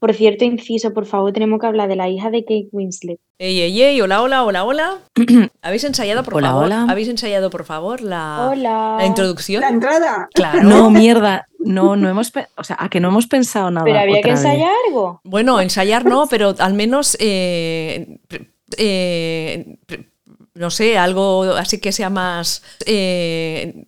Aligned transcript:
Por 0.00 0.14
cierto, 0.14 0.44
inciso, 0.44 0.94
por 0.94 1.06
favor, 1.06 1.32
tenemos 1.32 1.60
que 1.60 1.66
hablar 1.66 1.88
de 1.88 1.96
la 1.96 2.08
hija 2.08 2.30
de 2.30 2.42
Kate 2.44 2.68
Winslet. 2.70 3.18
Ey, 3.40 3.60
ey, 3.60 3.82
ey, 3.82 4.00
hola, 4.00 4.22
hola, 4.22 4.44
hola, 4.44 4.64
hola. 4.64 4.98
¿Habéis 5.62 5.82
ensayado, 5.84 6.22
por 6.22 6.34
Hola, 6.36 6.48
favor? 6.50 6.64
hola. 6.66 6.86
¿Habéis 6.88 7.08
ensayado, 7.08 7.50
por 7.50 7.64
favor, 7.64 8.00
la, 8.00 8.48
Hola. 8.50 8.96
la 8.98 9.06
introducción? 9.06 9.60
La 9.60 9.68
entrada. 9.70 10.28
Claro. 10.34 10.62
No, 10.62 10.90
mierda. 10.90 11.48
No, 11.58 11.96
no 11.96 12.08
hemos. 12.08 12.32
O 12.56 12.64
sea, 12.64 12.76
a 12.78 12.88
que 12.88 13.00
no 13.00 13.08
hemos 13.08 13.26
pensado 13.26 13.70
nada. 13.72 13.84
Pero 13.84 13.98
había 13.98 14.20
que 14.22 14.30
vez. 14.30 14.38
ensayar 14.40 14.70
algo. 14.88 15.20
Bueno, 15.24 15.60
ensayar 15.60 16.04
no, 16.04 16.26
pero 16.28 16.54
al 16.58 16.74
menos, 16.74 17.16
eh, 17.20 18.18
eh, 18.76 19.78
no 20.54 20.70
sé, 20.70 20.96
algo 20.98 21.42
así 21.54 21.80
que 21.80 21.92
sea 21.92 22.10
más, 22.10 22.62
eh, 22.86 23.84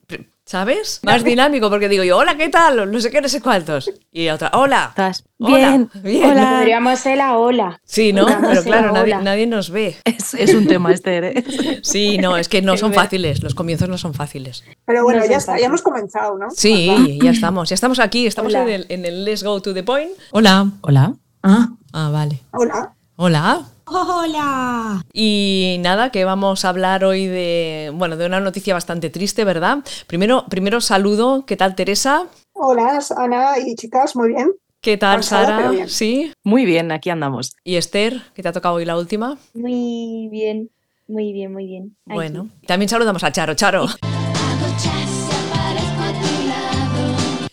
¿sabes? 0.50 0.98
Más 1.04 1.22
dinámico, 1.22 1.70
porque 1.70 1.88
digo 1.88 2.02
yo, 2.02 2.18
hola, 2.18 2.36
¿qué 2.36 2.48
tal? 2.48 2.90
No 2.90 3.00
sé 3.00 3.08
qué, 3.08 3.20
no 3.20 3.28
sé 3.28 3.40
cuántos. 3.40 3.88
Y 4.10 4.28
otra, 4.30 4.50
hola. 4.54 4.86
¿Estás 4.88 5.22
Hola, 5.38 5.56
bien? 5.56 5.90
bien. 6.02 6.28
Hola. 6.28 6.56
Podríamos 6.56 6.92
hacer 6.92 7.18
la 7.18 7.38
ola. 7.38 7.80
Sí, 7.84 8.12
¿no? 8.12 8.26
Pero 8.26 8.64
claro, 8.64 8.92
la 9.06 9.22
nadie, 9.22 9.46
nos 9.46 9.70
ve. 9.70 9.96
Es, 10.04 10.34
es 10.34 10.52
un 10.52 10.66
tema 10.66 10.92
este. 10.92 11.38
¿eh? 11.38 11.80
Sí, 11.84 12.18
no, 12.18 12.36
es 12.36 12.48
que 12.48 12.62
no 12.62 12.76
son 12.76 12.92
fáciles, 12.92 13.44
los 13.44 13.54
comienzos 13.54 13.88
no 13.88 13.96
son 13.96 14.12
fáciles. 14.12 14.64
Pero 14.86 15.04
bueno, 15.04 15.20
No 15.20 15.26
ya 15.26 15.36
está, 15.36 15.56
ya 15.56 15.66
hemos 15.66 15.82
comenzado, 15.82 16.36
¿no? 16.36 16.50
Sí, 16.50 17.20
ya 17.22 17.30
estamos, 17.30 17.68
ya 17.68 17.74
estamos 17.74 18.00
aquí, 18.00 18.26
estamos 18.26 18.52
Hola. 18.52 18.64
en 18.64 18.70
el, 18.70 18.86
en 18.88 19.04
el 19.04 19.24
Let's 19.24 19.44
Go 19.44 19.62
to 19.62 19.72
the 19.72 19.84
Point. 19.84 20.10
Hola. 20.32 20.66
Hola. 20.80 21.14
Ah, 21.44 21.68
ah, 21.92 22.10
vale. 22.10 22.40
Hola. 22.50 22.92
Hola. 23.14 23.62
Hola. 23.92 25.02
Y 25.12 25.78
nada, 25.80 26.12
que 26.12 26.24
vamos 26.24 26.64
a 26.64 26.68
hablar 26.68 27.04
hoy 27.04 27.26
de, 27.26 27.90
bueno, 27.92 28.16
de 28.16 28.24
una 28.26 28.38
noticia 28.38 28.72
bastante 28.72 29.10
triste, 29.10 29.44
¿verdad? 29.44 29.78
Primero, 30.06 30.44
primero 30.48 30.80
saludo, 30.80 31.44
¿qué 31.44 31.56
tal 31.56 31.74
Teresa? 31.74 32.28
Hola, 32.52 33.00
Ana 33.16 33.58
y 33.58 33.74
chicas, 33.74 34.14
muy 34.14 34.28
bien. 34.28 34.52
¿Qué 34.80 34.96
tal 34.96 35.16
Cansada, 35.16 35.46
Sara? 35.46 35.70
bien. 35.72 35.88
Sí. 35.88 36.32
Muy 36.44 36.64
bien, 36.66 36.92
aquí 36.92 37.10
andamos. 37.10 37.56
¿Y 37.64 37.74
Esther, 37.76 38.22
que 38.32 38.42
te 38.42 38.48
ha 38.48 38.52
tocado 38.52 38.76
hoy 38.76 38.84
la 38.84 38.96
última? 38.96 39.36
Muy 39.54 40.28
bien, 40.30 40.70
muy 41.08 41.32
bien, 41.32 41.52
muy 41.52 41.66
bien. 41.66 41.96
Aquí. 42.06 42.14
Bueno, 42.14 42.48
también 42.68 42.88
saludamos 42.88 43.24
a 43.24 43.32
Charo. 43.32 43.54
Charo, 43.54 43.86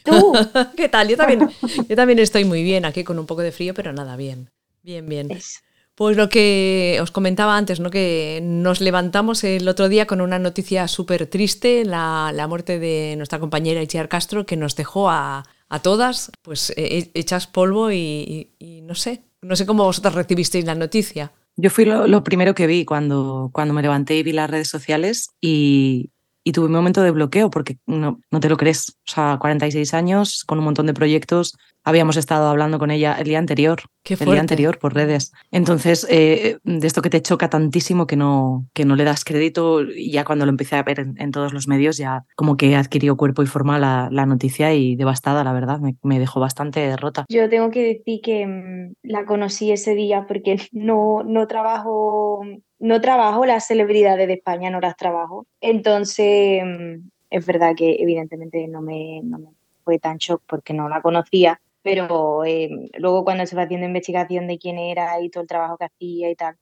Tú, 0.04 0.34
¿qué 0.78 0.88
tal? 0.88 1.08
Yo 1.10 1.18
también, 1.18 1.50
yo 1.90 1.96
también 1.96 2.20
estoy 2.20 2.46
muy 2.46 2.62
bien, 2.62 2.86
aquí 2.86 3.04
con 3.04 3.18
un 3.18 3.26
poco 3.26 3.42
de 3.42 3.52
frío, 3.52 3.74
pero 3.74 3.92
nada, 3.92 4.16
bien. 4.16 4.52
Bien, 4.84 5.10
bien. 5.10 5.32
Eso. 5.32 5.62
Pues 5.98 6.16
lo 6.16 6.30
que 6.30 7.00
os 7.02 7.10
comentaba 7.10 7.58
antes, 7.58 7.80
¿no? 7.80 7.90
que 7.90 8.40
nos 8.44 8.82
levantamos 8.82 9.44
el 9.44 9.68
otro 9.68 9.90
día 9.90 10.06
con 10.06 10.22
una 10.22 10.38
noticia 10.38 10.88
súper 10.88 11.26
triste, 11.26 11.86
la, 11.86 12.32
la 12.36 12.48
muerte 12.48 12.78
de 12.78 13.16
nuestra 13.18 13.40
compañera 13.40 13.82
Itziar 13.82 14.08
Castro, 14.08 14.46
que 14.46 14.58
nos 14.58 14.76
dejó 14.76 15.10
a, 15.10 15.44
a 15.70 15.80
todas 15.82 16.32
pues 16.44 16.72
eh, 16.78 17.10
hechas 17.16 17.48
polvo 17.48 17.92
y, 17.92 18.54
no 18.84 18.94
sé, 18.94 19.24
no 19.42 19.56
sé 19.56 19.66
cómo 19.66 19.86
vosotras 19.86 20.14
recibisteis 20.14 20.66
la 20.66 20.76
noticia. 20.76 21.32
Yo 21.56 21.72
fui 21.72 21.86
lo, 21.86 22.06
lo 22.06 22.24
primero 22.24 22.54
que 22.54 22.68
vi 22.68 22.86
cuando, 22.86 23.50
cuando 23.52 23.74
me 23.74 23.82
levanté 23.82 24.18
y 24.18 24.22
vi 24.22 24.34
las 24.34 24.52
redes 24.52 24.68
sociales 24.68 25.32
y, 25.42 26.12
y 26.48 26.54
tuve 26.54 26.68
un 26.68 26.72
momento 26.72 27.02
de 27.02 27.12
bloqueo 27.12 27.50
porque 27.50 27.78
no, 27.86 28.22
no 28.32 28.40
te 28.40 28.48
lo 28.48 28.56
crees. 28.56 28.96
O 29.06 29.12
sea, 29.12 29.38
46 29.38 29.94
años, 29.94 30.46
con 30.46 30.58
un 30.60 30.64
montón 30.64 30.86
de 30.86 30.94
proyectos. 30.94 31.58
Habíamos 31.84 32.16
estado 32.16 32.48
hablando 32.48 32.80
con 32.80 32.90
ella 32.90 33.18
el 33.20 33.26
día 33.26 33.38
anterior, 33.38 33.82
Qué 34.02 34.14
el 34.14 34.32
día 34.32 34.40
anterior 34.40 34.80
por 34.80 34.94
redes. 34.94 35.34
Entonces, 35.52 36.08
eh, 36.10 36.58
de 36.64 36.88
esto 36.88 37.02
que 37.02 37.10
te 37.10 37.22
choca 37.22 37.50
tantísimo 37.50 38.08
que 38.08 38.16
no, 38.16 38.66
que 38.74 38.86
no 38.86 38.96
le 38.96 39.04
das 39.04 39.26
crédito 39.26 39.84
y 39.84 40.12
ya 40.12 40.24
cuando 40.24 40.46
lo 40.46 40.52
empecé 40.52 40.78
a 40.78 40.84
ver 40.84 41.02
en, 41.02 41.16
en 41.20 41.32
todos 41.32 41.52
los 41.52 41.68
medios 41.68 41.98
ya 41.98 42.24
como 42.38 42.56
que 42.56 42.78
adquirió 42.78 43.18
cuerpo 43.18 43.44
y 43.44 43.48
forma 43.48 43.78
la, 43.78 44.08
la 44.10 44.26
noticia 44.26 44.74
y 44.74 44.96
devastada, 44.96 45.44
la 45.44 45.52
verdad. 45.52 45.80
Me, 45.80 45.98
me 46.02 46.18
dejó 46.18 46.40
bastante 46.40 46.80
derrota. 46.80 47.26
Yo 47.28 47.50
tengo 47.50 47.72
que 47.72 47.84
decir 47.84 48.22
que 48.24 48.48
mm, 48.48 48.94
la 49.04 49.26
conocí 49.26 49.74
ese 49.74 49.96
día 49.96 50.26
porque 50.30 50.62
no, 50.72 51.24
no 51.26 51.46
trabajo, 51.46 52.42
no 52.80 53.02
trabajo 53.02 53.46
las 53.46 53.68
celebridades 53.68 54.28
de 54.28 54.36
España, 54.36 54.70
no 54.70 54.80
las 54.80 54.96
trabajo. 54.96 55.46
Entonces, 55.62 56.64
mm, 56.64 57.10
es 57.30 57.46
verdad 57.46 57.76
que 57.76 57.98
evidentemente 58.00 58.68
no 58.68 58.82
me, 58.82 59.22
no 59.24 59.40
me 59.40 59.50
fue 59.84 60.00
tan 60.00 60.18
shock 60.18 60.44
porque 60.48 60.74
no 60.74 60.90
la 60.90 61.02
conocía, 61.02 61.62
pero 61.82 62.44
eh, 62.46 62.70
luego 62.98 63.24
cuando 63.24 63.46
se 63.46 63.56
va 63.56 63.64
haciendo 63.64 63.88
investigación 63.88 64.48
de 64.48 64.58
quién 64.58 64.78
era 64.78 65.20
y 65.22 65.30
todo 65.30 65.44
el 65.44 65.48
trabajo 65.48 65.78
que 65.78 65.86
hacía 65.86 66.30
y 66.30 66.36
tal, 66.36 66.58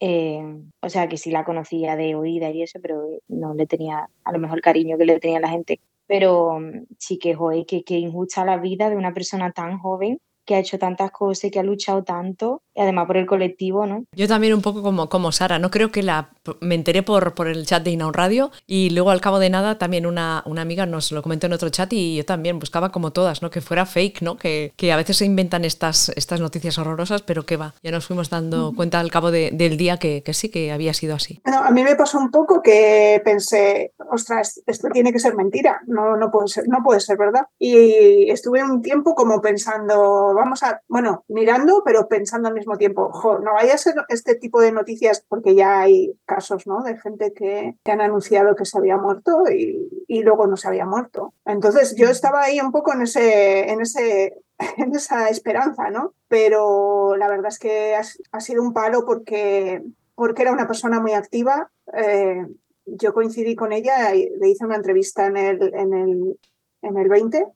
eh, 0.00 0.42
o 0.80 0.88
sea 0.88 1.08
que 1.08 1.16
sí 1.16 1.30
la 1.30 1.44
conocía 1.44 1.96
de 1.96 2.14
oída 2.14 2.50
y 2.50 2.62
eso, 2.62 2.78
pero 2.80 3.04
no 3.28 3.54
le 3.54 3.66
tenía 3.66 4.08
a 4.24 4.32
lo 4.32 4.38
mejor 4.38 4.58
el 4.58 4.62
cariño 4.62 4.98
que 4.98 5.06
le 5.06 5.20
tenía 5.20 5.40
la 5.40 5.50
gente. 5.50 5.80
Pero 6.06 6.58
mm, 6.60 6.86
sí 6.98 7.18
que, 7.18 7.34
joder, 7.34 7.66
que, 7.66 7.84
que 7.84 7.98
injusta 7.98 8.44
la 8.44 8.56
vida 8.58 8.90
de 8.90 8.96
una 8.96 9.14
persona 9.14 9.52
tan 9.52 9.78
joven 9.78 10.20
que 10.48 10.54
ha 10.54 10.60
hecho 10.60 10.78
tantas 10.78 11.10
cosas 11.10 11.44
y 11.44 11.50
que 11.50 11.58
ha 11.60 11.62
luchado 11.62 12.02
tanto, 12.04 12.62
y 12.74 12.80
además 12.80 13.06
por 13.06 13.18
el 13.18 13.26
colectivo, 13.26 13.84
¿no? 13.86 14.04
Yo 14.16 14.26
también 14.26 14.54
un 14.54 14.62
poco 14.62 14.82
como, 14.82 15.10
como 15.10 15.30
Sara, 15.30 15.58
no 15.58 15.70
creo 15.70 15.92
que 15.92 16.02
la 16.02 16.30
me 16.62 16.74
enteré 16.74 17.02
por, 17.02 17.34
por 17.34 17.46
el 17.48 17.66
chat 17.66 17.82
de 17.82 17.90
Inaun 17.90 18.14
Radio 18.14 18.50
y 18.66 18.88
luego 18.90 19.10
al 19.10 19.20
cabo 19.20 19.38
de 19.38 19.50
nada 19.50 19.76
también 19.76 20.06
una, 20.06 20.42
una 20.46 20.62
amiga 20.62 20.86
nos 20.86 21.12
lo 21.12 21.20
comentó 21.22 21.46
en 21.46 21.52
otro 21.52 21.68
chat 21.68 21.92
y 21.92 22.16
yo 22.16 22.24
también 22.24 22.58
buscaba 22.58 22.90
como 22.90 23.12
todas, 23.12 23.42
¿no? 23.42 23.50
Que 23.50 23.60
fuera 23.60 23.84
fake, 23.84 24.22
¿no? 24.22 24.36
Que, 24.38 24.72
que 24.76 24.90
a 24.90 24.96
veces 24.96 25.18
se 25.18 25.26
inventan 25.26 25.66
estas, 25.66 26.08
estas 26.16 26.40
noticias 26.40 26.78
horrorosas, 26.78 27.20
pero 27.20 27.44
que 27.44 27.58
va, 27.58 27.74
ya 27.82 27.90
nos 27.90 28.06
fuimos 28.06 28.30
dando 28.30 28.72
cuenta 28.74 29.00
al 29.00 29.10
cabo 29.10 29.30
de- 29.30 29.50
del 29.52 29.76
día 29.76 29.98
que, 29.98 30.22
que 30.22 30.32
sí, 30.32 30.48
que 30.48 30.72
había 30.72 30.94
sido 30.94 31.14
así. 31.14 31.42
No, 31.44 31.58
a 31.58 31.70
mí 31.70 31.82
me 31.84 31.94
pasó 31.96 32.16
un 32.18 32.30
poco 32.30 32.62
que 32.62 33.20
pensé, 33.22 33.92
ostras, 34.10 34.62
esto 34.66 34.88
tiene 34.90 35.12
que 35.12 35.18
ser 35.18 35.34
mentira, 35.34 35.82
no, 35.86 36.16
no, 36.16 36.30
puede 36.30 36.48
ser, 36.48 36.64
no 36.68 36.78
puede 36.82 37.00
ser 37.00 37.18
verdad. 37.18 37.42
Y 37.58 38.30
estuve 38.30 38.62
un 38.64 38.80
tiempo 38.80 39.14
como 39.14 39.42
pensando, 39.42 40.32
vamos 40.38 40.62
a, 40.62 40.82
bueno, 40.88 41.24
mirando, 41.28 41.82
pero 41.84 42.08
pensando 42.08 42.48
al 42.48 42.54
mismo 42.54 42.76
tiempo, 42.76 43.10
no 43.44 43.52
vaya 43.52 43.74
a 43.74 43.78
ser 43.78 43.94
este 44.08 44.34
tipo 44.34 44.60
de 44.60 44.72
noticias, 44.72 45.24
porque 45.28 45.54
ya 45.54 45.80
hay 45.80 46.18
casos, 46.24 46.66
¿no? 46.66 46.82
De 46.82 46.98
gente 46.98 47.32
que, 47.32 47.76
que 47.84 47.92
han 47.92 48.00
anunciado 48.00 48.56
que 48.56 48.64
se 48.64 48.78
había 48.78 48.96
muerto 48.96 49.44
y, 49.50 50.04
y 50.06 50.22
luego 50.22 50.46
no 50.46 50.56
se 50.56 50.68
había 50.68 50.86
muerto. 50.86 51.34
Entonces 51.44 51.94
yo 51.96 52.08
estaba 52.08 52.42
ahí 52.42 52.60
un 52.60 52.72
poco 52.72 52.92
en 52.92 53.02
ese, 53.02 53.70
en 53.70 53.80
ese 53.80 54.34
en 54.76 54.94
esa 54.94 55.28
esperanza, 55.28 55.90
¿no? 55.90 56.14
Pero 56.28 57.16
la 57.16 57.28
verdad 57.28 57.48
es 57.48 57.58
que 57.58 57.94
ha, 57.94 58.40
sido 58.40 58.62
un 58.62 58.72
palo 58.72 59.04
porque, 59.04 59.82
porque 60.14 60.42
era 60.42 60.52
una 60.52 60.66
persona 60.66 61.00
muy 61.00 61.12
activa. 61.12 61.70
Eh, 61.94 62.46
yo 62.86 63.12
coincidí 63.12 63.54
con 63.54 63.72
ella 63.72 64.12
le 64.12 64.48
hice 64.48 64.64
una 64.64 64.76
entrevista 64.76 65.26
en 65.26 65.36
el, 65.36 65.74
en 65.74 65.92
el, 65.92 66.38
en 66.82 66.96
el 66.96 67.08
20, 67.08 67.46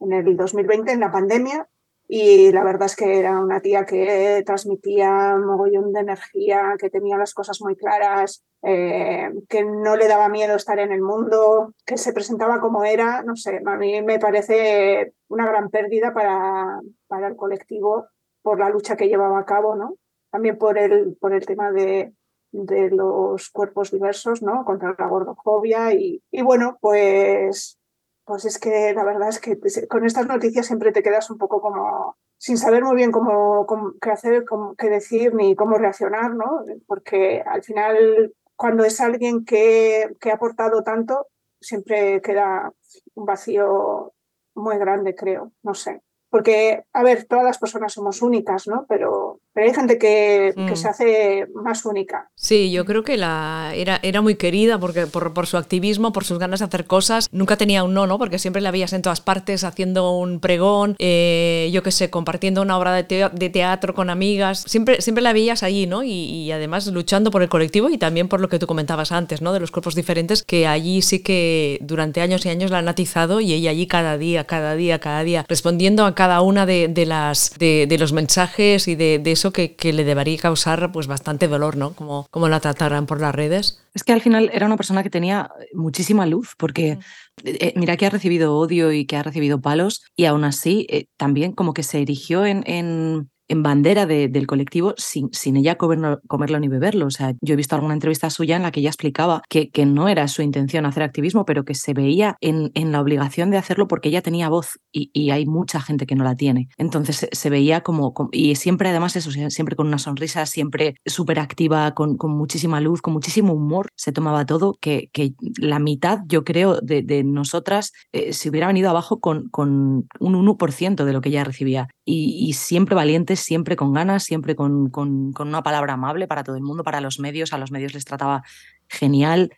en 0.00 0.12
el 0.12 0.36
2020, 0.36 0.92
en 0.92 1.00
la 1.00 1.10
pandemia, 1.10 1.68
y 2.14 2.52
la 2.52 2.62
verdad 2.62 2.84
es 2.84 2.94
que 2.94 3.18
era 3.18 3.40
una 3.40 3.62
tía 3.62 3.86
que 3.86 4.42
transmitía 4.44 5.32
un 5.34 5.46
mogollón 5.46 5.94
de 5.94 6.00
energía, 6.00 6.74
que 6.78 6.90
tenía 6.90 7.16
las 7.16 7.32
cosas 7.32 7.62
muy 7.62 7.74
claras, 7.74 8.44
eh, 8.60 9.30
que 9.48 9.64
no 9.64 9.96
le 9.96 10.08
daba 10.08 10.28
miedo 10.28 10.54
estar 10.54 10.78
en 10.78 10.92
el 10.92 11.00
mundo, 11.00 11.72
que 11.86 11.96
se 11.96 12.12
presentaba 12.12 12.60
como 12.60 12.84
era. 12.84 13.22
No 13.22 13.34
sé, 13.34 13.62
a 13.64 13.76
mí 13.76 14.02
me 14.02 14.18
parece 14.18 15.14
una 15.28 15.46
gran 15.46 15.70
pérdida 15.70 16.12
para, 16.12 16.82
para 17.06 17.28
el 17.28 17.36
colectivo 17.36 18.04
por 18.42 18.58
la 18.58 18.68
lucha 18.68 18.94
que 18.94 19.08
llevaba 19.08 19.38
a 19.38 19.46
cabo, 19.46 19.74
¿no? 19.74 19.94
También 20.30 20.58
por 20.58 20.76
el, 20.76 21.16
por 21.18 21.32
el 21.32 21.46
tema 21.46 21.72
de, 21.72 22.12
de 22.50 22.90
los 22.90 23.48
cuerpos 23.48 23.90
diversos, 23.90 24.42
¿no? 24.42 24.66
Contra 24.66 24.94
la 24.98 25.06
gordofobia 25.06 25.94
y, 25.94 26.22
y 26.30 26.42
bueno, 26.42 26.76
pues 26.78 27.78
pues 28.24 28.44
es 28.44 28.58
que 28.58 28.92
la 28.94 29.04
verdad 29.04 29.28
es 29.28 29.40
que 29.40 29.58
con 29.88 30.04
estas 30.04 30.26
noticias 30.26 30.66
siempre 30.66 30.92
te 30.92 31.02
quedas 31.02 31.30
un 31.30 31.38
poco 31.38 31.60
como 31.60 32.16
sin 32.42 32.58
saber 32.58 32.82
muy 32.82 32.96
bien 32.96 33.12
cómo, 33.12 33.66
cómo 33.66 33.92
qué 34.00 34.10
hacer, 34.10 34.44
cómo, 34.44 34.74
qué 34.74 34.88
decir 34.88 35.32
ni 35.32 35.54
cómo 35.54 35.78
reaccionar, 35.78 36.34
¿no? 36.34 36.64
Porque 36.88 37.40
al 37.46 37.62
final, 37.62 38.34
cuando 38.56 38.84
es 38.84 39.00
alguien 39.00 39.44
que, 39.44 40.16
que 40.20 40.32
ha 40.32 40.34
aportado 40.34 40.82
tanto, 40.82 41.28
siempre 41.60 42.20
queda 42.20 42.72
un 43.14 43.26
vacío 43.26 44.12
muy 44.56 44.76
grande, 44.76 45.14
creo, 45.14 45.52
no 45.62 45.74
sé. 45.74 46.02
Porque, 46.30 46.82
a 46.92 47.04
ver, 47.04 47.26
todas 47.26 47.44
las 47.44 47.58
personas 47.58 47.92
somos 47.92 48.22
únicas, 48.22 48.66
¿no? 48.66 48.86
Pero, 48.88 49.40
pero 49.54 49.66
hay 49.66 49.74
gente 49.74 49.98
que, 49.98 50.52
Mm. 50.56 50.66
que 50.66 50.76
se 50.76 50.88
hace 50.88 51.46
más 51.54 51.84
única. 51.84 52.28
Sí, 52.34 52.70
yo 52.72 52.84
creo 52.84 53.02
que 53.04 53.16
la 53.16 53.72
era, 53.74 53.98
era 54.02 54.20
muy 54.20 54.34
querida 54.36 54.78
porque, 54.78 55.06
por, 55.06 55.32
por 55.34 55.46
su 55.46 55.56
activismo, 55.56 56.12
por 56.12 56.24
sus 56.24 56.38
ganas 56.38 56.60
de 56.60 56.66
hacer 56.66 56.86
cosas. 56.86 57.28
Nunca 57.32 57.56
tenía 57.56 57.84
un 57.84 57.94
no, 57.94 58.06
¿no? 58.06 58.18
Porque 58.18 58.38
siempre 58.38 58.62
la 58.62 58.70
veías 58.70 58.92
en 58.92 59.02
todas 59.02 59.20
partes 59.20 59.64
haciendo 59.64 60.12
un 60.16 60.40
pregón, 60.40 60.96
eh, 60.98 61.70
yo 61.72 61.82
qué 61.82 61.90
sé, 61.90 62.10
compartiendo 62.10 62.62
una 62.62 62.76
obra 62.78 62.92
de, 62.94 63.04
teo- 63.06 63.30
de 63.32 63.50
teatro 63.50 63.94
con 63.94 64.10
amigas. 64.10 64.64
Siempre, 64.66 65.00
siempre 65.00 65.22
la 65.22 65.32
veías 65.32 65.62
allí, 65.62 65.86
¿no? 65.86 66.02
Y, 66.02 66.10
y 66.10 66.52
además 66.52 66.86
luchando 66.88 67.30
por 67.30 67.42
el 67.42 67.48
colectivo 67.48 67.90
y 67.90 67.98
también 67.98 68.28
por 68.28 68.40
lo 68.40 68.48
que 68.48 68.58
tú 68.58 68.66
comentabas 68.66 69.12
antes, 69.12 69.42
¿no? 69.42 69.52
De 69.52 69.60
los 69.60 69.70
cuerpos 69.70 69.94
diferentes, 69.94 70.42
que 70.42 70.66
allí 70.66 71.02
sí 71.02 71.20
que 71.22 71.78
durante 71.82 72.20
años 72.20 72.44
y 72.46 72.48
años 72.48 72.70
la 72.70 72.78
han 72.78 72.88
atizado 72.88 73.40
y 73.40 73.52
ella 73.52 73.70
allí 73.70 73.86
cada 73.86 74.18
día, 74.18 74.44
cada 74.44 74.74
día, 74.74 74.98
cada 74.98 75.22
día, 75.24 75.44
respondiendo 75.48 76.04
a 76.06 76.14
cada 76.14 76.40
una 76.40 76.66
de, 76.66 76.88
las, 77.06 77.52
de, 77.58 77.86
los 77.98 78.12
mensajes 78.12 78.88
y 78.88 78.94
de, 78.94 79.18
eso 79.42 79.52
que, 79.52 79.92
le 79.92 80.04
debería 80.04 80.38
causar 80.38 80.92
pues 80.92 81.08
bastante 81.08 81.48
dolor, 81.48 81.76
¿no? 81.76 81.94
Como, 81.94 82.28
como 82.30 82.48
la 82.48 82.60
tratarán 82.60 83.06
por 83.06 83.20
las 83.20 83.34
redes. 83.34 83.82
Es 83.92 84.04
que 84.04 84.12
al 84.12 84.20
final 84.20 84.48
era 84.52 84.66
una 84.66 84.76
persona 84.76 85.02
que 85.02 85.10
tenía 85.10 85.50
muchísima 85.72 86.26
luz, 86.26 86.54
porque 86.56 87.00
eh, 87.42 87.72
mira 87.74 87.96
que 87.96 88.06
ha 88.06 88.10
recibido 88.10 88.56
odio 88.56 88.92
y 88.92 89.04
que 89.04 89.16
ha 89.16 89.22
recibido 89.24 89.60
palos, 89.60 90.04
y 90.14 90.26
aún 90.26 90.44
así 90.44 90.86
eh, 90.90 91.06
también 91.16 91.52
como 91.52 91.74
que 91.74 91.82
se 91.82 92.00
erigió 92.00 92.46
en, 92.46 92.62
en 92.66 93.31
en 93.52 93.62
bandera 93.62 94.06
del 94.06 94.46
colectivo 94.46 94.94
sin, 94.96 95.28
sin 95.32 95.58
ella 95.58 95.76
comerlo, 95.76 96.58
ni 96.58 96.68
beberlo. 96.68 97.06
O 97.06 97.10
sea, 97.10 97.34
yo 97.42 97.52
he 97.52 97.56
visto 97.56 97.74
alguna 97.74 97.92
entrevista 97.92 98.30
suya 98.30 98.56
en 98.56 98.62
la 98.62 98.70
que 98.70 98.80
ella 98.80 98.88
explicaba 98.88 99.42
que, 99.50 99.68
que 99.68 99.84
no 99.84 100.08
era 100.08 100.26
su 100.28 100.40
intención 100.40 100.86
hacer 100.86 101.02
activismo, 101.02 101.44
pero 101.44 101.66
que 101.66 101.74
se 101.74 101.92
veía 101.92 102.36
en, 102.40 102.70
en 102.72 102.92
la 102.92 103.00
obligación 103.02 103.50
de 103.50 103.58
hacerlo 103.58 103.88
porque 103.88 104.08
ella 104.08 104.22
tenía 104.22 104.48
voz 104.48 104.80
y, 104.90 105.30
hay 105.32 105.46
mucha 105.46 105.80
gente 105.80 106.06
que 106.06 106.14
no 106.14 106.24
la 106.24 106.34
tiene. 106.34 106.68
Entonces 106.78 107.28
se, 107.30 107.50
veía 107.50 107.82
como, 107.82 108.14
y 108.32 108.54
siempre 108.56 108.88
además 108.88 109.16
eso, 109.16 109.30
siempre 109.30 109.76
con 109.76 109.86
una 109.86 109.98
sonrisa, 109.98 110.46
siempre 110.46 110.94
súper 111.04 111.38
activa, 111.38 111.92
con, 111.92 112.16
con, 112.16 112.32
muchísima 112.32 112.80
luz, 112.80 113.02
con 113.02 113.12
muchísimo 113.12 113.52
humor, 113.52 113.88
se 113.96 114.12
tomaba 114.12 114.46
todo, 114.46 114.76
que, 114.80 115.10
que 115.12 115.32
la 115.58 115.78
mitad, 115.78 116.20
yo 116.26 116.44
creo, 116.44 116.80
de, 116.80 117.02
de 117.02 117.22
nosotras 117.24 117.92
eh, 118.12 118.32
se 118.32 118.48
hubiera 118.48 118.66
venido 118.66 118.90
abajo 118.90 119.20
con, 119.20 119.48
con 119.50 120.06
un 120.20 120.46
1% 120.46 121.04
de 121.04 121.12
lo 121.12 121.20
que 121.20 121.28
ella 121.28 121.44
recibía. 121.44 121.88
Y, 122.04 122.48
y 122.48 122.54
siempre 122.54 122.96
valiente 122.96 123.36
siempre 123.36 123.76
con 123.76 123.92
ganas, 123.92 124.24
siempre 124.24 124.56
con, 124.56 124.90
con, 124.90 125.32
una 125.38 125.62
palabra 125.62 125.94
amable 125.94 126.26
para 126.26 126.42
todo 126.42 126.56
el 126.56 126.62
mundo, 126.62 126.82
para 126.82 127.00
los 127.00 127.20
medios, 127.20 127.52
a 127.52 127.58
los 127.58 127.70
medios 127.70 127.94
les 127.94 128.04
trataba 128.04 128.42
genial. 128.88 129.52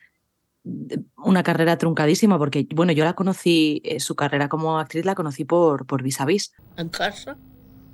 Una 1.17 1.43
carrera 1.43 1.79
truncadísima, 1.79 2.39
porque, 2.39 2.67
bueno, 2.75 2.93
yo 2.93 3.05
la 3.05 3.15
conocí, 3.15 3.81
eh, 3.85 4.01
su 4.01 4.15
carrera 4.15 4.49
como 4.49 4.79
actriz 4.79 5.05
la 5.05 5.15
conocí 5.15 5.45
por, 5.45 5.87
por 5.87 6.03
Vis 6.03 6.21
a 6.21 6.25
Vis. 6.25 6.53
¿En 6.77 6.89
casa? 6.89 7.37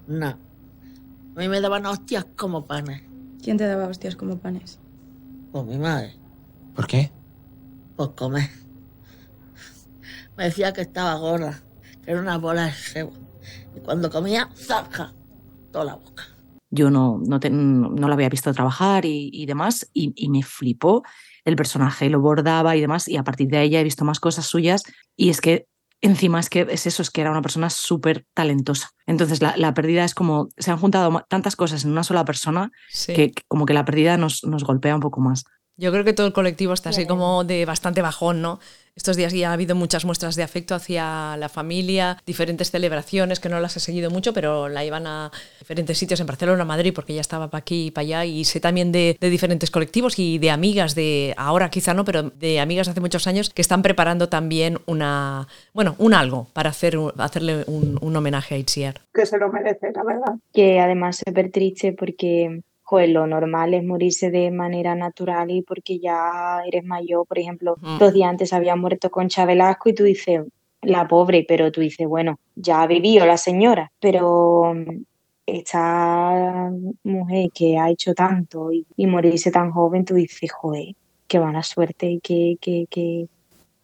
No. 0.06 0.26
A 0.26 1.38
mí 1.38 1.48
me 1.48 1.60
daban 1.60 1.86
hostias 1.86 2.26
como 2.36 2.66
panes. 2.66 3.02
¿Quién 3.42 3.56
te 3.56 3.66
daba 3.66 3.86
hostias 3.86 4.16
como 4.16 4.38
panes? 4.38 4.78
Pues 5.52 5.64
mi 5.64 5.78
madre. 5.78 6.14
¿Por 6.74 6.86
qué? 6.86 7.10
Pues 7.96 8.10
comer. 8.10 8.48
Me 10.36 10.44
decía 10.44 10.72
que 10.72 10.82
estaba 10.82 11.14
gorda, 11.16 11.60
que 12.04 12.10
era 12.12 12.20
una 12.20 12.38
bola 12.38 12.66
de 12.66 12.72
cebo. 12.72 13.12
Y 13.80 13.82
cuando 13.82 14.10
comía, 14.10 14.50
¡zaca! 14.54 15.14
toda 15.70 15.84
la 15.84 15.94
boca. 15.94 16.24
Yo 16.70 16.90
no, 16.90 17.20
no, 17.24 17.38
no 17.38 18.08
la 18.08 18.14
había 18.14 18.28
visto 18.28 18.52
trabajar 18.52 19.04
y, 19.04 19.44
demás, 19.46 19.88
y, 19.92 20.28
me 20.28 20.42
flipó 20.42 21.02
el 21.44 21.56
personaje, 21.56 22.10
lo 22.10 22.20
bordaba 22.20 22.76
y 22.76 22.80
demás, 22.80 23.08
y 23.08 23.16
a 23.16 23.24
partir 23.24 23.48
de 23.48 23.58
ahí 23.58 23.74
he 23.74 23.82
visto 23.82 24.04
más 24.04 24.20
cosas 24.20 24.46
suyas, 24.46 24.84
y 25.16 25.30
es 25.30 25.40
que 25.40 25.66
encima 26.00 26.38
es 26.38 26.48
que 26.48 26.66
es 26.70 26.86
eso, 26.86 27.02
es 27.02 27.10
que 27.10 27.22
era 27.22 27.30
una 27.30 27.42
persona 27.42 27.70
súper 27.70 28.24
talentosa. 28.34 28.90
Entonces 29.06 29.42
la, 29.42 29.56
la, 29.56 29.74
pérdida 29.74 30.04
es 30.04 30.14
como, 30.14 30.48
se 30.56 30.70
han 30.70 30.78
juntado 30.78 31.24
tantas 31.28 31.56
cosas 31.56 31.84
en 31.84 31.90
una 31.90 32.04
sola 32.04 32.24
persona 32.24 32.70
que, 33.06 33.32
como 33.48 33.66
que 33.66 33.74
la 33.74 33.84
pérdida 33.84 34.16
nos, 34.16 34.44
nos 34.44 34.64
golpea 34.64 34.94
un 34.94 35.00
poco 35.00 35.20
más. 35.20 35.44
Yo 35.80 35.90
creo 35.90 36.04
que 36.04 36.12
todo 36.12 36.26
el 36.26 36.34
colectivo 36.34 36.74
está 36.74 36.90
así 36.90 37.06
como 37.06 37.42
de 37.42 37.64
bastante 37.64 38.02
bajón, 38.02 38.42
¿no? 38.42 38.60
Estos 38.94 39.16
días 39.16 39.32
ya 39.32 39.48
ha 39.48 39.54
habido 39.54 39.74
muchas 39.74 40.04
muestras 40.04 40.36
de 40.36 40.42
afecto 40.42 40.74
hacia 40.74 41.38
la 41.38 41.48
familia, 41.48 42.18
diferentes 42.26 42.70
celebraciones 42.70 43.40
que 43.40 43.48
no 43.48 43.58
las 43.60 43.78
he 43.78 43.80
seguido 43.80 44.10
mucho, 44.10 44.34
pero 44.34 44.68
la 44.68 44.84
iban 44.84 45.06
a 45.06 45.30
diferentes 45.58 45.96
sitios 45.96 46.20
en 46.20 46.26
Barcelona, 46.26 46.66
Madrid, 46.66 46.92
porque 46.94 47.14
ya 47.14 47.22
estaba 47.22 47.48
para 47.48 47.60
aquí 47.60 47.86
y 47.86 47.90
para 47.92 48.02
allá. 48.02 48.24
Y 48.26 48.44
sé 48.44 48.60
también 48.60 48.92
de, 48.92 49.16
diferentes 49.22 49.70
colectivos 49.70 50.18
y 50.18 50.36
de 50.36 50.50
amigas 50.50 50.94
de, 50.94 51.32
ahora 51.38 51.70
quizá 51.70 51.94
no, 51.94 52.04
pero 52.04 52.24
de 52.24 52.60
amigas 52.60 52.86
de 52.86 52.90
hace 52.90 53.00
muchos 53.00 53.26
años 53.26 53.48
que 53.48 53.62
están 53.62 53.80
preparando 53.80 54.28
también 54.28 54.80
una, 54.84 55.48
bueno, 55.72 55.94
un 55.96 56.12
algo 56.12 56.48
para 56.52 56.68
hacer, 56.68 56.98
hacerle 57.16 57.64
un, 57.68 57.98
un 58.02 58.16
homenaje 58.16 58.54
a 58.54 58.58
Itziar. 58.58 59.00
Que 59.14 59.24
se 59.24 59.38
lo 59.38 59.50
merece, 59.50 59.92
la 59.94 60.04
verdad. 60.04 60.34
Que 60.52 60.78
además 60.78 61.22
es 61.24 61.24
súper 61.26 61.50
triste 61.50 61.94
porque 61.94 62.60
pues 62.90 63.08
lo 63.08 63.24
normal 63.24 63.72
es 63.72 63.84
morirse 63.84 64.32
de 64.32 64.50
manera 64.50 64.96
natural 64.96 65.48
y 65.52 65.62
porque 65.62 66.00
ya 66.00 66.60
eres 66.66 66.84
mayor. 66.84 67.24
Por 67.24 67.38
ejemplo, 67.38 67.76
dos 68.00 68.12
días 68.12 68.28
antes 68.28 68.52
había 68.52 68.74
muerto 68.74 69.12
Concha 69.12 69.44
Velasco 69.44 69.90
y 69.90 69.94
tú 69.94 70.02
dices, 70.02 70.40
la 70.82 71.06
pobre, 71.06 71.44
pero 71.46 71.70
tú 71.70 71.82
dices, 71.82 72.08
bueno, 72.08 72.40
ya 72.56 72.82
ha 72.82 72.88
vivido 72.88 73.26
la 73.26 73.36
señora, 73.36 73.92
pero 74.00 74.74
mm, 74.74 75.04
esta 75.46 76.72
mujer 77.04 77.50
que 77.54 77.78
ha 77.78 77.90
hecho 77.90 78.12
tanto 78.12 78.72
y, 78.72 79.06
morirse 79.06 79.52
tan 79.52 79.70
joven, 79.70 80.04
tú 80.04 80.14
dices, 80.14 80.50
joder, 80.50 80.96
qué 81.28 81.38
mala 81.38 81.62
suerte 81.62 82.10
y 82.10 82.18
qué, 82.18 82.56
qué, 82.60 82.86
qué, 82.90 83.28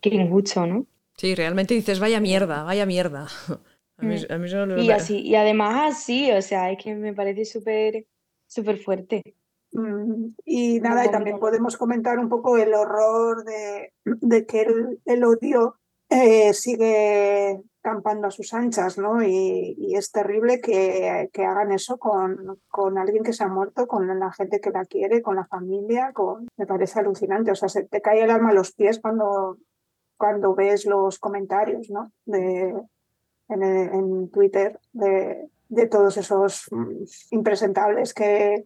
qué 0.00 0.08
injusto, 0.08 0.66
¿no? 0.66 0.84
Sí, 1.16 1.36
realmente 1.36 1.74
dices, 1.74 2.00
vaya 2.00 2.18
mierda, 2.18 2.64
vaya 2.64 2.84
mierda. 2.86 3.28
Mm. 3.98 4.78
y, 4.78 4.90
así, 4.90 5.20
y 5.20 5.36
además 5.36 5.96
así, 5.96 6.30
o 6.30 6.42
sea, 6.42 6.70
es 6.70 6.76
que 6.76 6.94
me 6.94 7.14
parece 7.14 7.46
súper 7.46 8.04
súper 8.46 8.78
fuerte. 8.78 9.22
Mm, 9.72 10.34
y 10.44 10.80
nada, 10.80 11.04
y 11.04 11.10
también 11.10 11.38
podemos 11.38 11.76
comentar 11.76 12.18
un 12.18 12.28
poco 12.28 12.56
el 12.56 12.72
horror 12.72 13.44
de, 13.44 13.92
de 14.04 14.46
que 14.46 14.66
el, 15.04 15.24
odio 15.24 15.76
eh, 16.08 16.54
sigue 16.54 17.60
campando 17.82 18.28
a 18.28 18.30
sus 18.30 18.54
anchas, 18.54 18.96
¿no? 18.98 19.22
Y, 19.22 19.94
es 19.94 20.10
terrible 20.12 20.60
que, 20.60 21.28
que, 21.32 21.44
hagan 21.44 21.72
eso 21.72 21.98
con, 21.98 22.58
con 22.68 22.98
alguien 22.98 23.22
que 23.22 23.32
se 23.32 23.44
ha 23.44 23.48
muerto, 23.48 23.86
con 23.86 24.18
la 24.18 24.32
gente 24.32 24.60
que 24.60 24.70
la 24.70 24.84
quiere, 24.84 25.22
con 25.22 25.36
la 25.36 25.46
familia, 25.46 26.12
con... 26.12 26.48
me 26.56 26.66
parece 26.66 27.00
alucinante, 27.00 27.50
o 27.50 27.54
sea, 27.54 27.68
se 27.68 27.84
te 27.84 28.00
cae 28.00 28.22
el 28.22 28.30
alma 28.30 28.50
a 28.50 28.54
los 28.54 28.72
pies 28.72 28.98
cuando, 29.00 29.58
cuando 30.16 30.54
ves 30.54 30.86
los 30.86 31.18
comentarios, 31.18 31.90
¿no? 31.90 32.12
De, 32.24 32.74
en, 33.48 33.62
en 33.62 34.30
Twitter 34.30 34.80
de, 34.92 35.50
de 35.68 35.86
todos 35.86 36.16
esos 36.16 36.66
mm, 36.70 37.04
impresentables 37.30 38.14
que, 38.14 38.64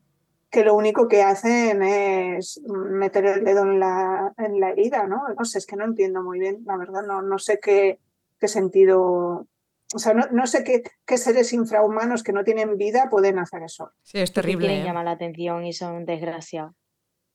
que 0.50 0.64
lo 0.64 0.74
único 0.74 1.08
que 1.08 1.22
hacen 1.22 1.82
es 1.82 2.60
meter 2.66 3.26
el 3.26 3.44
dedo 3.44 3.62
en 3.62 3.80
la, 3.80 4.32
en 4.38 4.60
la 4.60 4.70
herida, 4.70 5.06
¿no? 5.06 5.22
No 5.36 5.44
sé, 5.44 5.58
es 5.58 5.66
que 5.66 5.76
no 5.76 5.84
entiendo 5.84 6.22
muy 6.22 6.38
bien, 6.38 6.62
la 6.66 6.76
verdad, 6.76 7.02
no, 7.06 7.22
no 7.22 7.38
sé 7.38 7.58
qué, 7.60 7.98
qué 8.38 8.48
sentido 8.48 9.46
o 9.92 9.98
sea, 9.98 10.14
no, 10.14 10.24
no 10.30 10.46
sé 10.46 10.62
qué, 10.62 10.82
qué, 11.04 11.18
seres 11.18 11.52
infrahumanos 11.52 12.22
que 12.22 12.32
no 12.32 12.44
tienen 12.44 12.76
vida 12.76 13.08
pueden 13.10 13.38
hacer 13.38 13.62
eso. 13.64 13.90
Sí, 14.04 14.18
es 14.18 14.32
terrible. 14.32 14.66
Quieren 14.66 14.84
¿eh? 14.84 14.86
llamar 14.86 15.04
la 15.04 15.10
atención 15.12 15.66
y 15.66 15.72
son 15.72 16.04
desgraciados. 16.04 16.74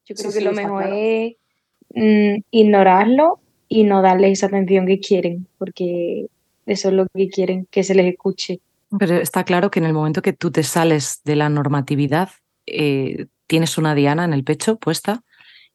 Yo 0.05 0.15
creo 0.15 0.31
que 0.31 0.41
lo 0.41 0.53
mejor 0.53 0.85
es 0.87 1.33
mm, 1.89 2.43
ignorarlo 2.51 3.39
y 3.67 3.83
no 3.83 4.01
darles 4.01 4.33
esa 4.33 4.45
atención 4.47 4.85
que 4.85 4.99
quieren, 4.99 5.47
porque 5.57 6.27
eso 6.65 6.89
es 6.89 6.93
lo 6.93 7.07
que 7.13 7.27
quieren, 7.27 7.67
que 7.69 7.83
se 7.83 7.95
les 7.95 8.05
escuche. 8.05 8.61
Pero 8.97 9.15
está 9.15 9.43
claro 9.43 9.71
que 9.71 9.79
en 9.79 9.85
el 9.85 9.93
momento 9.93 10.21
que 10.21 10.33
tú 10.33 10.51
te 10.51 10.63
sales 10.63 11.21
de 11.23 11.35
la 11.35 11.49
normatividad, 11.49 12.29
eh, 12.65 13.27
tienes 13.47 13.77
una 13.77 13.95
diana 13.95 14.25
en 14.25 14.33
el 14.33 14.43
pecho 14.43 14.77
puesta 14.77 15.21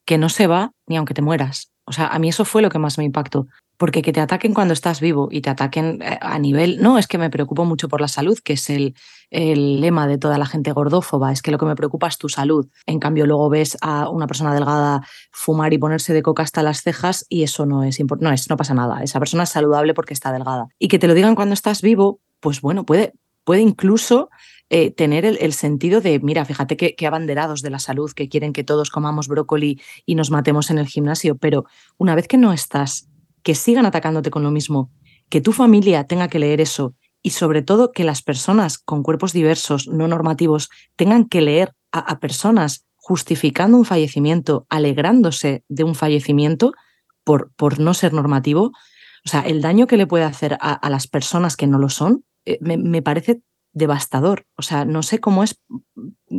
que 0.04 0.18
no 0.18 0.28
se 0.28 0.46
va 0.46 0.72
ni 0.86 0.96
aunque 0.96 1.14
te 1.14 1.22
mueras. 1.22 1.72
O 1.84 1.92
sea, 1.92 2.06
a 2.08 2.18
mí 2.18 2.28
eso 2.28 2.44
fue 2.44 2.62
lo 2.62 2.70
que 2.70 2.78
más 2.78 2.98
me 2.98 3.04
impactó. 3.04 3.46
Porque 3.76 4.02
que 4.02 4.12
te 4.12 4.20
ataquen 4.20 4.52
cuando 4.52 4.74
estás 4.74 5.00
vivo 5.00 5.28
y 5.30 5.40
te 5.40 5.48
ataquen 5.48 6.02
eh, 6.02 6.18
a 6.20 6.38
nivel. 6.38 6.82
No, 6.82 6.98
es 6.98 7.06
que 7.06 7.16
me 7.16 7.30
preocupo 7.30 7.64
mucho 7.64 7.88
por 7.88 8.00
la 8.02 8.08
salud, 8.08 8.38
que 8.44 8.52
es 8.52 8.68
el, 8.68 8.94
el 9.30 9.80
lema 9.80 10.06
de 10.06 10.18
toda 10.18 10.36
la 10.36 10.44
gente 10.44 10.70
gordófoba. 10.72 11.32
Es 11.32 11.40
que 11.40 11.50
lo 11.50 11.58
que 11.58 11.64
me 11.64 11.74
preocupa 11.74 12.06
es 12.06 12.18
tu 12.18 12.28
salud. 12.28 12.68
En 12.86 12.98
cambio, 12.98 13.26
luego 13.26 13.48
ves 13.48 13.78
a 13.80 14.10
una 14.10 14.26
persona 14.26 14.54
delgada 14.54 15.02
fumar 15.32 15.72
y 15.72 15.78
ponerse 15.78 16.12
de 16.12 16.22
coca 16.22 16.42
hasta 16.42 16.62
las 16.62 16.82
cejas 16.82 17.24
y 17.28 17.42
eso 17.42 17.64
no 17.64 17.82
es 17.82 17.98
no 18.20 18.32
es, 18.32 18.50
no 18.50 18.56
pasa 18.56 18.74
nada. 18.74 19.02
Esa 19.02 19.18
persona 19.18 19.44
es 19.44 19.50
saludable 19.50 19.94
porque 19.94 20.12
está 20.12 20.30
delgada. 20.30 20.66
Y 20.78 20.88
que 20.88 20.98
te 20.98 21.08
lo 21.08 21.14
digan 21.14 21.34
cuando 21.34 21.54
estás 21.54 21.80
vivo, 21.80 22.20
pues 22.40 22.60
bueno, 22.60 22.84
puede, 22.84 23.12
puede 23.44 23.60
incluso 23.62 24.30
eh, 24.72 24.92
tener 24.92 25.24
el, 25.24 25.52
sentido 25.52 26.00
de, 26.00 26.20
mira, 26.20 26.44
fíjate 26.44 26.76
que, 26.76 27.06
abanderados 27.06 27.60
de 27.60 27.70
la 27.70 27.80
salud, 27.80 28.12
que 28.12 28.28
quieren 28.28 28.52
que 28.52 28.62
todos 28.62 28.90
comamos 28.90 29.26
brócoli 29.26 29.80
y 30.06 30.14
nos 30.14 30.30
matemos 30.30 30.70
en 30.70 30.78
el 30.78 30.86
gimnasio, 30.86 31.36
pero 31.36 31.64
una 31.98 32.14
vez 32.14 32.28
que 32.28 32.38
no 32.38 32.52
estás, 32.52 33.08
que 33.42 33.56
sigan 33.56 33.84
atacándote 33.84 34.30
con 34.30 34.44
lo 34.44 34.52
mismo, 34.52 34.92
que 35.28 35.40
tu 35.40 35.50
familia 35.50 36.04
tenga 36.04 36.28
que 36.28 36.38
leer 36.38 36.60
eso 36.60 36.94
y 37.20 37.30
sobre 37.30 37.62
todo 37.62 37.90
que 37.90 38.04
las 38.04 38.22
personas 38.22 38.78
con 38.78 39.02
cuerpos 39.02 39.32
diversos, 39.32 39.88
no 39.88 40.06
normativos, 40.06 40.70
tengan 40.94 41.24
que 41.24 41.40
leer 41.40 41.74
a, 41.90 42.20
personas 42.20 42.86
justificando 42.94 43.76
un 43.76 43.84
fallecimiento, 43.84 44.66
alegrándose 44.68 45.64
de 45.68 45.82
un 45.82 45.96
fallecimiento 45.96 46.74
por, 47.24 47.50
por 47.56 47.80
no 47.80 47.92
ser 47.92 48.12
normativo, 48.12 48.70
o 49.26 49.28
sea, 49.28 49.40
el 49.40 49.60
daño 49.60 49.88
que 49.88 49.96
le 49.96 50.06
puede 50.06 50.24
hacer 50.24 50.56
a 50.60 50.88
las 50.88 51.08
personas 51.08 51.56
que 51.56 51.66
no 51.66 51.78
lo 51.78 51.88
son, 51.88 52.24
eh, 52.50 52.58
me, 52.60 53.02
parece 53.02 53.42
devastador. 53.72 54.46
O 54.56 54.62
sea, 54.62 54.84
no 54.84 55.02
sé 55.02 55.20
cómo 55.20 55.44
es, 55.44 55.60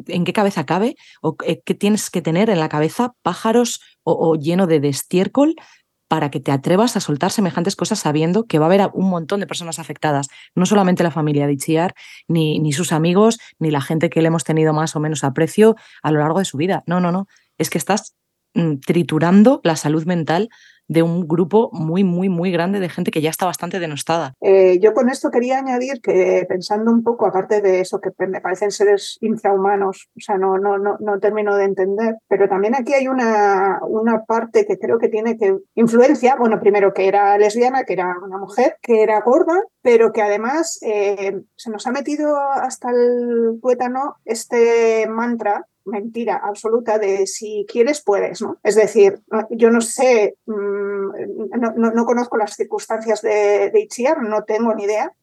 en 0.07 0.23
qué 0.25 0.33
cabeza 0.33 0.65
cabe 0.65 0.95
o 1.21 1.37
qué 1.37 1.75
tienes 1.75 2.09
que 2.09 2.21
tener 2.21 2.49
en 2.49 2.59
la 2.59 2.69
cabeza 2.69 3.13
pájaros 3.21 3.81
o, 4.03 4.35
lleno 4.35 4.67
de, 4.67 4.87
estiércol 4.87 5.55
para 6.09 6.29
que 6.29 6.41
te 6.41 6.51
atrevas 6.51 6.97
a 6.97 6.99
soltar 6.99 7.31
semejantes 7.31 7.77
cosas 7.77 7.99
sabiendo 7.99 8.43
que 8.43 8.59
va 8.59 8.65
a 8.65 8.67
haber 8.67 8.89
un 8.93 9.09
montón 9.09 9.39
de 9.39 9.47
personas 9.47 9.79
afectadas, 9.79 10.27
no 10.55 10.65
solamente 10.65 11.03
la 11.03 11.11
familia 11.11 11.47
de 11.47 11.53
Ichiar, 11.53 11.93
ni, 12.27 12.59
ni 12.59 12.73
sus 12.73 12.91
amigos, 12.91 13.39
ni 13.59 13.71
la 13.71 13.79
gente 13.79 14.09
que 14.09 14.21
le 14.21 14.27
hemos 14.27 14.43
tenido 14.43 14.73
más 14.73 14.93
o 14.97 14.99
menos 14.99 15.23
aprecio 15.23 15.77
a 16.03 16.11
lo 16.11 16.19
largo 16.19 16.39
de 16.39 16.45
su 16.45 16.57
vida. 16.57 16.83
No, 16.85 16.99
no, 16.99 17.13
no. 17.13 17.27
Es 17.57 17.69
que 17.69 17.77
estás 17.77 18.13
mm, 18.55 18.79
triturando 18.85 19.61
la 19.63 19.77
salud 19.77 20.03
mental 20.05 20.49
de 20.91 21.03
un 21.03 21.25
grupo 21.25 21.69
muy, 21.71 22.03
muy, 22.03 22.27
muy 22.27 22.51
grande 22.51 22.81
de 22.81 22.89
gente 22.89 23.11
que 23.11 23.21
ya 23.21 23.29
está 23.29 23.45
bastante 23.45 23.79
denostada. 23.79 24.33
Eh, 24.41 24.77
yo 24.81 24.93
con 24.93 25.07
esto 25.07 25.31
quería 25.31 25.57
añadir 25.57 26.01
que 26.01 26.45
pensando 26.49 26.91
un 26.91 27.01
poco, 27.01 27.25
aparte 27.25 27.61
de 27.61 27.79
eso, 27.79 28.01
que 28.01 28.09
me 28.27 28.41
parecen 28.41 28.71
seres 28.71 29.17
infrahumanos, 29.21 30.09
o 30.17 30.19
sea, 30.19 30.37
no, 30.37 30.57
no, 30.57 30.77
no, 30.77 30.97
no 30.99 31.19
termino 31.19 31.55
de 31.55 31.63
entender, 31.63 32.15
pero 32.27 32.49
también 32.49 32.75
aquí 32.75 32.93
hay 32.93 33.07
una, 33.07 33.79
una 33.87 34.25
parte 34.25 34.65
que 34.65 34.77
creo 34.77 34.99
que 34.99 35.07
tiene 35.07 35.37
que 35.37 35.59
influencia, 35.75 36.35
bueno, 36.35 36.59
primero 36.59 36.93
que 36.93 37.07
era 37.07 37.37
lesbiana, 37.37 37.85
que 37.85 37.93
era 37.93 38.13
una 38.21 38.37
mujer, 38.37 38.75
que 38.81 39.01
era 39.01 39.21
gorda, 39.21 39.63
pero 39.81 40.11
que 40.11 40.21
además 40.21 40.77
eh, 40.81 41.41
se 41.55 41.69
nos 41.69 41.87
ha 41.87 41.91
metido 41.91 42.37
hasta 42.37 42.89
el 42.89 43.59
tuétano 43.61 44.17
este 44.25 45.07
mantra 45.07 45.65
mentira 45.85 46.41
absoluta 46.43 46.97
de 46.99 47.27
si 47.27 47.65
quieres 47.67 48.03
puedes, 48.03 48.41
¿no? 48.41 48.57
Es 48.63 48.75
decir, 48.75 49.21
yo 49.51 49.69
no 49.71 49.81
sé, 49.81 50.37
mm, 50.45 51.09
no, 51.77 52.05
conozco 52.05 52.37
las 52.37 52.55
circunstancias 52.55 53.21
de, 53.21 53.71
de 53.71 53.87
no 54.21 54.43
tengo 54.43 54.73
ni 54.73 54.83
idea, 54.83 55.13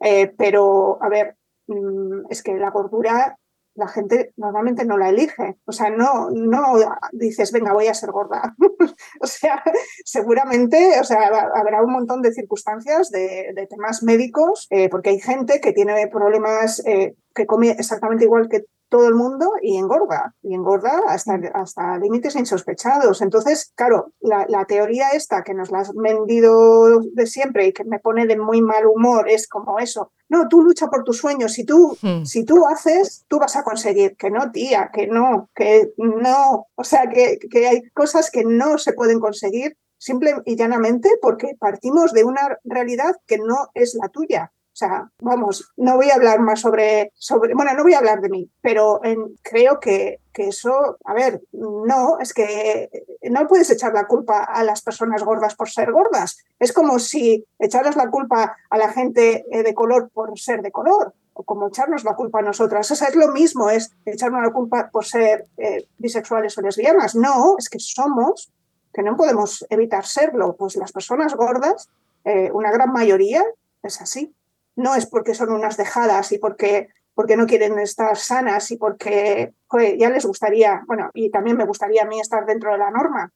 eh, 0.00 0.32
pero 0.36 0.98
a 1.02 1.08
ver, 1.08 1.36
mm, 1.66 2.26
es 2.30 2.42
que 2.42 2.54
la 2.54 2.70
gordura 2.70 3.38
la 3.74 3.88
gente 3.88 4.32
normalmente 4.36 4.84
no 4.84 4.96
la 4.96 5.08
elige. 5.08 5.56
O 5.64 5.72
sea, 5.72 5.90
no, 5.90 6.30
no 6.30 6.74
dices, 7.12 7.52
venga, 7.52 7.72
voy 7.72 7.88
a 7.88 7.94
ser 7.94 8.10
gorda. 8.12 8.54
o 9.20 9.26
sea, 9.26 9.62
seguramente 10.04 11.00
o 11.00 11.04
sea, 11.04 11.28
habrá 11.54 11.82
un 11.82 11.92
montón 11.92 12.22
de 12.22 12.32
circunstancias 12.32 13.10
de, 13.10 13.66
temas 13.68 14.02
médicos, 14.02 14.66
eh, 14.70 14.88
porque 14.88 15.10
hay 15.10 15.20
gente 15.20 15.60
que 15.60 15.72
tiene 15.72 16.06
problemas, 16.08 16.84
eh, 16.86 17.14
que 17.34 17.46
come 17.46 17.70
exactamente 17.70 18.24
igual 18.24 18.48
que 18.48 18.64
todo 18.94 19.08
el 19.08 19.14
mundo 19.14 19.54
y 19.60 19.76
engorda, 19.76 20.36
y 20.40 20.54
engorda 20.54 21.02
hasta, 21.08 21.40
hasta 21.54 21.98
límites 21.98 22.36
insospechados. 22.36 23.22
Entonces, 23.22 23.72
claro, 23.74 24.12
la, 24.20 24.64
teoría 24.66 25.08
esta 25.08 25.42
que 25.42 25.52
nos 25.52 25.72
la 25.72 25.80
has 25.80 25.92
vendido 25.94 27.00
de 27.00 27.26
siempre 27.26 27.66
y 27.66 27.72
que 27.72 27.82
me 27.84 27.98
pone 27.98 28.26
de 28.26 28.38
muy 28.38 28.62
mal 28.62 28.86
humor 28.86 29.28
es 29.28 29.48
como 29.48 29.80
eso. 29.80 30.12
No, 30.28 30.46
tú 30.48 30.62
lucha 30.62 30.88
por 30.88 31.02
tus 31.02 31.18
sueños. 31.18 31.54
Si 31.54 31.64
tú, 31.64 31.96
hmm. 32.00 32.24
si 32.24 32.44
tú 32.44 32.66
haces, 32.66 33.24
tú 33.26 33.40
vas 33.40 33.56
a 33.56 33.64
conseguir. 33.64 34.16
Que 34.16 34.30
no, 34.30 34.52
tía, 34.52 34.90
que 34.92 35.08
no, 35.08 35.50
que 35.56 35.92
no. 35.96 36.68
O 36.76 36.84
sea, 36.84 37.08
que, 37.08 37.38
que 37.50 37.66
hay 37.66 37.82
cosas 37.90 38.30
que 38.30 38.44
no 38.44 38.78
se 38.78 38.92
pueden 38.92 39.18
conseguir 39.18 39.76
simple 39.98 40.34
y 40.44 40.54
llanamente 40.54 41.08
porque 41.20 41.56
partimos 41.58 42.12
de 42.12 42.24
una 42.24 42.58
realidad 42.62 43.16
que 43.26 43.38
no 43.38 43.70
es 43.74 43.94
la 44.00 44.08
tuya. 44.08 44.52
O 44.74 44.76
sea, 44.76 45.08
vamos, 45.20 45.72
no 45.76 45.94
voy 45.94 46.10
a 46.10 46.16
hablar 46.16 46.40
más 46.40 46.60
sobre, 46.60 47.12
sobre 47.14 47.54
bueno, 47.54 47.72
no 47.74 47.84
voy 47.84 47.94
a 47.94 47.98
hablar 47.98 48.20
de 48.20 48.28
mí, 48.28 48.50
pero 48.60 49.00
creo 49.40 49.78
que, 49.78 50.18
que 50.32 50.48
eso, 50.48 50.98
a 51.04 51.14
ver, 51.14 51.40
no, 51.52 52.18
es 52.18 52.34
que 52.34 52.90
no 53.30 53.46
puedes 53.46 53.70
echar 53.70 53.94
la 53.94 54.08
culpa 54.08 54.42
a 54.42 54.64
las 54.64 54.82
personas 54.82 55.22
gordas 55.22 55.54
por 55.54 55.70
ser 55.70 55.92
gordas. 55.92 56.38
Es 56.58 56.72
como 56.72 56.98
si 56.98 57.46
echaras 57.60 57.94
la 57.94 58.10
culpa 58.10 58.56
a 58.68 58.76
la 58.76 58.88
gente 58.88 59.44
eh, 59.52 59.62
de 59.62 59.74
color 59.74 60.10
por 60.12 60.36
ser 60.40 60.60
de 60.60 60.72
color 60.72 61.14
o 61.34 61.44
como 61.44 61.68
echarnos 61.68 62.02
la 62.02 62.16
culpa 62.16 62.40
a 62.40 62.42
nosotras. 62.42 62.90
O 62.90 62.96
sea, 62.96 63.06
es 63.06 63.14
lo 63.14 63.28
mismo, 63.28 63.70
es 63.70 63.92
echarnos 64.04 64.42
la 64.42 64.52
culpa 64.52 64.90
por 64.90 65.04
ser 65.04 65.46
eh, 65.56 65.86
bisexuales 65.98 66.58
o 66.58 66.62
lesbianas. 66.62 67.14
No, 67.14 67.54
es 67.58 67.68
que 67.68 67.78
somos, 67.78 68.52
que 68.92 69.04
no 69.04 69.16
podemos 69.16 69.64
evitar 69.70 70.04
serlo. 70.04 70.56
Pues 70.56 70.74
las 70.74 70.90
personas 70.90 71.36
gordas, 71.36 71.88
eh, 72.24 72.50
una 72.52 72.72
gran 72.72 72.92
mayoría, 72.92 73.44
es 73.84 74.00
así 74.00 74.34
no 74.76 74.94
es 74.94 75.06
porque 75.06 75.34
son 75.34 75.52
unas 75.52 75.76
dejadas 75.76 76.32
y 76.32 76.38
porque, 76.38 76.88
porque 77.14 77.36
no 77.36 77.46
quieren 77.46 77.78
estar 77.78 78.16
sanas 78.16 78.70
y 78.70 78.76
porque 78.76 79.52
ya 79.98 80.10
les 80.10 80.24
gustaría, 80.24 80.82
bueno, 80.86 81.10
y 81.14 81.30
también 81.30 81.56
me 81.56 81.64
gustaría 81.64 82.02
a 82.02 82.06
mí 82.06 82.20
estar 82.20 82.46
dentro 82.46 82.72
de 82.72 82.78
la 82.78 82.90
norma. 82.90 83.32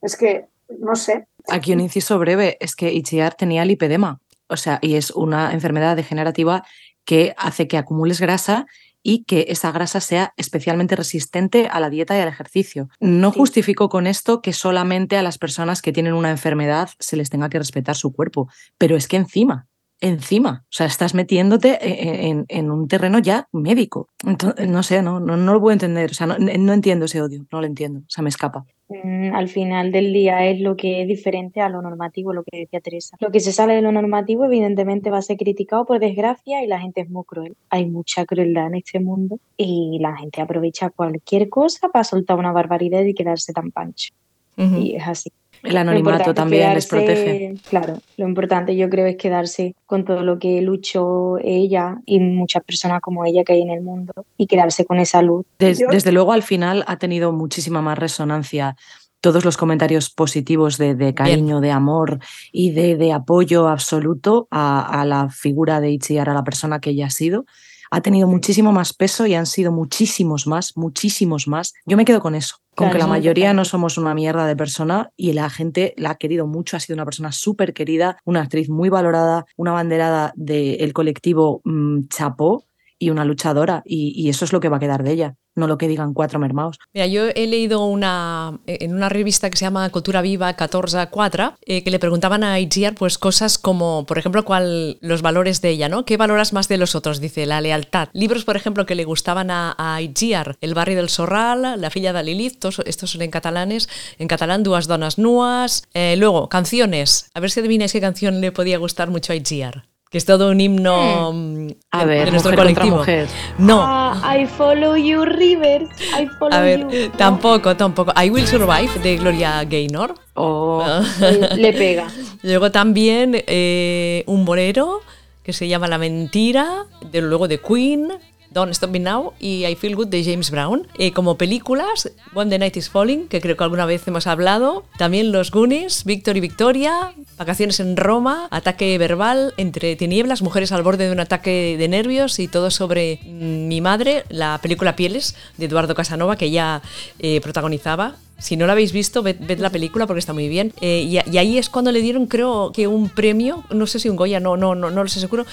Es 0.00 0.16
que, 0.16 0.46
no 0.78 0.96
sé. 0.96 1.26
Aquí 1.48 1.72
un 1.72 1.80
inciso 1.80 2.18
breve, 2.18 2.56
es 2.60 2.74
que 2.76 2.92
Ichiar 2.92 3.34
tenía 3.34 3.64
lipedema, 3.64 4.20
o 4.48 4.56
sea, 4.56 4.78
y 4.82 4.96
es 4.96 5.10
una 5.10 5.52
enfermedad 5.52 5.96
degenerativa 5.96 6.64
que 7.04 7.34
hace 7.36 7.68
que 7.68 7.78
acumules 7.78 8.20
grasa 8.20 8.66
y 9.02 9.24
que 9.24 9.46
esa 9.48 9.72
grasa 9.72 10.00
sea 10.00 10.32
especialmente 10.36 10.94
resistente 10.94 11.66
a 11.66 11.80
la 11.80 11.90
dieta 11.90 12.16
y 12.16 12.20
al 12.20 12.28
ejercicio. 12.28 12.88
No 13.00 13.32
justifico 13.32 13.88
con 13.88 14.06
esto 14.06 14.40
que 14.40 14.52
solamente 14.52 15.16
a 15.16 15.22
las 15.22 15.38
personas 15.38 15.82
que 15.82 15.92
tienen 15.92 16.14
una 16.14 16.30
enfermedad 16.30 16.90
se 17.00 17.16
les 17.16 17.28
tenga 17.28 17.48
que 17.48 17.58
respetar 17.58 17.96
su 17.96 18.12
cuerpo, 18.12 18.48
pero 18.78 18.96
es 18.96 19.08
que 19.08 19.16
encima 19.16 19.66
encima. 20.02 20.64
O 20.64 20.72
sea, 20.72 20.86
estás 20.86 21.14
metiéndote 21.14 21.78
e, 21.80 22.28
e, 22.28 22.44
en, 22.48 22.70
un 22.70 22.88
terreno 22.88 23.20
ya 23.20 23.48
médico. 23.52 24.08
Entonces, 24.26 24.68
no 24.68 24.82
sé, 24.82 25.00
no, 25.00 25.20
no, 25.20 25.36
no, 25.36 25.54
lo 25.54 25.60
puedo 25.60 25.72
entender. 25.72 26.10
O 26.10 26.14
sea, 26.14 26.26
no, 26.26 26.36
no, 26.38 26.72
entiendo 26.72 27.06
ese 27.06 27.22
odio, 27.22 27.46
no 27.50 27.60
lo 27.60 27.66
entiendo. 27.66 28.00
O 28.00 28.10
sea, 28.10 28.22
me 28.22 28.28
escapa. 28.28 28.66
Mm, 28.88 29.34
al 29.34 29.48
final 29.48 29.92
del 29.92 30.12
día 30.12 30.44
es 30.46 30.60
lo 30.60 30.76
que 30.76 31.02
es 31.02 31.08
diferente 31.08 31.60
a 31.60 31.68
lo 31.68 31.80
normativo, 31.80 32.32
lo 32.32 32.42
que 32.42 32.58
decía 32.58 32.80
Teresa. 32.80 33.16
Lo 33.20 33.30
que 33.30 33.40
se 33.40 33.52
sale 33.52 33.74
de 33.74 33.82
lo 33.82 33.92
normativo, 33.92 34.44
evidentemente, 34.44 35.10
va 35.10 35.18
a 35.18 35.22
ser 35.22 35.36
criticado 35.36 35.86
por 35.86 36.00
desgracia 36.00 36.62
y 36.62 36.66
la 36.66 36.80
gente 36.80 37.00
es 37.00 37.08
muy 37.08 37.24
cruel. 37.24 37.56
Hay 37.70 37.86
mucha 37.86 38.26
crueldad 38.26 38.66
en 38.66 38.74
este 38.74 38.98
mundo 38.98 39.38
y 39.56 39.98
la 40.00 40.16
gente 40.16 40.42
aprovecha 40.42 40.90
cualquier 40.90 41.48
cosa 41.48 41.88
para 41.88 42.04
soltar 42.04 42.38
una 42.38 42.52
barbaridad 42.52 43.02
y 43.04 43.14
quedarse 43.14 43.52
tan 43.52 43.70
pancho. 43.70 44.12
Y 44.56 44.96
es 44.96 45.08
así. 45.08 45.30
El 45.62 45.76
anonimato 45.76 46.34
también 46.34 46.74
les 46.74 46.86
protege. 46.86 47.54
Claro, 47.68 47.98
lo 48.16 48.26
importante 48.26 48.76
yo 48.76 48.88
creo 48.88 49.06
es 49.06 49.16
quedarse 49.16 49.74
con 49.86 50.04
todo 50.04 50.22
lo 50.22 50.38
que 50.38 50.60
luchó 50.60 51.38
ella 51.38 51.98
y 52.04 52.18
muchas 52.18 52.64
personas 52.64 53.00
como 53.00 53.24
ella 53.24 53.44
que 53.44 53.54
hay 53.54 53.62
en 53.62 53.70
el 53.70 53.80
mundo 53.80 54.12
y 54.36 54.46
quedarse 54.46 54.84
con 54.84 54.98
esa 54.98 55.22
luz. 55.22 55.46
desde 55.58 56.12
luego 56.12 56.32
al 56.32 56.42
final 56.42 56.84
ha 56.86 56.98
tenido 56.98 57.32
muchísima 57.32 57.80
más 57.80 57.98
resonancia 57.98 58.76
todos 59.20 59.44
los 59.44 59.56
comentarios 59.56 60.10
positivos 60.10 60.78
de, 60.78 61.14
cariño, 61.14 61.60
de 61.60 61.70
amor 61.70 62.18
y 62.50 62.72
de, 62.72 63.12
apoyo 63.12 63.68
absoluto 63.68 64.48
a, 64.50 65.00
a, 65.00 65.04
la 65.04 65.28
figura 65.28 65.80
de 65.80 65.92
Itziar, 65.92 66.28
a 66.28 66.34
la 66.34 66.42
persona 66.42 66.80
que 66.80 66.90
ella 66.90 67.06
ha 67.06 67.10
sido 67.10 67.46
ha 67.92 68.00
tenido 68.00 68.26
muchísimo 68.26 68.72
más 68.72 68.94
peso 68.94 69.26
y 69.26 69.34
han 69.34 69.44
sido 69.44 69.70
muchísimos 69.70 70.46
más, 70.46 70.78
muchísimos 70.78 71.46
más. 71.46 71.74
Yo 71.84 71.98
me 71.98 72.06
quedo 72.06 72.20
con 72.20 72.34
eso, 72.34 72.56
con 72.74 72.90
que 72.90 72.96
la 72.96 73.06
mayoría 73.06 73.52
no 73.52 73.66
somos 73.66 73.98
una 73.98 74.14
mierda 74.14 74.46
de 74.46 74.56
persona 74.56 75.10
y 75.14 75.34
la 75.34 75.50
gente 75.50 75.92
la 75.98 76.12
ha 76.12 76.14
querido 76.14 76.46
mucho, 76.46 76.78
ha 76.78 76.80
sido 76.80 76.96
una 76.96 77.04
persona 77.04 77.32
súper 77.32 77.74
querida, 77.74 78.16
una 78.24 78.40
actriz 78.40 78.70
muy 78.70 78.88
valorada, 78.88 79.44
una 79.58 79.72
banderada 79.72 80.32
del 80.36 80.94
colectivo 80.94 81.60
mm, 81.64 82.06
Chapó 82.08 82.64
y 83.02 83.10
una 83.10 83.24
luchadora 83.24 83.82
y, 83.84 84.28
eso 84.28 84.44
es 84.44 84.52
lo 84.52 84.60
que 84.60 84.68
va 84.68 84.76
a 84.76 84.80
quedar 84.80 85.02
de 85.02 85.10
ella 85.10 85.34
no 85.54 85.66
lo 85.66 85.76
que 85.76 85.86
digan 85.86 86.14
cuatro 86.14 86.38
mermaos. 86.38 86.78
Mira, 86.94 87.06
yo 87.06 87.28
he 87.28 87.46
leído 87.46 87.84
una, 87.84 88.60
en 88.66 88.94
una 88.94 89.10
revista 89.10 89.50
que 89.50 89.58
se 89.58 89.66
llama 89.66 89.90
Cultura 89.90 90.22
Viva 90.22 90.56
14-4 90.56 91.56
eh, 91.66 91.84
que 91.84 91.90
le 91.90 91.98
preguntaban 91.98 92.42
a 92.42 92.58
Itziar 92.58 92.94
pues 92.94 93.18
cosas 93.18 93.58
como, 93.58 94.06
por 94.06 94.16
ejemplo, 94.16 94.46
cuál 94.46 94.96
los 95.02 95.20
valores 95.20 95.60
de 95.60 95.68
ella, 95.68 95.90
¿no? 95.90 96.06
¿Qué 96.06 96.16
valoras 96.16 96.54
más 96.54 96.68
de 96.68 96.78
los 96.78 96.94
otros? 96.94 97.20
Dice, 97.20 97.44
la 97.44 97.60
lealtad. 97.60 98.08
Libros, 98.14 98.46
por 98.46 98.56
ejemplo, 98.56 98.86
que 98.86 98.94
le 98.94 99.04
gustaban 99.04 99.50
a, 99.50 99.74
a 99.76 100.00
El 100.00 100.72
barrio 100.72 100.96
del 100.96 101.10
Sorral, 101.10 101.78
La 101.78 101.90
filla 101.90 102.14
de 102.14 102.22
Lilith, 102.22 102.64
estos 102.86 103.10
son 103.10 103.20
en 103.20 103.30
catalanes, 103.30 103.90
en 104.18 104.28
catalán, 104.28 104.62
Duas 104.62 104.86
donas 104.86 105.18
nuas. 105.18 105.86
Eh, 105.92 106.16
luego, 106.16 106.48
canciones. 106.48 107.30
A 107.34 107.40
ver 107.40 107.50
si 107.50 107.60
adivináis 107.60 107.92
qué 107.92 108.00
canción 108.00 108.40
le 108.40 108.52
podía 108.52 108.78
gustar 108.78 109.10
mucho 109.10 109.34
a 109.34 109.36
Itziar 109.36 109.91
que 110.12 110.18
es 110.18 110.26
todo 110.26 110.50
un 110.50 110.60
himno 110.60 111.32
hmm. 111.32 111.68
a 111.90 112.04
ver, 112.04 112.26
de 112.26 112.32
nuestro 112.32 112.54
colectivo. 112.54 112.98
Mujer. 112.98 113.26
No. 113.56 113.80
Ah, 113.82 114.36
I 114.38 114.46
follow 114.46 114.94
you, 114.94 115.24
Rivers. 115.24 115.88
I 116.20 116.26
follow 116.38 116.52
a 116.52 116.60
ver, 116.60 117.10
tampoco, 117.16 117.74
tampoco. 117.76 118.12
I 118.22 118.28
Will 118.28 118.46
Survive 118.46 118.90
de 119.02 119.16
Gloria 119.16 119.64
Gaynor. 119.64 120.14
Oh. 120.34 120.84
Le 121.56 121.72
pega. 121.72 122.08
Luego 122.42 122.70
también 122.70 123.42
eh, 123.46 124.22
un 124.26 124.44
bolero 124.44 125.00
que 125.42 125.54
se 125.54 125.66
llama 125.66 125.88
La 125.88 125.96
Mentira, 125.96 126.84
de, 127.10 127.22
luego 127.22 127.48
de 127.48 127.58
Queen, 127.58 128.12
Don't 128.52 128.70
Stop 128.72 128.90
Me 128.90 129.00
Now 129.00 129.32
y 129.38 129.66
I 129.66 129.74
Feel 129.74 129.96
Good 129.96 130.08
de 130.08 130.24
James 130.24 130.50
Brown. 130.50 130.86
Eh, 130.98 131.12
como 131.12 131.36
películas, 131.36 132.10
When 132.34 132.50
the 132.50 132.58
Night 132.58 132.76
is 132.76 132.88
Falling, 132.88 133.28
que 133.28 133.40
creo 133.40 133.56
que 133.56 133.64
alguna 133.64 133.86
vez 133.86 134.06
hemos 134.06 134.26
hablado. 134.26 134.84
También 134.98 135.32
Los 135.32 135.50
Goonies, 135.50 136.04
Victor 136.04 136.36
y 136.36 136.40
Victoria, 136.40 137.12
Vacaciones 137.36 137.80
en 137.80 137.96
Roma, 137.96 138.48
Ataque 138.50 138.96
Verbal, 138.98 139.54
Entre 139.56 139.96
Tinieblas, 139.96 140.42
Mujeres 140.42 140.72
al 140.72 140.82
borde 140.82 141.06
de 141.06 141.12
un 141.12 141.20
ataque 141.20 141.76
de 141.78 141.88
nervios 141.88 142.38
y 142.38 142.48
todo 142.48 142.70
sobre 142.70 143.20
mm, 143.24 143.68
mi 143.68 143.80
madre, 143.80 144.24
la 144.28 144.58
película 144.62 144.96
Pieles 144.96 145.34
de 145.56 145.66
Eduardo 145.66 145.94
Casanova, 145.94 146.36
que 146.36 146.46
ella 146.46 146.82
eh, 147.18 147.40
protagonizaba 147.40 148.16
si 148.42 148.56
no 148.56 148.66
la 148.66 148.72
habéis 148.72 148.92
visto, 148.92 149.22
ved, 149.22 149.36
la 149.60 149.70
película 149.70 150.08
porque 150.08 150.18
está 150.18 150.32
muy 150.32 150.48
bien. 150.48 150.72
Eh, 150.80 151.02
y, 151.02 151.38
ahí 151.38 151.58
es 151.58 151.68
cuando 151.68 151.92
le 151.92 152.00
dieron, 152.00 152.26
creo 152.26 152.72
que 152.72 152.88
un 152.88 153.08
premio, 153.08 153.62
no 153.70 153.86
sé 153.86 154.00
si 154.00 154.08
un 154.08 154.16
Goya, 154.16 154.40
no, 154.40 154.56
no, 154.56 154.74
no, 154.74 154.90
no 154.90 155.02
lo 155.04 155.08
sé 155.08 155.20
seguro, 155.20 155.46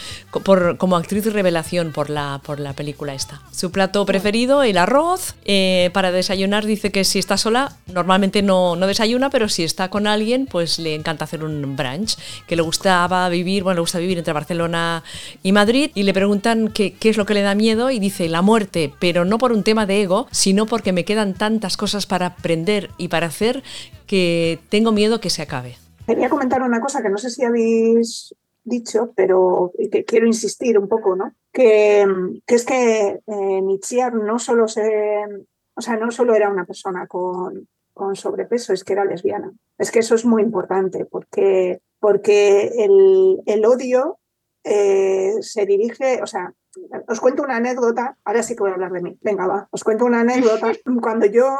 por, 0.44 0.78
como 0.78 0.98
actriz 0.98 1.32
revelación 1.32 1.92
por 1.92 2.10
la, 2.10 2.42
por 2.44 2.60
la 2.60 2.74
película 2.74 3.14
esta. 3.14 3.42
Su 3.52 3.72
plato 3.72 4.06
preferido, 4.08 4.64
el 4.64 4.80
arroz. 4.80 5.36
Eh, 5.46 5.92
para 5.94 6.12
desayunar 6.12 6.66
dice 6.66 6.92
que 6.92 7.04
si 7.04 7.20
está 7.20 7.38
sola, 7.38 7.74
normalmente 7.94 8.42
no, 8.42 8.76
no 8.76 8.88
desayuna, 8.88 9.30
pero 9.30 9.50
si 9.50 9.64
está 9.64 9.90
con 9.90 10.08
alguien, 10.08 10.48
pues 10.48 10.80
le 10.80 10.96
encanta 10.96 11.26
hacer 11.26 11.44
un 11.44 11.76
brunch. 11.76 12.18
Que 12.48 12.56
le 12.56 12.64
gustaba 12.64 13.30
vivir, 13.30 13.62
bueno, 13.62 13.76
le 13.76 13.82
gusta 13.82 14.00
vivir 14.00 14.18
entre 14.18 14.34
Barcelona 14.34 15.04
y 15.44 15.52
Madrid. 15.52 15.92
Y 15.94 16.04
le 16.04 16.14
preguntan 16.14 16.70
qué, 16.70 16.94
qué 16.94 17.10
es 17.10 17.18
lo 17.18 17.28
que 17.28 17.36
le 17.36 17.44
da 17.44 17.54
miedo 17.54 17.92
y 17.92 18.00
dice 18.00 18.28
la 18.30 18.42
muerte, 18.42 18.92
pero 18.98 19.26
no 19.26 19.38
por 19.38 19.52
un 19.52 19.62
tema 19.62 19.86
de 19.86 20.02
ego, 20.02 20.28
sino 20.32 20.66
porque 20.66 20.92
me 20.92 21.06
quedan 21.06 21.36
tantas 21.36 21.78
cosas 21.78 22.08
para 22.08 22.26
aprender 22.26 22.79
y 22.98 23.08
parecer 23.08 23.64
que 24.08 24.60
tengo 24.70 24.92
miedo 24.92 25.20
que 25.20 25.30
se 25.30 25.42
acabe. 25.42 25.78
Quería 26.08 26.30
comentar 26.30 26.62
una 26.62 26.82
cosa 26.82 27.02
que 27.02 27.10
no 27.10 27.18
sé 27.18 27.30
si 27.30 27.44
habéis 27.44 28.36
dicho, 28.64 29.14
pero 29.16 29.72
que 29.92 30.06
quiero 30.06 30.26
insistir 30.26 30.78
un 30.78 30.88
poco, 30.88 31.16
¿no? 31.16 31.34
Que, 31.52 32.06
que 32.46 32.56
es 32.56 32.66
que 32.66 33.20
eh, 33.26 33.62
no 34.14 34.40
solo 34.40 34.68
se, 34.68 35.26
o 35.76 35.82
sea, 35.82 35.98
no 35.98 36.12
solo 36.12 36.36
era 36.36 36.50
una 36.50 36.66
persona 36.66 37.08
con, 37.08 37.68
con 37.94 38.16
sobrepeso, 38.16 38.74
es 38.74 38.84
que 38.84 38.94
era 38.94 39.06
lesbiana. 39.06 39.52
Es 39.78 39.92
que 39.92 40.00
eso 40.00 40.16
es 40.16 40.26
muy 40.26 40.42
importante 40.42 41.06
porque, 41.06 41.82
porque 42.00 42.72
el, 42.78 43.42
el 43.46 43.66
odio 43.66 44.20
eh, 44.64 45.34
se 45.42 45.66
dirige, 45.66 46.22
o 46.22 46.28
sea, 46.28 46.54
os 47.08 47.20
cuento 47.20 47.44
una 47.44 47.58
anécdota, 47.58 48.18
ahora 48.24 48.44
sí 48.44 48.56
que 48.56 48.62
voy 48.62 48.72
a 48.72 48.76
hablar 48.76 48.92
de 48.92 49.02
mí, 49.02 49.18
venga, 49.22 49.48
va, 49.48 49.68
os 49.72 49.84
cuento 49.84 50.06
una 50.06 50.22
anécdota. 50.22 50.72
Cuando 51.02 51.26
yo 51.26 51.56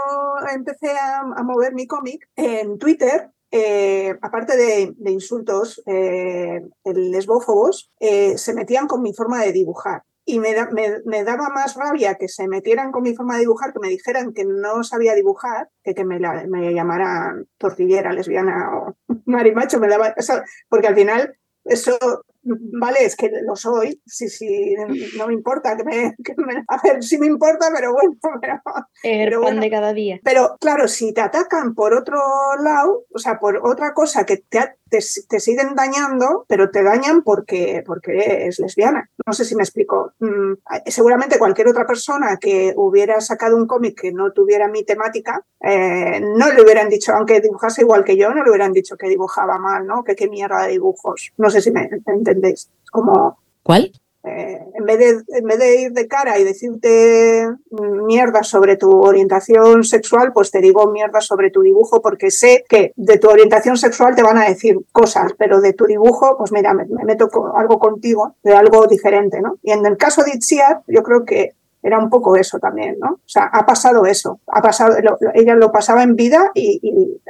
empecé 0.54 0.92
a, 0.92 1.20
a 1.20 1.44
mover 1.44 1.74
mi 1.74 1.88
cómic 1.88 2.30
en 2.36 2.78
Twitter, 2.78 3.32
eh, 3.52 4.16
aparte 4.22 4.56
de, 4.56 4.94
de 4.96 5.12
insultos 5.12 5.82
eh, 5.88 6.62
lesbófobos, 6.86 7.92
eh, 8.00 8.38
se 8.38 8.54
metían 8.54 8.88
con 8.88 9.02
mi 9.02 9.14
forma 9.14 9.42
de 9.42 9.52
dibujar. 9.52 10.04
Y 10.26 10.40
me, 10.40 10.54
da, 10.54 10.70
me, 10.70 11.00
me, 11.06 11.24
daba 11.24 11.50
más 11.50 11.76
rabia 11.76 12.14
que 12.14 12.28
se 12.28 12.48
metieran 12.48 12.92
con 12.92 13.02
mi 13.02 13.16
forma 13.16 13.34
de 13.34 13.42
dibujar, 13.42 13.74
que 13.74 13.80
me 13.80 13.90
dijeran 13.90 14.34
que 14.34 14.46
no 14.46 14.84
sabía 14.84 15.16
dibujar, 15.16 15.70
que 15.84 15.96
que 15.96 16.06
me, 16.06 16.20
la, 16.20 16.46
me 16.48 16.72
llamaran 16.72 17.48
tortillera, 17.58 18.14
lesbiana 18.14 18.70
o 18.78 18.96
marimacho, 19.26 19.80
me 19.80 19.88
daba, 19.88 20.10
eso, 20.10 20.34
porque 20.70 20.88
al 20.88 20.96
final 20.96 21.36
eso 21.66 21.98
vale, 22.44 23.06
es 23.06 23.16
que 23.16 23.30
lo 23.46 23.56
soy, 23.56 24.02
sí, 24.06 24.30
sí, 24.30 24.76
no 25.18 25.28
me 25.28 25.34
importa, 25.34 25.76
que 25.76 25.84
me, 25.84 26.16
que 26.24 26.34
me, 26.38 26.64
a 26.68 26.82
ver, 26.84 27.04
sí 27.04 27.18
me 27.18 27.28
importa, 27.28 27.68
pero 27.74 27.94
bueno, 27.94 28.16
pero, 28.42 28.62
el 29.04 29.26
pero 29.26 29.42
pan 29.42 29.42
bueno. 29.42 29.62
de 29.62 29.70
cada 29.70 29.94
día. 29.94 30.20
Pero 30.24 30.58
claro, 30.60 30.88
si 30.88 31.14
te 31.14 31.22
atacan 31.22 31.76
por 31.76 31.94
otro 31.94 32.20
lado, 32.62 33.06
o 33.14 33.20
sea, 33.20 33.40
por 33.40 33.60
otra 33.64 33.94
cosa 33.94 34.26
que 34.26 34.38
te, 34.38 34.60
te, 34.90 35.00
te 35.28 35.40
siguen 35.40 35.76
dañando, 35.76 36.46
pero 36.48 36.70
te 36.70 36.84
dañan 36.84 37.24
porque, 37.24 37.84
porque 37.86 38.18
eres 38.18 38.60
lesbiana. 38.60 39.10
No 39.26 39.34
sé 39.34 39.46
si 39.46 39.56
me 39.56 39.64
explico. 39.64 40.14
Mm, 40.20 40.54
seguramente 40.86 41.40
cualquier 41.40 41.68
otra 41.68 41.86
persona 41.86 42.38
que 42.40 42.74
hubiera 42.76 43.22
sacado 43.22 43.58
un 43.58 43.68
cómic 43.68 44.00
que 44.00 44.12
no 44.12 44.32
tuviera 44.32 44.68
mi 44.68 44.84
temática, 44.84 45.44
eh, 45.62 46.22
no 46.22 46.52
le 46.52 46.62
hubieran 46.62 46.90
dicho, 46.90 47.14
aunque 47.14 47.42
dibujase 47.42 47.82
igual 47.82 48.04
que 48.04 48.18
yo, 48.18 48.34
no 48.34 48.44
le 48.44 48.50
hubieran 48.50 48.74
dicho 48.74 48.98
que 48.98 49.10
dibujaba 49.10 49.60
mal, 49.60 49.86
¿no? 49.86 50.04
Que 50.04 50.16
qué 50.16 50.30
mierda 50.30 50.64
de 50.64 50.72
dibujos. 50.72 51.32
No 51.38 51.50
sé 51.50 51.62
si 51.62 51.72
me 51.72 51.84
entendéis. 51.84 52.29
Es 52.44 52.70
como... 52.92 53.40
¿Cuál? 53.64 53.92
Eh, 54.24 54.60
en, 54.74 54.86
vez 54.86 55.00
de, 55.00 55.38
en 55.38 55.46
vez 55.46 55.60
de 55.60 55.82
ir 55.82 55.92
de 55.94 56.08
cara 56.08 56.38
y 56.38 56.44
decirte 56.44 57.48
mierda 57.72 58.44
sobre 58.44 58.76
tu 58.76 58.92
orientación 59.02 59.86
sexual, 59.86 60.34
pues 60.34 60.52
te 60.52 60.60
digo 60.60 60.92
mierda 60.92 61.22
sobre 61.22 61.52
tu 61.52 61.62
dibujo 61.62 62.02
porque 62.02 62.30
sé 62.30 62.66
que 62.68 62.92
de 62.98 63.18
tu 63.18 63.30
orientación 63.30 63.78
sexual 63.78 64.16
te 64.16 64.24
van 64.24 64.38
a 64.38 64.50
decir 64.50 64.78
cosas, 64.92 65.32
pero 65.38 65.62
de 65.62 65.72
tu 65.72 65.86
dibujo, 65.86 66.38
pues 66.38 66.52
mira, 66.52 66.74
me, 66.74 66.86
me 66.86 67.06
meto 67.06 67.30
con 67.30 67.52
algo 67.56 67.80
contigo, 67.80 68.36
de 68.44 68.54
algo 68.54 68.88
diferente, 68.88 69.40
¿no? 69.42 69.58
Y 69.64 69.72
en 69.72 69.86
el 69.86 69.96
caso 69.96 70.22
de 70.24 70.32
Itziar, 70.32 70.82
yo 70.88 71.02
creo 71.02 71.24
que 71.24 71.54
era 71.82 71.98
un 71.98 72.10
poco 72.10 72.36
eso 72.36 72.60
también, 72.60 72.98
¿no? 73.00 73.14
O 73.14 73.20
sea, 73.26 73.46
ha 73.46 73.66
pasado 73.66 74.06
eso, 74.06 74.40
ha 74.48 74.62
pasado, 74.62 74.96
lo, 75.02 75.18
ella 75.34 75.56
lo 75.56 75.72
pasaba 75.72 76.04
en 76.04 76.16
vida 76.16 76.52
y, 76.54 76.80
y, 76.82 77.22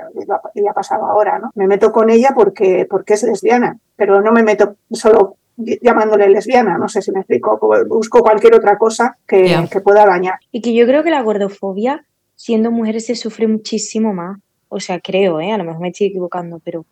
y, 0.56 0.68
ha 0.68 0.74
pasado 0.74 1.06
ahora, 1.06 1.40
¿no? 1.40 1.52
Me 1.56 1.68
meto 1.68 1.92
con 1.92 2.10
ella 2.10 2.32
porque, 2.36 2.88
porque 2.90 3.14
es 3.14 3.24
lesbiana, 3.24 3.78
pero 3.96 4.22
no 4.22 4.32
me 4.32 4.44
meto 4.44 4.76
solo 4.92 5.36
llamándole 5.82 6.30
lesbiana, 6.30 6.78
no 6.78 6.88
sé 6.88 7.02
si 7.02 7.12
me 7.12 7.20
explico, 7.20 7.60
busco 7.88 8.22
cualquier 8.22 8.56
otra 8.56 8.78
cosa 8.78 9.18
que, 9.28 9.50
yeah. 9.50 9.68
que 9.68 9.82
pueda 9.82 10.06
dañar. 10.06 10.36
Y 10.52 10.62
que 10.62 10.74
yo 10.74 10.86
creo 10.86 11.04
que 11.04 11.10
la 11.10 11.22
gordofobia, 11.22 12.06
siendo 12.36 12.72
mujeres, 12.72 13.06
se 13.06 13.16
sufre 13.16 13.48
muchísimo 13.48 14.14
más. 14.14 14.40
O 14.70 14.80
sea, 14.80 15.00
creo, 15.00 15.42
¿eh? 15.42 15.52
a 15.52 15.58
lo 15.58 15.66
mejor 15.66 15.82
me 15.82 15.90
estoy 15.90 16.08
equivocando, 16.08 16.62
pero 16.64 16.86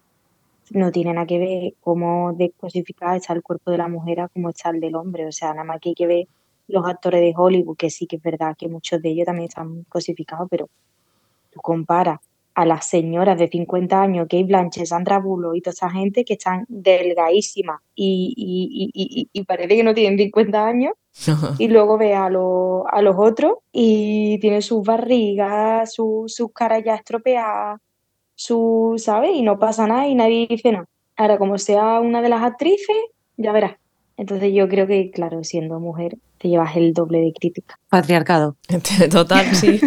no 0.71 0.91
tiene 0.91 1.13
nada 1.13 1.25
que 1.25 1.39
ver 1.39 1.73
cómo 1.81 2.33
descosificado 2.33 3.15
está 3.15 3.33
el 3.33 3.43
cuerpo 3.43 3.71
de 3.71 3.77
la 3.77 3.87
mujer 3.87 4.19
a 4.19 4.27
cómo 4.27 4.49
está 4.49 4.69
el 4.71 4.81
del 4.81 4.95
hombre. 4.95 5.25
O 5.27 5.31
sea, 5.31 5.51
nada 5.51 5.63
más 5.63 5.79
que 5.79 5.89
hay 5.89 5.95
que 5.95 6.07
ver 6.07 6.27
los 6.67 6.85
actores 6.85 7.21
de 7.21 7.33
Hollywood, 7.35 7.77
que 7.77 7.89
sí 7.89 8.07
que 8.07 8.17
es 8.17 8.21
verdad 8.21 8.55
que 8.57 8.67
muchos 8.67 9.01
de 9.01 9.09
ellos 9.09 9.25
también 9.25 9.47
están 9.49 9.83
cosificados, 9.89 10.47
pero 10.49 10.69
tú 11.51 11.59
comparas 11.61 12.19
a 12.57 12.65
las 12.65 12.87
señoras 12.87 13.37
de 13.37 13.49
50 13.49 14.01
años, 14.01 14.27
Kate 14.27 14.43
Blanchett, 14.45 14.87
Sandra 14.87 15.19
Bullock 15.19 15.55
y 15.55 15.61
toda 15.61 15.73
esa 15.73 15.91
gente 15.91 16.25
que 16.25 16.33
están 16.33 16.65
delgadísimas 16.67 17.81
y, 17.93 18.33
y, 18.35 18.91
y, 18.93 19.29
y, 19.31 19.43
parece 19.43 19.75
que 19.75 19.83
no 19.83 19.93
tienen 19.93 20.17
50 20.17 20.65
años, 20.65 20.93
y 21.59 21.67
luego 21.67 21.99
ve 21.99 22.15
a, 22.15 22.29
lo, 22.29 22.87
a 22.87 23.01
los 23.03 23.15
otros 23.17 23.57
y 23.71 24.39
tienen 24.39 24.63
sus 24.63 24.83
barrigas, 24.83 25.93
sus 25.93 26.33
su 26.33 26.49
caras 26.49 26.83
ya 26.83 26.95
estropeadas, 26.95 27.79
su, 28.33 28.95
¿sabes? 28.97 29.35
Y 29.35 29.43
no 29.43 29.59
pasa 29.59 29.85
nada 29.85 30.07
y 30.07 30.15
nadie 30.15 30.47
dice 30.49 30.71
nada. 30.71 30.87
Ahora, 31.15 31.37
como 31.37 31.57
sea 31.59 31.99
una 31.99 32.23
de 32.23 32.29
las 32.29 32.43
actrices, 32.43 32.97
ya 33.37 33.51
verás. 33.51 33.75
Entonces 34.17 34.51
yo 34.53 34.67
creo 34.67 34.87
que, 34.87 35.11
claro, 35.11 35.43
siendo 35.43 35.79
mujer, 35.79 36.17
te 36.37 36.49
llevas 36.49 36.75
el 36.75 36.93
doble 36.93 37.19
de 37.19 37.33
crítica. 37.33 37.79
Patriarcado. 37.89 38.57
Total, 39.11 39.45
sí. 39.55 39.79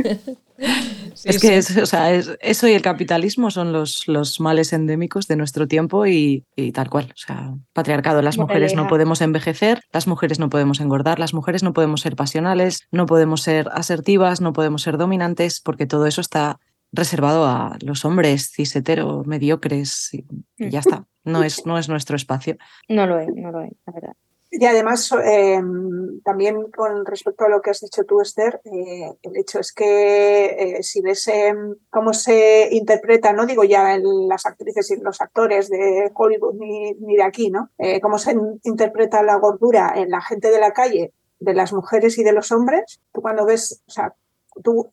Sí, 1.14 1.28
es 1.28 1.40
que 1.40 1.62
sí. 1.62 1.72
Es, 1.72 1.76
o 1.78 1.86
sea, 1.86 2.12
es, 2.12 2.36
eso 2.40 2.68
y 2.68 2.72
el 2.72 2.82
capitalismo 2.82 3.50
son 3.50 3.72
los, 3.72 4.06
los 4.08 4.40
males 4.40 4.72
endémicos 4.72 5.26
de 5.26 5.36
nuestro 5.36 5.66
tiempo 5.66 6.06
y, 6.06 6.44
y, 6.54 6.72
tal 6.72 6.90
cual. 6.90 7.08
O 7.14 7.16
sea, 7.16 7.54
patriarcado. 7.72 8.22
Las 8.22 8.38
mujeres 8.38 8.74
no 8.74 8.86
podemos 8.86 9.20
envejecer, 9.20 9.82
las 9.92 10.06
mujeres 10.06 10.38
no 10.38 10.50
podemos 10.50 10.80
engordar, 10.80 11.18
las 11.18 11.34
mujeres 11.34 11.62
no 11.62 11.72
podemos 11.72 12.02
ser 12.02 12.16
pasionales, 12.16 12.86
no 12.90 13.06
podemos 13.06 13.42
ser 13.42 13.68
asertivas, 13.72 14.40
no 14.40 14.52
podemos 14.52 14.82
ser 14.82 14.98
dominantes, 14.98 15.60
porque 15.60 15.86
todo 15.86 16.06
eso 16.06 16.20
está 16.20 16.58
reservado 16.92 17.46
a 17.46 17.76
los 17.80 18.04
hombres 18.04 18.50
cis 18.50 18.74
hetero, 18.74 19.22
mediocres 19.24 20.12
y, 20.12 20.24
y 20.58 20.70
ya 20.70 20.80
está. 20.80 21.06
No 21.24 21.42
es, 21.42 21.66
no 21.66 21.78
es 21.78 21.88
nuestro 21.88 22.16
espacio. 22.16 22.56
No 22.88 23.06
lo 23.06 23.18
es, 23.18 23.28
no 23.34 23.50
lo 23.50 23.62
es, 23.62 23.72
la 23.86 23.92
verdad. 23.92 24.16
Y 24.52 24.66
además, 24.66 25.12
eh, 25.24 25.60
también 26.24 26.70
con 26.72 27.06
respecto 27.06 27.44
a 27.44 27.48
lo 27.48 27.62
que 27.62 27.70
has 27.70 27.80
dicho 27.80 28.04
tú, 28.04 28.20
Esther, 28.20 28.60
eh, 28.64 29.12
el 29.22 29.36
hecho 29.36 29.60
es 29.60 29.72
que 29.72 30.46
eh, 30.46 30.82
si 30.82 31.00
ves 31.02 31.28
eh, 31.28 31.54
cómo 31.88 32.12
se 32.12 32.68
interpreta, 32.72 33.32
no 33.32 33.46
digo 33.46 33.62
ya 33.62 33.94
en 33.94 34.28
las 34.28 34.46
actrices 34.46 34.90
y 34.90 34.96
los 34.96 35.20
actores 35.20 35.68
de 35.68 36.10
Hollywood 36.12 36.54
ni, 36.54 36.94
ni 36.94 37.16
de 37.16 37.22
aquí, 37.22 37.50
¿no? 37.50 37.70
Eh, 37.78 38.00
cómo 38.00 38.18
se 38.18 38.34
interpreta 38.64 39.22
la 39.22 39.36
gordura 39.36 39.92
en 39.94 40.10
la 40.10 40.20
gente 40.20 40.50
de 40.50 40.58
la 40.58 40.72
calle, 40.72 41.12
de 41.38 41.54
las 41.54 41.72
mujeres 41.72 42.18
y 42.18 42.24
de 42.24 42.32
los 42.32 42.50
hombres, 42.50 43.00
tú 43.12 43.22
cuando 43.22 43.46
ves, 43.46 43.82
o 43.86 43.90
sea, 43.90 44.14
tú, 44.62 44.90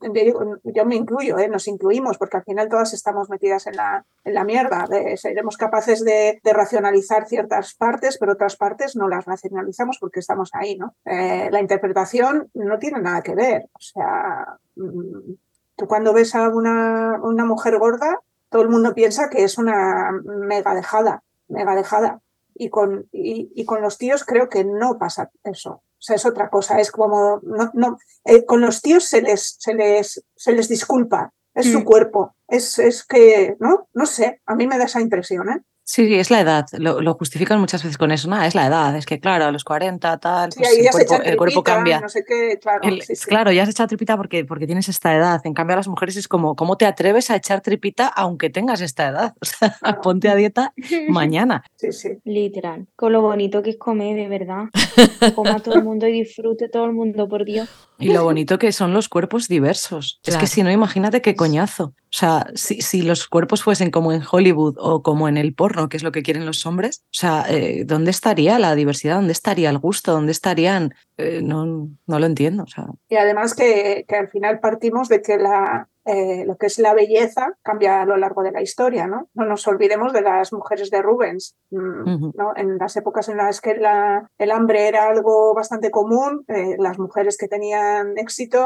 yo 0.63 0.86
me 0.86 0.95
incluyo, 0.95 1.38
¿eh? 1.38 1.47
nos 1.47 1.67
incluimos, 1.67 2.17
porque 2.17 2.38
al 2.38 2.43
final 2.43 2.69
todas 2.69 2.93
estamos 2.93 3.30
metidas 3.30 3.67
en 3.67 3.75
la, 3.75 4.06
en 4.23 4.34
la 4.34 4.43
mierda. 4.43 4.86
De, 4.89 5.17
seremos 5.17 5.58
capaces 5.58 6.03
de, 6.03 6.39
de, 6.43 6.53
racionalizar 6.53 7.27
ciertas 7.27 7.73
partes, 7.75 8.17
pero 8.17 8.34
otras 8.34 8.56
partes 8.56 8.95
no 8.95 9.08
las 9.08 9.25
racionalizamos 9.25 9.97
porque 9.99 10.19
estamos 10.19 10.49
ahí, 10.53 10.77
¿no? 10.77 10.95
Eh, 11.06 11.49
la 11.51 11.62
interpretación 11.62 12.49
no 12.53 12.80
tiene 12.80 13.01
nada 13.01 13.21
que 13.21 13.36
ver. 13.36 13.69
O 13.73 13.80
sea, 13.80 14.58
tú 14.75 15.88
cuando 15.88 16.13
ves 16.13 16.36
a 16.36 16.49
una, 16.49 17.19
una 17.21 17.45
mujer 17.45 17.77
gorda, 17.77 18.19
todo 18.49 18.62
el 18.62 18.69
mundo 18.69 18.93
piensa 18.93 19.30
que 19.30 19.43
es 19.43 19.58
una 19.58 20.12
mega 20.23 20.73
dejada, 20.73 21.23
mega 21.47 21.75
dejada. 21.75 22.21
Y 22.60 22.69
con, 22.69 23.08
y, 23.12 23.51
y 23.56 23.65
con 23.65 23.82
los 23.82 23.97
tíos 23.99 24.23
creo 24.23 24.49
que 24.49 24.63
no 24.63 24.97
pasa 24.97 25.30
eso. 25.43 25.84
O 26.00 26.02
sea, 26.02 26.16
es 26.16 26.26
otra 26.26 26.50
cosa, 26.50 26.80
es 26.80 26.92
como, 26.92 27.40
no, 27.44 27.72
no, 27.74 27.98
eh, 28.24 28.46
con 28.46 28.62
los 28.62 28.82
tíos 28.82 29.04
se 29.06 29.22
les, 29.22 29.58
se 29.60 29.74
les, 29.74 30.24
se 30.36 30.52
les 30.52 30.70
disculpa, 30.70 31.34
es 31.56 31.68
mm. 31.68 31.72
su 31.72 31.84
cuerpo, 31.84 32.36
es, 32.48 32.78
es 32.78 33.04
que, 33.04 33.56
¿no? 33.60 33.88
No 33.94 34.06
sé, 34.06 34.42
a 34.46 34.56
mí 34.56 34.68
me 34.68 34.78
da 34.78 34.86
esa 34.86 35.02
impresión, 35.02 35.50
¿eh? 35.50 35.64
Sí, 35.89 36.15
es 36.15 36.30
la 36.30 36.41
edad, 36.41 36.65
lo, 36.73 37.00
lo, 37.00 37.13
justifican 37.13 37.62
muchas 37.62 37.82
veces 37.82 37.97
con 37.97 38.12
eso, 38.12 38.30
nada, 38.30 38.45
es 38.45 38.56
la 38.56 38.67
edad, 38.67 38.93
es 38.97 39.06
que 39.06 39.21
claro, 39.21 39.45
a 39.45 39.54
los 39.54 39.63
40, 39.63 40.17
tal, 40.17 40.52
sí, 40.52 40.60
pues 40.60 40.73
el, 40.73 40.84
cuerpo, 40.91 40.97
tripita, 41.08 41.30
el, 41.30 41.38
cuerpo, 41.38 41.63
cambia. 41.63 42.02
No 42.02 42.10
sé 42.10 42.26
qué, 42.28 42.60
claro, 42.62 42.82
el, 42.84 43.02
sí, 43.04 43.15
sí. 43.15 43.26
claro, 43.26 43.54
ya 43.54 43.63
has 43.63 43.69
echado 43.69 43.88
tripita 43.88 44.17
porque, 44.17 44.43
porque 44.43 44.65
tienes 44.65 44.89
esta 44.89 45.15
edad, 45.15 45.39
en 45.45 45.54
cambio 45.54 45.76
a 45.76 45.78
las 45.78 45.88
mujeres 45.88 46.17
es 46.17 46.28
como, 46.28 46.58
¿cómo 46.58 46.76
te 46.76 46.86
atreves 46.86 47.32
a 47.32 47.38
echar 47.38 47.62
tripita 47.62 48.08
aunque 48.08 48.50
tengas 48.50 48.82
esta 48.82 49.08
edad? 49.08 49.34
O 49.41 49.45
sea, 49.45 50.02
ponte 50.02 50.28
a 50.28 50.36
dieta 50.36 50.73
mañana. 51.08 51.63
Sí, 51.78 51.93
sí. 51.93 52.10
Literal, 52.26 52.88
con 52.97 53.13
lo 53.13 53.21
bonito 53.21 53.63
que 53.63 53.69
es 53.69 53.78
comer, 53.78 54.17
de 54.17 54.28
verdad, 54.28 54.65
coma 55.36 55.62
todo 55.62 55.76
el 55.76 55.84
mundo 55.86 56.06
y 56.06 56.12
disfrute 56.12 56.67
todo 56.67 56.84
el 56.84 56.91
mundo, 56.91 57.30
por 57.30 57.45
Dios. 57.45 57.69
Y 57.97 58.12
lo 58.12 58.26
bonito 58.26 58.60
que 58.60 58.73
son 58.73 58.93
los 58.93 59.08
cuerpos 59.08 59.47
diversos. 59.47 60.19
Claro. 60.21 60.38
Es 60.38 60.41
que 60.41 60.54
si 60.54 60.63
no, 60.63 60.71
imagínate 60.71 61.21
qué 61.21 61.36
coñazo. 61.36 61.93
O 62.10 62.17
sea, 62.17 62.47
si, 62.56 62.82
si, 62.82 63.02
los 63.02 63.28
cuerpos 63.28 63.63
fuesen 63.63 63.91
como 63.91 64.12
en 64.12 64.21
Hollywood 64.30 64.76
o 64.80 65.02
como 65.02 65.28
en 65.28 65.38
el 65.38 65.54
porno, 65.54 65.77
que 65.88 65.98
es 65.98 66.04
lo 66.04 66.12
que 66.12 66.24
quieren 66.24 66.46
los 66.46 66.66
hombres, 66.66 67.04
o 67.06 67.13
sea, 67.13 67.46
eh, 67.50 67.84
¿dónde 67.86 68.12
estaría 68.12 68.58
la 68.58 68.76
diversidad? 68.76 69.16
¿Dónde 69.16 69.34
estaría 69.34 69.70
el 69.70 69.78
gusto? 69.78 70.12
¿Dónde 70.12 70.32
estarían? 70.32 70.96
Eh, 71.18 71.42
no, 71.44 71.90
no 72.06 72.20
lo 72.20 72.26
entiendo. 72.26 72.66
Y 73.10 73.16
además 73.16 73.54
que, 73.54 74.06
que, 74.08 74.16
al 74.16 74.30
final 74.30 74.60
partimos 74.60 75.08
de 75.08 75.22
que 75.22 75.38
la, 75.38 75.88
eh, 76.08 76.46
lo 76.46 76.58
que 76.58 76.67
es 76.67 76.80
la 76.80 76.93
belleza 76.93 77.54
cambia 77.62 78.02
a 78.02 78.06
lo 78.06 78.17
largo 78.17 78.41
de 78.43 78.52
la 78.52 78.62
historia, 78.62 79.08
¿no? 79.08 79.30
No 79.34 79.46
nos 79.46 79.67
olvidemos 79.67 80.13
de 80.13 80.22
las 80.22 80.54
mujeres 80.54 80.89
de 80.89 81.02
Rubens, 81.02 81.56
mm, 81.72 82.32
¿no? 82.36 82.54
En 82.56 82.78
las 82.78 82.96
épocas 82.96 83.30
en 83.30 83.38
las 83.38 83.62
que 83.62 83.76
la, 83.76 84.30
el 84.38 84.52
hambre 84.52 84.88
era 84.88 85.10
algo 85.10 85.54
bastante 85.54 85.91
común, 85.91 86.46
eh, 86.48 86.76
las 86.80 86.98
mujeres 86.98 87.38
que 87.38 87.48
tenían 87.48 88.17
éxito 88.17 88.58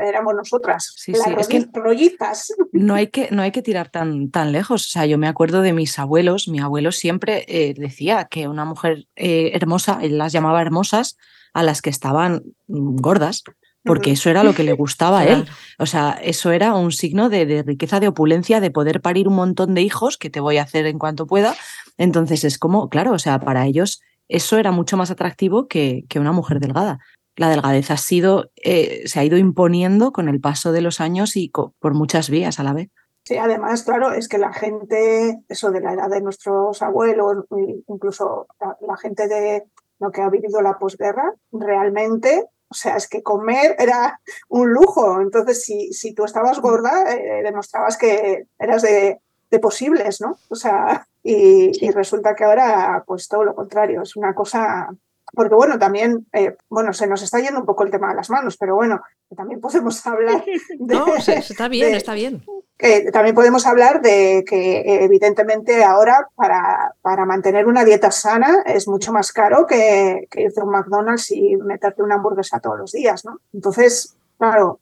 éramos 0.00 0.34
nosotras, 0.34 0.92
Sí, 0.96 1.12
las 1.12 1.22
sí, 1.24 1.34
es 1.38 1.48
que- 1.48 1.66
rollitas. 1.72 2.52
No 2.72 2.94
hay 2.94 3.08
que, 3.08 3.28
no 3.30 3.42
hay 3.42 3.50
que 3.50 3.62
tirar 3.62 3.90
tan, 3.90 4.30
tan 4.30 4.52
lejos. 4.52 4.86
O 4.86 4.88
sea, 4.90 5.04
yo 5.04 5.18
me 5.18 5.28
acuerdo 5.28 5.60
de 5.60 5.72
mis 5.72 5.98
abuelos. 5.98 6.48
Mi 6.48 6.60
abuelo 6.60 6.92
siempre 6.92 7.44
eh, 7.48 7.74
decía 7.76 8.26
que 8.30 8.48
una 8.48 8.64
mujer 8.64 9.06
eh, 9.16 9.50
hermosa, 9.54 9.98
él 10.02 10.16
las 10.18 10.32
llamaba 10.32 10.62
hermosas 10.62 11.18
a 11.52 11.62
las 11.62 11.82
que 11.82 11.90
estaban 11.90 12.42
mm, 12.68 12.96
gordas, 12.96 13.42
porque 13.84 14.12
eso 14.12 14.30
era 14.30 14.44
lo 14.44 14.54
que 14.54 14.64
le 14.64 14.72
gustaba 14.72 15.20
a 15.20 15.26
él. 15.26 15.48
O 15.78 15.86
sea, 15.86 16.18
eso 16.22 16.50
era 16.50 16.74
un 16.74 16.92
signo 16.92 17.28
de, 17.28 17.46
de 17.46 17.62
riqueza, 17.62 18.00
de 18.00 18.08
opulencia, 18.08 18.60
de 18.60 18.70
poder 18.70 19.00
parir 19.00 19.28
un 19.28 19.34
montón 19.34 19.74
de 19.74 19.82
hijos, 19.82 20.18
que 20.18 20.30
te 20.30 20.40
voy 20.40 20.58
a 20.58 20.62
hacer 20.62 20.86
en 20.86 20.98
cuanto 20.98 21.26
pueda. 21.26 21.54
Entonces 21.98 22.44
es 22.44 22.58
como, 22.58 22.88
claro, 22.88 23.12
o 23.12 23.18
sea, 23.18 23.40
para 23.40 23.66
ellos 23.66 24.00
eso 24.30 24.58
era 24.58 24.70
mucho 24.70 24.96
más 24.96 25.10
atractivo 25.10 25.66
que, 25.66 26.04
que 26.08 26.20
una 26.20 26.32
mujer 26.32 26.60
delgada. 26.60 27.00
La 27.36 27.48
delgadez 27.48 27.90
ha 27.90 27.96
sido, 27.96 28.50
eh, 28.56 29.02
se 29.06 29.18
ha 29.18 29.24
ido 29.24 29.36
imponiendo 29.36 30.12
con 30.12 30.28
el 30.28 30.40
paso 30.40 30.72
de 30.72 30.80
los 30.80 31.00
años 31.00 31.36
y 31.36 31.50
por 31.50 31.94
muchas 31.94 32.30
vías 32.30 32.60
a 32.60 32.62
la 32.62 32.72
vez. 32.72 32.88
Sí, 33.24 33.36
además, 33.36 33.82
claro, 33.82 34.12
es 34.12 34.28
que 34.28 34.38
la 34.38 34.52
gente, 34.52 35.38
eso 35.48 35.70
de 35.70 35.80
la 35.80 35.92
edad 35.94 36.08
de 36.08 36.22
nuestros 36.22 36.80
abuelos, 36.80 37.44
incluso 37.88 38.46
la, 38.60 38.76
la 38.86 38.96
gente 38.96 39.28
de 39.28 39.64
lo 39.98 40.10
que 40.10 40.22
ha 40.22 40.30
vivido 40.30 40.62
la 40.62 40.78
posguerra, 40.78 41.34
realmente, 41.52 42.46
o 42.70 42.74
sea, 42.74 42.96
es 42.96 43.08
que 43.08 43.22
comer 43.22 43.74
era 43.78 44.20
un 44.48 44.72
lujo. 44.72 45.20
Entonces, 45.20 45.64
si, 45.64 45.92
si 45.92 46.14
tú 46.14 46.24
estabas 46.24 46.60
gorda, 46.60 47.12
eh, 47.12 47.42
demostrabas 47.42 47.96
que 47.98 48.44
eras 48.58 48.82
de, 48.82 49.18
de 49.50 49.58
posibles, 49.58 50.20
¿no? 50.20 50.38
O 50.48 50.54
sea, 50.54 51.06
y, 51.22 51.72
y 51.84 51.90
resulta 51.90 52.34
que 52.34 52.44
ahora, 52.44 53.02
pues 53.06 53.28
todo 53.28 53.44
lo 53.44 53.54
contrario, 53.54 54.02
es 54.02 54.16
una 54.16 54.34
cosa. 54.34 54.88
Porque 55.32 55.54
bueno, 55.54 55.78
también, 55.78 56.26
eh, 56.32 56.56
bueno, 56.68 56.92
se 56.92 57.06
nos 57.06 57.22
está 57.22 57.38
yendo 57.38 57.60
un 57.60 57.66
poco 57.66 57.84
el 57.84 57.90
tema 57.90 58.08
de 58.08 58.16
las 58.16 58.30
manos, 58.30 58.56
pero 58.56 58.74
bueno, 58.74 59.00
también 59.36 59.60
podemos 59.60 60.04
hablar 60.06 60.44
de, 60.78 60.94
No, 60.94 61.14
está 61.16 61.68
bien, 61.68 61.90
de- 61.92 61.96
está 61.96 62.14
bien. 62.14 62.42
Que 62.80 63.12
también 63.12 63.34
podemos 63.34 63.66
hablar 63.66 64.00
de 64.00 64.42
que 64.48 64.80
eh, 64.80 65.04
evidentemente 65.04 65.84
ahora 65.84 66.28
para, 66.34 66.94
para 67.02 67.26
mantener 67.26 67.66
una 67.66 67.84
dieta 67.84 68.10
sana 68.10 68.62
es 68.64 68.88
mucho 68.88 69.12
más 69.12 69.32
caro 69.32 69.66
que, 69.66 70.26
que 70.30 70.42
irte 70.42 70.60
a 70.60 70.64
un 70.64 70.70
McDonald's 70.70 71.30
y 71.30 71.56
meterte 71.56 72.02
una 72.02 72.14
hamburguesa 72.14 72.58
todos 72.58 72.78
los 72.78 72.92
días, 72.92 73.24
¿no? 73.26 73.38
Entonces, 73.52 74.16
claro, 74.38 74.80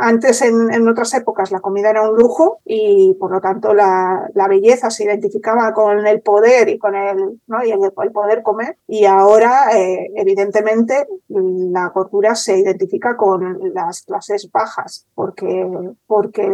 antes 0.00 0.42
en, 0.42 0.70
en 0.70 0.86
otras 0.86 1.14
épocas 1.14 1.50
la 1.50 1.60
comida 1.60 1.88
era 1.88 2.08
un 2.08 2.16
lujo 2.16 2.60
y 2.64 3.14
por 3.18 3.32
lo 3.32 3.40
tanto 3.40 3.72
la, 3.72 4.28
la 4.34 4.48
belleza 4.48 4.90
se 4.90 5.04
identificaba 5.04 5.72
con 5.72 6.06
el 6.06 6.20
poder 6.20 6.68
y 6.68 6.78
con 6.78 6.94
el, 6.94 7.40
¿no? 7.46 7.64
y 7.64 7.70
el, 7.70 7.80
el 7.82 8.12
poder 8.12 8.42
comer 8.42 8.76
y 8.86 9.06
ahora 9.06 9.74
eh, 9.74 10.10
evidentemente 10.14 11.06
la 11.28 11.88
gordura 11.88 12.34
se 12.34 12.58
identifica 12.58 13.16
con 13.16 13.72
las 13.72 14.02
clases 14.02 14.50
bajas 14.52 15.06
porque, 15.14 15.66
porque 16.06 16.46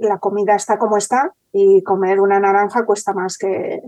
la 0.00 0.18
comida 0.18 0.56
está 0.56 0.78
como 0.78 0.98
está 0.98 1.32
y 1.52 1.82
comer 1.82 2.20
una 2.20 2.38
naranja 2.38 2.84
cuesta 2.84 3.14
más 3.14 3.38
que, 3.38 3.82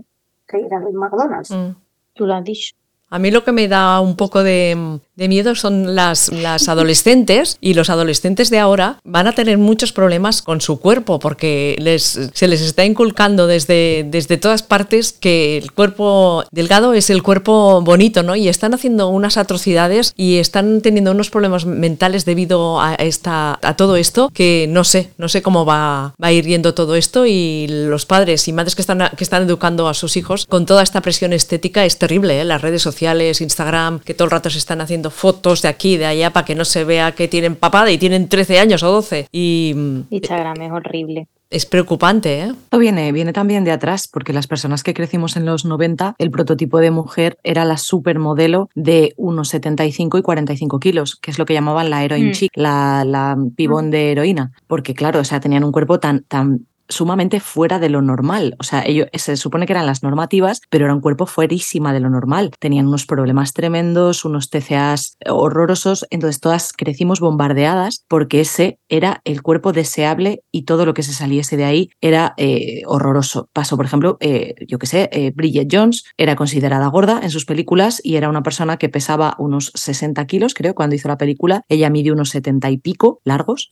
que 0.47 0.59
ir 0.59 0.73
al 0.73 0.91
McDonald's. 0.91 1.51
Mm. 1.51 1.75
Tú 2.13 2.25
lo 2.25 2.33
has 2.33 2.43
dicho. 2.43 2.75
A 3.11 3.17
mí 3.17 3.31
lo 3.31 3.43
que 3.43 3.51
me 3.51 3.67
da 3.67 4.01
un 4.01 4.15
poco 4.15 4.43
de, 4.43 4.99
de 5.19 5.27
miedo 5.27 5.53
son 5.53 5.95
las, 5.95 6.31
las 6.31 6.69
adolescentes 6.69 7.57
y 7.59 7.73
los 7.73 7.89
adolescentes 7.89 8.49
de 8.49 8.57
ahora 8.57 8.99
van 9.03 9.27
a 9.27 9.33
tener 9.33 9.57
muchos 9.57 9.91
problemas 9.91 10.41
con 10.41 10.61
su 10.61 10.79
cuerpo 10.79 11.19
porque 11.19 11.75
les, 11.77 12.31
se 12.33 12.47
les 12.47 12.61
está 12.61 12.85
inculcando 12.85 13.45
desde, 13.45 14.05
desde 14.09 14.37
todas 14.37 14.63
partes 14.63 15.11
que 15.11 15.57
el 15.57 15.73
cuerpo 15.73 16.45
delgado 16.51 16.93
es 16.93 17.09
el 17.09 17.21
cuerpo 17.21 17.81
bonito, 17.81 18.23
¿no? 18.23 18.37
Y 18.37 18.47
están 18.47 18.73
haciendo 18.73 19.09
unas 19.09 19.35
atrocidades 19.35 20.13
y 20.15 20.37
están 20.37 20.79
teniendo 20.81 21.11
unos 21.11 21.29
problemas 21.29 21.65
mentales 21.65 22.23
debido 22.23 22.79
a, 22.79 22.95
esta, 22.95 23.59
a 23.61 23.75
todo 23.75 23.97
esto 23.97 24.29
que 24.33 24.67
no 24.69 24.85
sé, 24.85 25.09
no 25.17 25.27
sé 25.27 25.41
cómo 25.41 25.65
va, 25.65 26.13
va 26.21 26.27
a 26.27 26.31
ir 26.31 26.45
yendo 26.45 26.73
todo 26.73 26.95
esto 26.95 27.25
y 27.25 27.67
los 27.67 28.05
padres 28.05 28.47
y 28.47 28.53
madres 28.53 28.73
que 28.73 28.81
están, 28.81 29.09
que 29.17 29.23
están 29.25 29.43
educando 29.43 29.89
a 29.89 29.93
sus 29.93 30.15
hijos 30.15 30.45
con 30.45 30.65
toda 30.65 30.81
esta 30.81 31.01
presión 31.01 31.33
estética 31.33 31.83
es 31.83 31.97
terrible, 31.97 32.39
¿eh? 32.39 32.45
Las 32.45 32.61
redes 32.61 32.81
sociales 32.81 33.41
Instagram, 33.41 33.99
que 33.99 34.13
todo 34.13 34.23
el 34.25 34.31
rato 34.31 34.49
se 34.49 34.57
están 34.57 34.79
haciendo 34.79 35.08
fotos 35.09 35.61
de 35.61 35.67
aquí, 35.67 35.97
de 35.97 36.05
allá, 36.05 36.31
para 36.31 36.45
que 36.45 36.55
no 36.55 36.65
se 36.65 36.83
vea 36.83 37.11
que 37.13 37.27
tienen 37.27 37.55
papada 37.55 37.91
y 37.91 37.97
tienen 37.97 38.29
13 38.29 38.59
años 38.59 38.83
o 38.83 38.91
12. 38.91 39.27
Y 39.31 39.73
mm, 39.75 39.99
Instagram 40.09 40.61
es 40.61 40.71
horrible. 40.71 41.27
es 41.51 41.65
preocupante, 41.65 42.41
¿eh? 42.41 42.51
Esto 42.51 42.77
viene, 42.77 43.11
viene 43.11 43.33
también 43.33 43.63
de 43.63 43.71
atrás, 43.71 44.07
porque 44.07 44.33
las 44.33 44.45
personas 44.45 44.83
que 44.83 44.93
crecimos 44.93 45.35
en 45.35 45.45
los 45.45 45.65
90, 45.65 46.13
el 46.19 46.29
prototipo 46.29 46.77
de 46.79 46.91
mujer 46.91 47.39
era 47.43 47.65
la 47.65 47.77
supermodelo 47.77 48.69
de 48.75 49.13
unos 49.17 49.49
75 49.49 50.17
y 50.19 50.21
45 50.21 50.79
kilos, 50.79 51.15
que 51.15 51.31
es 51.31 51.39
lo 51.39 51.45
que 51.45 51.53
llamaban 51.55 51.89
la 51.89 52.03
heroin 52.03 52.29
Mm. 52.29 52.31
chic, 52.33 52.51
la, 52.55 53.03
la 53.05 53.35
pibón 53.55 53.89
de 53.89 54.11
heroína. 54.11 54.51
Porque 54.67 54.93
claro, 54.93 55.19
o 55.21 55.23
sea, 55.23 55.39
tenían 55.39 55.63
un 55.63 55.71
cuerpo 55.71 55.99
tan, 55.99 56.23
tan 56.27 56.67
sumamente 56.89 57.39
fuera 57.39 57.79
de 57.79 57.89
lo 57.89 58.01
normal. 58.01 58.55
O 58.59 58.63
sea, 58.63 58.83
ellos 58.85 59.07
se 59.13 59.37
supone 59.37 59.65
que 59.65 59.73
eran 59.73 59.85
las 59.85 60.03
normativas, 60.03 60.61
pero 60.69 60.85
era 60.85 60.93
un 60.93 61.01
cuerpo 61.01 61.25
fuerísima 61.25 61.93
de 61.93 61.99
lo 61.99 62.09
normal. 62.09 62.51
Tenían 62.59 62.87
unos 62.87 63.05
problemas 63.05 63.53
tremendos, 63.53 64.25
unos 64.25 64.49
TCAs 64.49 65.17
horrorosos. 65.27 66.05
Entonces 66.09 66.41
todas 66.41 66.73
crecimos 66.73 67.19
bombardeadas 67.19 68.03
porque 68.07 68.41
ese 68.41 68.79
era 68.89 69.21
el 69.23 69.41
cuerpo 69.41 69.71
deseable 69.71 70.43
y 70.51 70.63
todo 70.63 70.85
lo 70.85 70.93
que 70.93 71.03
se 71.03 71.13
saliese 71.13 71.57
de 71.57 71.65
ahí 71.65 71.89
era 72.01 72.33
eh, 72.37 72.81
horroroso. 72.87 73.49
Pasó, 73.53 73.77
por 73.77 73.85
ejemplo, 73.85 74.17
eh, 74.19 74.55
yo 74.67 74.79
qué 74.79 74.87
sé, 74.87 75.09
eh, 75.11 75.31
Bridget 75.35 75.69
Jones 75.71 76.03
era 76.17 76.35
considerada 76.35 76.87
gorda 76.87 77.19
en 77.21 77.29
sus 77.29 77.45
películas 77.45 78.01
y 78.03 78.15
era 78.15 78.29
una 78.29 78.43
persona 78.43 78.77
que 78.77 78.89
pesaba 78.89 79.35
unos 79.37 79.71
60 79.75 80.25
kilos, 80.25 80.53
creo, 80.53 80.73
cuando 80.73 80.95
hizo 80.95 81.07
la 81.07 81.17
película. 81.17 81.61
Ella 81.69 81.89
mide 81.89 82.11
unos 82.11 82.29
70 82.31 82.69
y 82.71 82.77
pico 82.77 83.21
largos. 83.23 83.71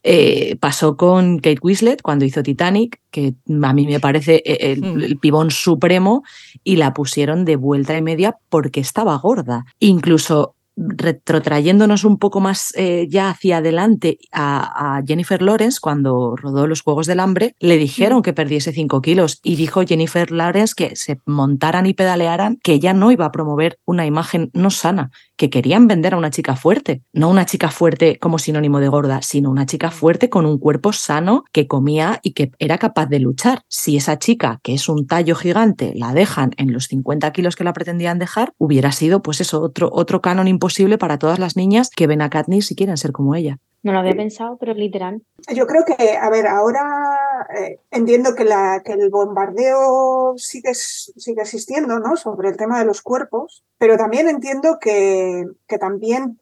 Pasó 0.60 0.98
con 0.98 1.38
Kate 1.38 1.60
Winslet 1.62 2.02
cuando 2.02 2.26
hizo 2.26 2.44
Titanic, 2.44 3.00
que 3.12 3.36
a 3.64 3.74
mí 3.74 3.86
me 3.88 4.00
parece 4.00 4.42
eh, 4.46 4.72
el, 4.74 4.82
Mm. 4.82 5.02
el 5.02 5.18
pibón 5.18 5.52
supremo, 5.52 6.24
y 6.64 6.76
la 6.76 6.94
pusieron 6.94 7.46
de 7.46 7.56
vuelta 7.56 7.98
y 7.98 8.02
media 8.02 8.38
porque 8.50 8.80
estaba 8.80 9.18
gorda. 9.18 9.66
Incluso 9.80 10.56
retrotrayéndonos 10.80 12.04
un 12.04 12.18
poco 12.20 12.40
más 12.40 12.72
eh, 12.78 13.08
ya 13.10 13.32
hacia 13.32 13.58
adelante 13.58 14.20
a, 14.32 14.98
a 14.98 15.04
Jennifer 15.06 15.42
Lawrence, 15.42 15.80
cuando 15.82 16.36
rodó 16.36 16.68
Los 16.68 16.82
Juegos 16.82 17.08
del 17.08 17.20
Hambre, 17.20 17.56
le 17.60 17.78
dijeron 17.78 18.22
que 18.22 18.34
perdiese 18.34 18.72
5 18.72 19.02
kilos 19.02 19.40
y 19.44 19.56
dijo 19.56 19.82
Jennifer 19.86 20.30
Lawrence 20.32 20.74
que 20.78 20.96
se 20.96 21.20
montaran 21.26 21.88
y 21.88 21.94
pedalearan, 21.94 22.58
que 22.62 22.74
ella 22.74 22.94
no 22.94 23.12
iba 23.12 23.26
a 23.26 23.32
promover 23.32 23.80
una 23.86 24.06
imagen 24.06 24.52
no 24.54 24.70
sana, 24.70 25.10
que 25.38 25.50
querían 25.50 25.88
vender 25.88 26.14
a 26.14 26.18
una 26.18 26.32
chica 26.32 26.56
fuerte, 26.56 27.04
no 27.14 27.30
una 27.30 27.46
chica 27.46 27.70
fuerte 27.70 28.18
como 28.20 28.40
sinónimo 28.40 28.80
de 28.80 28.90
gorda, 28.90 29.22
sino 29.22 29.50
una 29.50 29.66
chica 29.66 29.92
fuerte 29.92 30.30
con 30.30 30.46
un 30.46 30.58
cuerpo 30.58 30.92
sano 30.92 31.46
que 31.54 31.68
comía 31.68 32.20
y 32.24 32.34
que 32.34 32.52
era 32.60 32.78
capaz 32.78 33.06
de 33.06 33.20
luchar. 33.20 33.62
Si 33.70 33.96
esa 33.98 34.20
chica, 34.20 34.60
que 34.64 34.74
es 34.74 34.90
un 34.90 35.08
tallo 35.08 35.36
gigante, 35.36 35.94
la 35.96 36.14
dejan 36.14 36.52
en 36.58 36.74
los 36.74 36.86
50 36.86 37.32
kilos 37.32 37.56
que 37.56 37.64
la 37.64 37.74
pretendían 37.74 38.20
dejar, 38.20 38.54
hubiera 38.58 38.92
sido 38.92 39.22
pues 39.22 39.40
eso, 39.40 39.62
otro, 39.62 39.90
otro 39.94 40.22
canon 40.22 40.48
imposible 40.48 40.98
para 40.98 41.20
todas 41.20 41.40
las 41.40 41.56
niñas 41.56 41.90
que 41.96 42.08
ven 42.08 42.22
a 42.22 42.30
Katniss 42.30 42.72
y 42.72 42.76
quieren 42.76 42.98
ser 42.98 43.12
como 43.12 43.36
ella. 43.36 43.60
No 43.84 43.94
lo 43.94 44.00
había 44.00 44.16
pensado, 44.16 44.58
pero 44.58 44.74
literal. 44.74 45.22
Yo 45.54 45.68
creo 45.68 45.86
que, 45.86 46.18
a 46.18 46.30
ver, 46.30 46.48
ahora 46.48 47.48
eh, 47.58 47.80
entiendo 47.92 48.36
que, 48.36 48.44
la, 48.44 48.82
que 48.84 48.94
el 48.94 49.10
bombardeo 49.10 50.34
sigue, 50.38 50.74
sigue 50.74 51.42
existiendo, 51.42 52.00
¿no? 52.00 52.16
Sobre 52.18 52.50
el 52.50 52.58
tema 52.58 52.80
de 52.80 52.86
los 52.86 53.02
cuerpos, 53.02 53.64
pero 53.78 53.98
también 53.98 54.28
entiendo 54.28 54.78
que, 54.80 55.46
que 55.68 55.78
también 55.78 56.40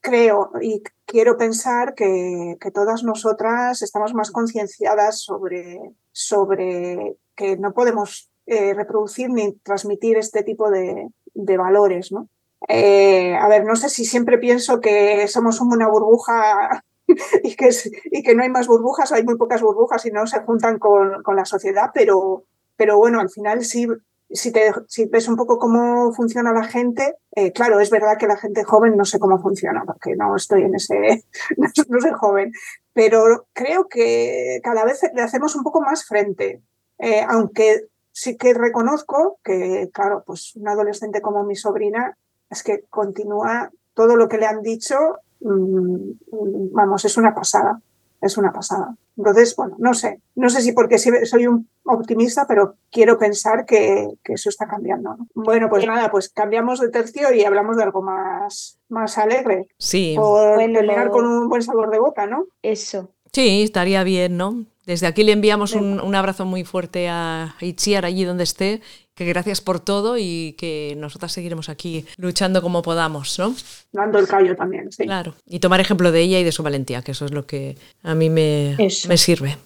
creo 0.00 0.50
y 0.60 0.82
quiero 1.04 1.36
pensar 1.36 1.94
que, 1.94 2.56
que 2.60 2.70
todas 2.70 3.02
nosotras 3.02 3.82
estamos 3.82 4.14
más 4.14 4.30
concienciadas 4.30 5.20
sobre, 5.20 5.78
sobre 6.12 7.16
que 7.34 7.56
no 7.56 7.72
podemos 7.72 8.30
eh, 8.46 8.74
reproducir 8.74 9.30
ni 9.30 9.52
transmitir 9.52 10.16
este 10.16 10.42
tipo 10.42 10.70
de, 10.70 11.08
de 11.34 11.56
valores, 11.56 12.12
¿no? 12.12 12.28
Eh, 12.66 13.36
a 13.36 13.46
ver, 13.48 13.64
no 13.64 13.76
sé 13.76 13.88
si 13.88 14.04
siempre 14.04 14.38
pienso 14.38 14.80
que 14.80 15.28
somos 15.28 15.60
una 15.60 15.88
burbuja 15.88 16.82
y 17.42 17.54
que, 17.54 17.70
y 18.10 18.22
que 18.22 18.34
no 18.34 18.42
hay 18.42 18.50
más 18.50 18.66
burbujas, 18.66 19.12
hay 19.12 19.22
muy 19.22 19.36
pocas 19.36 19.62
burbujas 19.62 20.04
y 20.06 20.10
no 20.10 20.26
se 20.26 20.40
juntan 20.40 20.78
con, 20.78 21.22
con 21.22 21.36
la 21.36 21.44
sociedad, 21.44 21.90
pero, 21.94 22.44
pero 22.76 22.98
bueno, 22.98 23.20
al 23.20 23.30
final 23.30 23.64
sí, 23.64 23.86
si, 24.30 24.52
te, 24.52 24.72
si 24.88 25.06
ves 25.06 25.28
un 25.28 25.36
poco 25.36 25.58
cómo 25.58 26.12
funciona 26.12 26.52
la 26.52 26.64
gente, 26.64 27.16
eh, 27.34 27.52
claro, 27.52 27.80
es 27.80 27.90
verdad 27.90 28.18
que 28.18 28.26
la 28.26 28.36
gente 28.36 28.64
joven 28.64 28.96
no 28.96 29.04
sé 29.04 29.18
cómo 29.18 29.38
funciona, 29.40 29.84
porque 29.86 30.16
no 30.16 30.34
estoy 30.34 30.62
en 30.62 30.74
ese, 30.74 31.24
no, 31.56 31.68
no 31.88 32.00
soy 32.00 32.12
joven, 32.12 32.52
pero 32.92 33.46
creo 33.52 33.88
que 33.88 34.60
cada 34.62 34.84
vez 34.84 35.00
le 35.14 35.22
hacemos 35.22 35.54
un 35.54 35.62
poco 35.62 35.80
más 35.80 36.04
frente, 36.06 36.62
Eh, 37.00 37.24
aunque 37.28 37.86
sí 38.10 38.36
que 38.36 38.52
reconozco 38.54 39.38
que, 39.44 39.88
claro, 39.92 40.24
pues 40.26 40.56
un 40.56 40.66
adolescente 40.66 41.20
como 41.20 41.44
mi 41.44 41.54
sobrina 41.54 42.16
es 42.50 42.62
que 42.62 42.84
continúa 42.90 43.70
todo 43.94 44.16
lo 44.16 44.28
que 44.28 44.38
le 44.38 44.46
han 44.46 44.62
dicho, 44.62 44.96
mm, 45.40 45.50
mm, 45.50 46.72
vamos, 46.72 47.04
es 47.04 47.16
una 47.16 47.34
pasada. 47.34 47.80
es 48.20 48.36
una 48.36 48.52
pasada. 48.52 48.96
Entonces, 49.16 49.54
bueno, 49.54 49.76
no 49.78 49.94
sé, 49.94 50.20
no 50.34 50.50
sé 50.50 50.60
si 50.60 50.72
porque 50.72 50.98
soy 50.98 51.46
un 51.46 51.68
optimista, 51.84 52.46
pero 52.48 52.74
quiero 52.90 53.16
pensar 53.16 53.64
que, 53.64 54.08
eso 54.24 54.48
está 54.48 54.66
cambiando. 54.66 55.16
Bueno, 55.34 55.68
pues 55.68 55.86
nada, 55.86 56.10
pues 56.10 56.28
cambiamos 56.28 56.80
de 56.80 56.88
tercio 56.88 57.32
y 57.32 57.44
hablamos 57.44 57.76
de 57.76 57.84
algo 57.84 58.02
más, 58.02 58.80
más 58.88 59.18
alegre. 59.18 59.68
Sí. 59.78 60.14
Por 60.16 60.56
terminar 60.58 61.10
con 61.10 61.26
un 61.26 61.48
buen 61.48 61.62
sabor 61.62 61.90
de 61.90 62.00
boca, 62.00 62.26
¿no? 62.26 62.46
Eso. 62.60 63.12
Sí, 63.32 63.62
estaría 63.62 64.02
bien, 64.02 64.36
¿no? 64.36 64.64
Desde 64.88 65.06
aquí 65.06 65.22
le 65.22 65.32
enviamos 65.32 65.74
un, 65.74 66.00
un, 66.00 66.14
abrazo 66.14 66.46
muy 66.46 66.64
fuerte 66.64 67.10
a 67.10 67.54
Itziar 67.60 68.06
allí 68.06 68.24
donde 68.24 68.44
esté, 68.44 68.80
que 69.14 69.26
gracias 69.26 69.60
por 69.60 69.80
todo 69.80 70.16
y 70.16 70.56
que 70.56 70.94
nosotras 70.96 71.30
seguiremos 71.30 71.68
aquí 71.68 72.06
luchando 72.16 72.62
como 72.62 72.80
podamos, 72.80 73.38
¿no? 73.38 73.54
Dando 73.92 74.18
el 74.18 74.26
callo 74.26 74.56
también, 74.56 74.90
sí. 74.90 75.04
Claro, 75.04 75.34
y 75.44 75.58
tomar 75.58 75.80
ejemplo 75.80 76.10
de 76.10 76.22
ella 76.22 76.40
y 76.40 76.44
de 76.44 76.52
su 76.52 76.62
valentía, 76.62 77.02
que 77.02 77.10
eso 77.10 77.26
es 77.26 77.32
lo 77.32 77.44
que 77.44 77.76
a 78.02 78.14
mí 78.14 78.30
me, 78.30 78.78
me 78.78 79.18
sirve. 79.18 79.58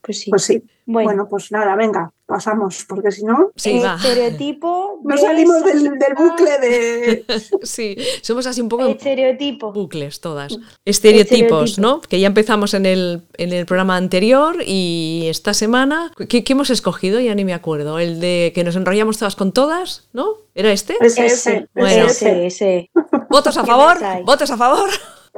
Pues 0.00 0.20
sí. 0.20 0.30
Pues 0.30 0.44
sí. 0.44 0.62
Bueno. 0.86 1.26
pues 1.28 1.50
nada, 1.50 1.74
venga, 1.74 2.12
pasamos, 2.26 2.84
porque 2.88 3.10
si 3.12 3.24
no. 3.24 3.50
Sí, 3.56 3.82
estereotipo. 3.82 5.00
no 5.04 5.16
salimos 5.16 5.64
del, 5.64 5.90
bucle 6.16 6.58
de. 6.58 7.24
sí, 7.62 7.96
somos 8.22 8.46
así 8.46 8.60
un 8.60 8.68
poco. 8.68 8.86
Estereotipo. 8.86 9.72
Bucles 9.72 10.20
todas. 10.20 10.56
Estereotipos, 10.84 11.78
¿no? 11.78 12.00
Que 12.00 12.20
ya 12.20 12.26
empezamos 12.26 12.74
en 12.74 12.86
el, 12.86 13.22
en 13.36 13.52
el 13.52 13.66
programa 13.66 13.96
anterior 13.96 14.56
y 14.64 15.26
esta 15.28 15.54
semana. 15.54 16.12
¿qué, 16.28 16.44
hemos 16.46 16.70
escogido? 16.70 17.20
Ya 17.20 17.34
ni 17.34 17.44
me 17.44 17.54
acuerdo. 17.54 17.98
El 17.98 18.20
de 18.20 18.52
que 18.54 18.64
nos 18.64 18.76
enrollamos 18.76 19.18
todas 19.18 19.36
con 19.36 19.52
todas, 19.52 20.08
¿no? 20.12 20.28
¿Era 20.54 20.72
este? 20.72 20.96
Ese, 21.00 21.26
ese. 21.26 21.68
Bueno. 21.74 22.06
ese, 22.06 22.46
ese. 22.46 22.90
¿Votos 23.28 23.56
a 23.56 23.64
favor? 23.64 23.98
¿Votos 24.24 24.50
a 24.50 24.56
favor? 24.56 24.90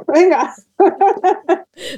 Venga. 0.07 0.53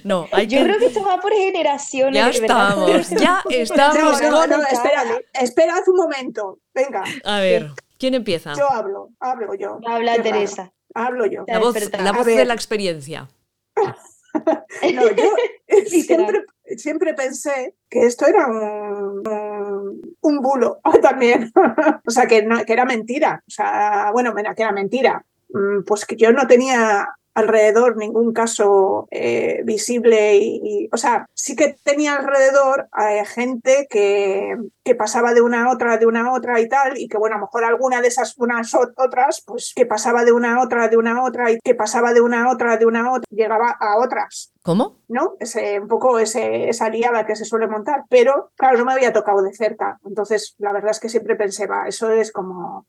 No, 0.04 0.28
hay 0.32 0.48
Yo 0.48 0.64
creo 0.64 0.80
que 0.80 0.88
esto 0.88 1.04
va 1.04 1.20
por 1.20 1.34
generaciones. 1.34 2.16
Ya 2.16 2.30
estamos, 2.30 3.10
ya 3.10 3.44
estamos. 3.50 4.22
No, 4.22 4.48
no, 4.48 4.64
espera, 4.64 5.04
espera 5.34 5.76
un 5.88 5.96
momento. 5.96 6.60
Venga. 6.74 7.04
A 7.26 7.40
ver, 7.40 7.72
¿quién 7.98 8.14
empieza? 8.14 8.54
Yo 8.56 8.72
hablo, 8.72 9.10
hablo 9.20 9.54
yo. 9.56 9.80
Habla 9.86 10.22
Teresa. 10.22 10.72
Hablo 10.94 11.26
yo. 11.26 11.44
La 11.48 11.60
voz, 11.60 11.76
la 11.92 12.12
voz 12.12 12.26
de 12.26 12.46
la 12.46 12.54
experiencia. 12.54 13.30
no, 13.76 15.12
yo 15.12 15.36
siempre, 15.88 16.46
siempre 16.78 17.14
pensé 17.14 17.76
que 17.90 18.06
esto 18.06 18.26
era 18.26 18.48
un, 18.48 20.02
un, 20.22 20.40
bulo 20.42 20.80
también. 21.02 21.52
o 22.06 22.12
sea, 22.12 22.28
que, 22.28 22.44
no, 22.44 22.64
que 22.66 22.74
era 22.74 22.86
mentira. 22.86 23.44
O 23.48 23.52
sea, 23.52 24.10
bueno, 24.12 24.34
que 24.34 24.62
era 24.62 24.72
mentira. 24.72 25.26
Mm, 25.50 25.84
pues 25.86 26.06
que 26.06 26.16
yo 26.16 26.32
no 26.32 26.48
tenía 26.48 27.08
alrededor 27.40 27.98
ningún 27.98 28.34
caso 28.34 29.08
eh, 29.12 29.62
visible 29.66 30.38
y, 30.38 30.90
o 30.92 30.98
sea, 30.98 31.28
sí 31.34 31.56
que 31.56 31.76
tenía 31.84 32.16
alrededor 32.16 32.90
eh, 32.98 33.26
gente 33.26 33.88
que, 33.90 34.56
que, 34.84 34.96
pasaba 34.96 35.34
de 35.34 35.42
una 35.42 35.66
a 35.66 35.72
otra, 35.72 35.98
de 35.98 36.06
una 36.06 36.28
a 36.28 36.34
otra 36.34 36.60
y 36.60 36.68
tal, 36.68 36.98
y 36.98 37.08
que 37.08 37.18
bueno, 37.18 37.36
a 37.36 37.40
lo 37.40 37.46
mejor 37.46 37.64
alguna 37.64 38.02
de 38.02 38.08
esas 38.08 38.38
unas 38.38 38.74
otras, 38.76 39.44
pues 39.46 39.74
que 39.76 39.86
pasaba 39.86 40.24
de 40.24 40.32
una 40.32 40.56
a 40.56 40.64
otra, 40.64 40.88
de 40.88 40.98
una 40.98 41.18
a 41.18 41.24
otra 41.24 41.52
y 41.52 41.60
que 41.60 41.76
pasaba 41.76 42.14
de 42.14 42.22
una 42.22 42.46
a 42.46 42.52
otra, 42.52 42.78
de 42.78 42.86
una 42.86 43.06
a 43.06 43.12
otra, 43.12 43.28
llegaba 43.30 43.76
a 43.80 43.98
otras. 44.00 44.52
¿Cómo? 44.62 45.00
¿No? 45.08 45.36
Ese, 45.40 45.80
un 45.80 45.88
poco 45.88 46.20
ese, 46.20 46.70
esa 46.70 46.90
liada 46.90 47.26
que 47.26 47.36
se 47.36 47.46
suele 47.46 47.68
montar, 47.68 48.04
pero 48.10 48.52
claro, 48.56 48.78
no 48.78 48.86
me 48.86 48.94
había 48.94 49.14
tocado 49.14 49.42
de 49.42 49.54
cerca, 49.54 50.00
entonces 50.06 50.56
la 50.58 50.74
verdad 50.74 50.92
es 50.92 51.00
que 51.00 51.10
siempre 51.10 51.36
pensé, 51.36 51.66
va, 51.66 51.88
eso 51.88 52.12
es 52.12 52.32
como 52.32 52.86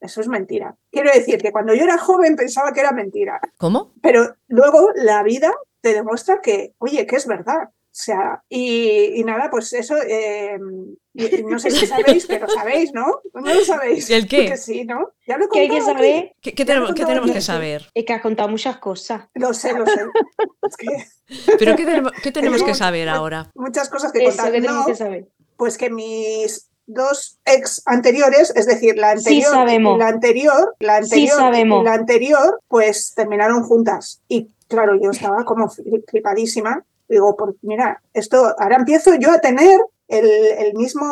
eso 0.00 0.20
es 0.20 0.28
mentira. 0.28 0.76
Quiero 0.90 1.10
decir 1.12 1.40
que 1.40 1.52
cuando 1.52 1.74
yo 1.74 1.84
era 1.84 1.98
joven 1.98 2.36
pensaba 2.36 2.72
que 2.72 2.80
era 2.80 2.92
mentira. 2.92 3.40
¿Cómo? 3.56 3.92
Pero 4.02 4.36
luego 4.48 4.90
la 4.94 5.22
vida 5.22 5.52
te 5.80 5.94
demuestra 5.94 6.40
que, 6.40 6.74
oye, 6.78 7.06
que 7.06 7.16
es 7.16 7.26
verdad. 7.26 7.70
O 7.96 7.98
sea, 7.98 8.42
y, 8.50 9.22
nada, 9.24 9.48
pues 9.50 9.72
eso, 9.72 9.96
eh, 10.06 10.58
no 10.58 11.58
sé 11.58 11.70
si 11.70 11.86
sabéis, 11.86 12.26
pero 12.26 12.46
sabéis, 12.46 12.92
¿no? 12.92 13.22
No 13.32 13.54
lo 13.54 13.64
sabéis. 13.64 14.10
¿Y 14.10 14.14
el 14.14 14.28
qué? 14.28 14.50
Que 14.50 14.58
sí, 14.58 14.84
¿no? 14.84 15.14
Ya 15.26 15.38
lo 15.38 15.48
¿Qué 15.48 15.60
hay 15.60 15.70
que 15.70 15.80
saber? 15.80 16.32
¿Qué, 16.42 16.52
tenemos, 16.52 16.92
¿qué 16.92 17.06
tenemos 17.06 17.30
que 17.30 17.40
saber? 17.40 17.88
Es 17.94 18.04
que 18.04 18.12
has 18.12 18.20
contado 18.20 18.50
muchas 18.50 18.76
cosas. 18.76 19.22
Lo 19.32 19.54
sé, 19.54 19.72
lo 19.72 19.86
sé. 19.86 20.02
¿Pero 21.58 21.74
qué 21.74 21.86
tenemos, 21.86 22.12
qué 22.22 22.30
tenemos 22.32 22.62
que 22.62 22.74
saber 22.74 23.08
ahora? 23.08 23.50
Muchas 23.54 23.88
cosas 23.88 24.12
que 24.12 24.24
contar. 24.24 24.52
que 24.52 24.60
tenemos 24.60 24.86
que 24.86 24.94
saber. 24.94 25.28
Pues 25.56 25.78
que 25.78 25.88
mis 25.88 26.68
dos 26.86 27.38
ex 27.44 27.82
anteriores, 27.86 28.52
es 28.54 28.66
decir, 28.66 28.96
la 28.96 29.10
anterior, 29.10 29.52
la 29.98 30.08
anterior, 30.08 30.74
la 30.78 30.96
anterior, 30.96 31.84
la 31.84 31.94
anterior, 31.94 32.60
pues 32.68 33.14
terminaron 33.14 33.62
juntas. 33.62 34.22
Y 34.28 34.48
claro, 34.68 34.94
yo 35.00 35.10
estaba 35.10 35.44
como 35.44 35.68
flipadísima. 35.68 36.84
Digo, 37.08 37.36
pues 37.36 37.54
mira, 37.62 38.02
esto 38.14 38.54
ahora 38.58 38.76
empiezo 38.76 39.14
yo 39.14 39.30
a 39.30 39.40
tener 39.40 39.80
el, 40.08 40.28
el 40.58 40.74
mismo 40.74 41.06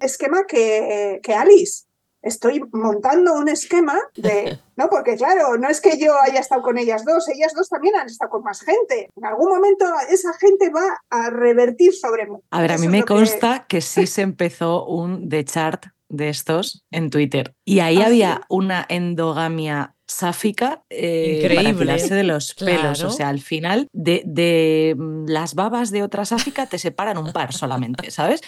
esquema 0.00 0.44
que, 0.46 1.20
que 1.22 1.34
Alice 1.34 1.84
estoy 2.24 2.62
montando 2.72 3.34
un 3.34 3.48
esquema 3.48 3.98
de, 4.16 4.58
¿no? 4.76 4.88
Porque 4.88 5.16
claro, 5.16 5.56
no 5.58 5.68
es 5.68 5.80
que 5.80 5.98
yo 5.98 6.14
haya 6.20 6.40
estado 6.40 6.62
con 6.62 6.78
ellas 6.78 7.04
dos, 7.04 7.28
ellas 7.28 7.52
dos 7.54 7.68
también 7.68 7.96
han 7.96 8.06
estado 8.06 8.30
con 8.30 8.42
más 8.42 8.62
gente. 8.62 9.10
En 9.16 9.24
algún 9.24 9.50
momento 9.50 9.84
esa 10.10 10.32
gente 10.34 10.70
va 10.70 11.00
a 11.10 11.30
revertir 11.30 11.94
sobre 11.94 12.26
mí. 12.26 12.38
A 12.50 12.60
ver, 12.60 12.72
a 12.72 12.78
mí 12.78 12.88
me 12.88 13.04
consta 13.04 13.66
que... 13.68 13.80
sí 13.80 14.06
se 14.06 14.22
empezó 14.22 14.86
un 14.86 15.28
The 15.28 15.44
Chart 15.44 15.86
de 16.08 16.28
estos 16.28 16.84
en 16.90 17.10
Twitter 17.10 17.54
y 17.64 17.80
ahí 17.80 18.00
ah, 18.00 18.06
había 18.06 18.40
una 18.48 18.84
endogamia 18.88 19.93
sáfica 20.06 20.82
eh, 20.90 21.40
Increíble. 21.42 21.86
para 21.86 22.06
de 22.16 22.24
los 22.24 22.54
pelos. 22.54 23.02
O 23.02 23.10
sea, 23.10 23.28
al 23.28 23.40
final 23.40 23.88
de, 23.92 24.22
de, 24.24 24.94
mm, 24.96 25.26
las 25.28 25.54
babas 25.54 25.90
de 25.90 26.02
otra 26.02 26.24
sáfica 26.24 26.66
te 26.66 26.78
separan 26.78 27.18
un 27.18 27.32
par 27.32 27.52
solamente, 27.52 28.10
¿sabes? 28.10 28.40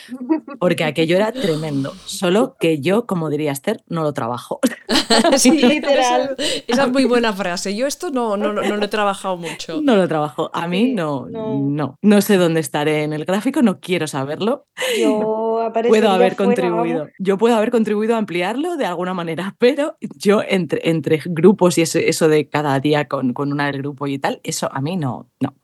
Porque 0.59 0.85
aquello 0.85 1.17
era 1.17 1.33
tremendo. 1.33 1.95
Solo 2.05 2.57
que 2.59 2.81
yo, 2.81 3.07
como 3.07 3.31
diría 3.31 3.53
Esther, 3.53 3.83
no 3.89 4.03
lo 4.03 4.13
trabajo. 4.13 4.61
sí, 5.37 5.51
literal. 5.63 6.37
Esa, 6.67 6.85
es 6.85 6.93
muy 6.93 7.05
buena 7.05 7.33
frase. 7.33 7.75
Yo 7.75 7.87
esto 7.87 8.11
no, 8.11 8.37
no, 8.37 8.53
no, 8.53 8.63
lo 8.63 8.85
he 8.85 8.89
trabajado 8.89 9.37
mucho. 9.37 9.81
No 9.83 9.97
lo 9.97 10.07
trabajo. 10.09 10.51
A 10.53 10.69
mí 10.69 10.93
no, 10.93 11.27
no, 11.27 11.97
no. 12.01 12.21
sé 12.21 12.37
dónde 12.37 12.61
estaré 12.61 13.03
en 13.03 13.13
el 13.13 13.25
gráfico, 13.25 13.63
no 13.63 13.81
quiero 13.81 14.07
saberlo. 14.07 14.67
Yo 14.99 15.56
puedo 15.73 16.11
haber 16.11 16.37
contribuido. 16.37 17.09
Yo 17.19 17.39
puedo 17.39 17.57
haber 17.57 17.71
contribuido 17.71 18.15
a 18.15 18.19
ampliarlo 18.19 18.77
de 18.77 18.87
alguna 18.87 19.15
manera, 19.15 19.55
pero 19.59 19.97
yo 20.01 20.43
entre, 20.47 20.89
entre 20.89 21.21
grupos 21.25 21.79
y 21.79 21.83
eso, 21.83 21.99
eso 21.99 22.29
de 22.29 22.49
cada 22.49 22.79
día 22.81 23.09
con, 23.09 23.33
con, 23.33 23.53
una 23.53 23.67
del 23.67 23.79
grupo 23.79 24.07
y 24.07 24.19
tal, 24.19 24.41
eso 24.43 24.69
a 24.73 24.81
mí 24.81 24.97
no, 24.97 25.29
no, 25.41 25.55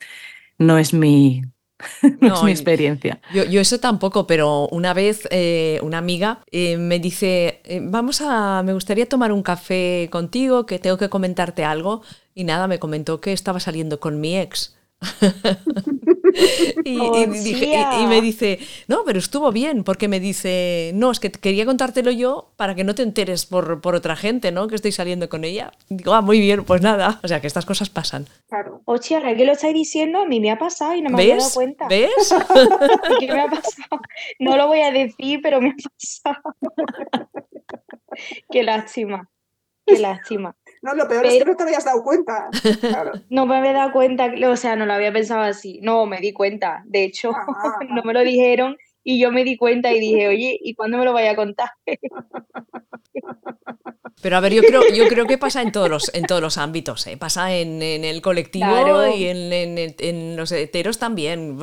no 0.58 0.78
es 0.78 0.94
mi, 0.94 1.42
no, 2.20 2.34
es 2.34 2.42
mi 2.42 2.50
experiencia. 2.50 3.20
Yo, 3.32 3.44
yo, 3.44 3.60
eso 3.60 3.78
tampoco, 3.80 4.26
pero 4.26 4.68
una 4.68 4.94
vez 4.94 5.28
eh, 5.30 5.80
una 5.82 5.98
amiga 5.98 6.40
eh, 6.50 6.76
me 6.76 6.98
dice, 6.98 7.60
eh, 7.64 7.80
vamos 7.82 8.20
a, 8.20 8.62
me 8.62 8.72
gustaría 8.72 9.08
tomar 9.08 9.32
un 9.32 9.42
café 9.42 10.08
contigo, 10.10 10.66
que 10.66 10.78
tengo 10.78 10.96
que 10.96 11.08
comentarte 11.08 11.64
algo. 11.64 12.02
Y 12.34 12.44
nada, 12.44 12.66
me 12.66 12.78
comentó 12.78 13.20
que 13.20 13.32
estaba 13.32 13.60
saliendo 13.60 14.00
con 14.00 14.20
mi 14.20 14.38
ex. 14.38 14.76
y, 16.84 16.98
me 18.06 18.20
dice, 18.20 18.58
no, 18.88 19.02
pero 19.04 19.18
estuvo 19.18 19.52
bien, 19.52 19.84
porque 19.84 20.08
me 20.08 20.20
dice, 20.20 20.92
no, 20.94 21.10
es 21.10 21.20
que 21.20 21.30
quería 21.30 21.64
contártelo 21.64 22.10
yo 22.10 22.52
para 22.56 22.74
que 22.74 22.84
no 22.84 22.94
te 22.94 23.02
enteres 23.02 23.46
por, 23.46 23.80
por 23.80 23.94
otra 23.94 24.16
gente, 24.16 24.52
¿no? 24.52 24.68
Que 24.68 24.76
estoy 24.76 24.92
saliendo 24.92 25.28
con 25.28 25.44
ella. 25.44 25.72
digo, 25.88 26.14
ah, 26.14 26.20
muy 26.20 26.40
bien, 26.40 26.64
pues 26.64 26.82
nada. 26.82 27.20
O 27.22 27.28
sea, 27.28 27.40
que 27.40 27.46
estas 27.46 27.66
cosas 27.66 27.90
pasan. 27.90 28.26
Claro. 28.48 28.82
Oye, 28.84 29.16
ahora 29.16 29.34
que 29.36 29.44
lo 29.44 29.52
estáis 29.52 29.74
diciendo, 29.74 30.20
a 30.20 30.26
mí 30.26 30.40
me 30.40 30.50
ha 30.50 30.58
pasado 30.58 30.94
y 30.94 31.02
no 31.02 31.10
me 31.10 31.22
había 31.22 31.36
dado 31.36 31.50
cuenta. 31.52 31.88
¿Ves? 31.88 32.34
¿Qué 33.20 33.26
me 33.26 33.40
ha 33.40 33.46
pasado? 33.46 34.00
No 34.38 34.56
lo 34.56 34.66
voy 34.66 34.80
a 34.80 34.90
decir, 34.90 35.40
pero 35.42 35.60
me 35.60 35.70
ha 35.70 35.74
pasado. 35.74 36.42
Qué 38.50 38.62
lástima. 38.62 39.28
Qué 39.86 39.98
lástima. 39.98 40.54
No, 40.82 40.94
lo 40.94 41.06
peor 41.06 41.24
es 41.26 41.38
que 41.38 41.44
no 41.44 41.56
te 41.56 41.62
habías 41.62 41.84
dado 41.84 42.02
cuenta. 42.02 42.50
no 43.30 43.46
me 43.46 43.56
había 43.56 43.72
dado 43.72 43.92
cuenta, 43.92 44.32
o 44.48 44.56
sea, 44.56 44.74
no 44.74 44.84
lo 44.84 44.92
había 44.92 45.12
pensado 45.12 45.42
así. 45.42 45.78
No, 45.80 46.06
me 46.06 46.20
di 46.20 46.32
cuenta. 46.32 46.82
De 46.86 47.04
hecho, 47.04 47.30
no 47.88 48.02
me 48.02 48.12
lo 48.12 48.20
dijeron 48.20 48.76
y 49.04 49.20
yo 49.20 49.32
me 49.32 49.44
di 49.44 49.56
cuenta 49.56 49.92
y 49.92 50.00
dije, 50.00 50.28
oye, 50.28 50.58
¿y 50.60 50.74
cuándo 50.74 50.98
me 50.98 51.04
lo 51.04 51.12
vaya 51.12 51.32
a 51.32 51.36
contar? 51.36 51.70
Pero 54.22 54.36
a 54.36 54.40
ver, 54.40 54.54
yo 54.54 54.62
creo, 54.62 54.82
yo 54.94 55.08
creo 55.08 55.26
que 55.26 55.36
pasa 55.36 55.62
en 55.62 55.72
todos 55.72 55.90
los, 55.90 56.14
en 56.14 56.24
todos 56.24 56.40
los 56.40 56.56
ámbitos, 56.56 57.06
¿eh? 57.08 57.16
pasa 57.16 57.52
en, 57.54 57.82
el 57.82 58.22
colectivo 58.22 59.06
y 59.08 59.26
en, 59.26 60.36
los 60.36 60.52
heteros 60.52 60.98
también, 60.98 61.58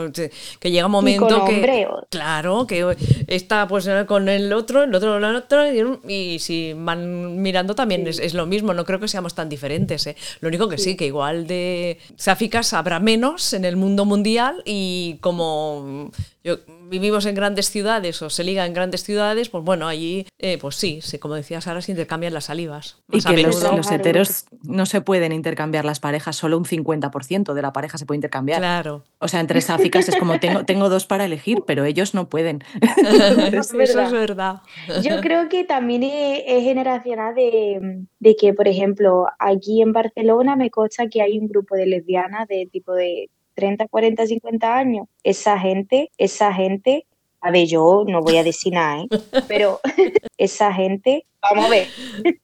que 0.60 0.72
llega 0.72 0.88
un 0.88 0.92
momento 0.92 1.46
que... 1.46 1.88
Claro, 2.10 2.68
que 2.68 2.98
está 3.28 3.68
pues 3.68 3.90
con 4.08 4.28
el 4.28 4.52
otro, 4.52 4.84
el 4.84 4.94
otro, 4.94 5.18
el 5.18 5.36
otro, 5.36 5.64
y, 6.08 6.40
si 6.40 6.74
van 6.76 7.42
mirando 7.42 7.76
también 7.76 8.06
es, 8.08 8.34
lo 8.34 8.46
mismo, 8.46 8.74
no 8.74 8.84
creo 8.84 9.00
que 9.00 9.08
seamos 9.08 9.36
tan 9.36 9.48
diferentes. 9.48 10.08
¿eh? 10.08 10.16
Lo 10.42 10.50
único 10.50 10.68
que 10.68 10.78
sí. 10.78 10.98
que 10.98 11.06
igual 11.06 11.48
de 11.48 11.98
sáficas 12.18 12.74
habrá 12.74 13.00
menos 13.00 13.54
en 13.54 13.64
el 13.64 13.78
mundo 13.78 14.04
mundial 14.04 14.62
y 14.66 15.18
como 15.22 16.12
yo 16.44 16.58
vivimos 16.90 17.26
en 17.26 17.36
grandes 17.36 17.70
ciudades 17.70 18.22
o 18.22 18.30
se 18.30 18.44
liga 18.44 18.66
en 18.66 18.74
grandes 18.74 19.04
ciudades, 19.04 19.50
pues 19.50 19.64
bueno, 19.64 19.88
allí, 19.88 20.26
eh, 20.40 20.58
pues 20.58 20.76
sí, 20.76 21.02
se, 21.02 21.20
como 21.20 21.36
decías 21.36 21.68
ahora, 21.68 21.82
se 21.82 21.92
intercambian 21.92 22.34
las 22.34 22.46
salivas. 22.46 23.02
Y 23.12 23.22
que 23.22 23.38
los, 23.44 23.92
heteros 23.92 24.46
no 24.64 24.86
se 24.86 25.02
pueden 25.02 25.32
intercambiar 25.32 25.86
las 25.86 26.00
parejas, 26.00 26.36
solo 26.36 26.58
un 26.58 26.66
50% 26.66 27.54
de 27.54 27.62
la 27.62 27.72
pareja 27.72 27.98
se 27.98 28.06
puede 28.06 28.18
intercambiar. 28.18 28.60
Claro. 28.60 29.04
O 29.20 29.28
sea, 29.28 29.40
entre 29.40 29.62
sáficas 29.62 30.10
es 30.10 30.16
como 30.16 30.40
tengo, 30.40 30.66
tengo 30.66 30.90
dos 30.90 31.06
para 31.06 31.26
elegir, 31.26 31.60
pero 31.66 31.86
ellos 31.86 32.14
no 32.14 32.30
pueden. 32.30 32.64
Eso 33.54 33.80
es 33.80 33.96
verdad. 33.96 34.12
verdad. 34.12 34.62
Yo 35.02 35.22
creo 35.22 35.50
que 35.50 35.64
también 35.64 36.04
es, 36.04 36.44
es 36.46 36.64
generacional 36.64 37.36
de, 37.36 38.06
de 38.20 38.36
que, 38.36 38.54
por 38.54 38.68
ejemplo, 38.68 39.28
aquí 39.38 39.82
en 39.82 39.94
Barcelona 39.94 40.56
me 40.56 40.70
consta 40.70 41.08
que 41.08 41.22
hay 41.22 41.38
un 41.38 41.48
grupo 41.48 41.76
de 41.76 41.86
lesbianas 41.86 42.48
de 42.48 42.68
tipo 42.72 42.94
de 42.94 43.30
30, 43.60 43.88
40, 43.90 44.26
50 44.26 44.76
años. 44.78 45.08
Esa 45.24 45.60
gente, 45.60 46.12
esa 46.18 46.54
gente, 46.54 47.06
a 47.42 47.52
ver, 47.52 47.68
yo 47.68 48.06
no 48.08 48.22
voy 48.22 48.38
a 48.38 48.44
decir 48.44 48.74
nada, 48.74 49.02
¿eh? 49.04 49.08
pero 49.48 49.80
esa 50.38 50.74
gente, 50.74 51.26
vamos 51.42 51.66
a 51.66 51.70
ver, 51.70 51.88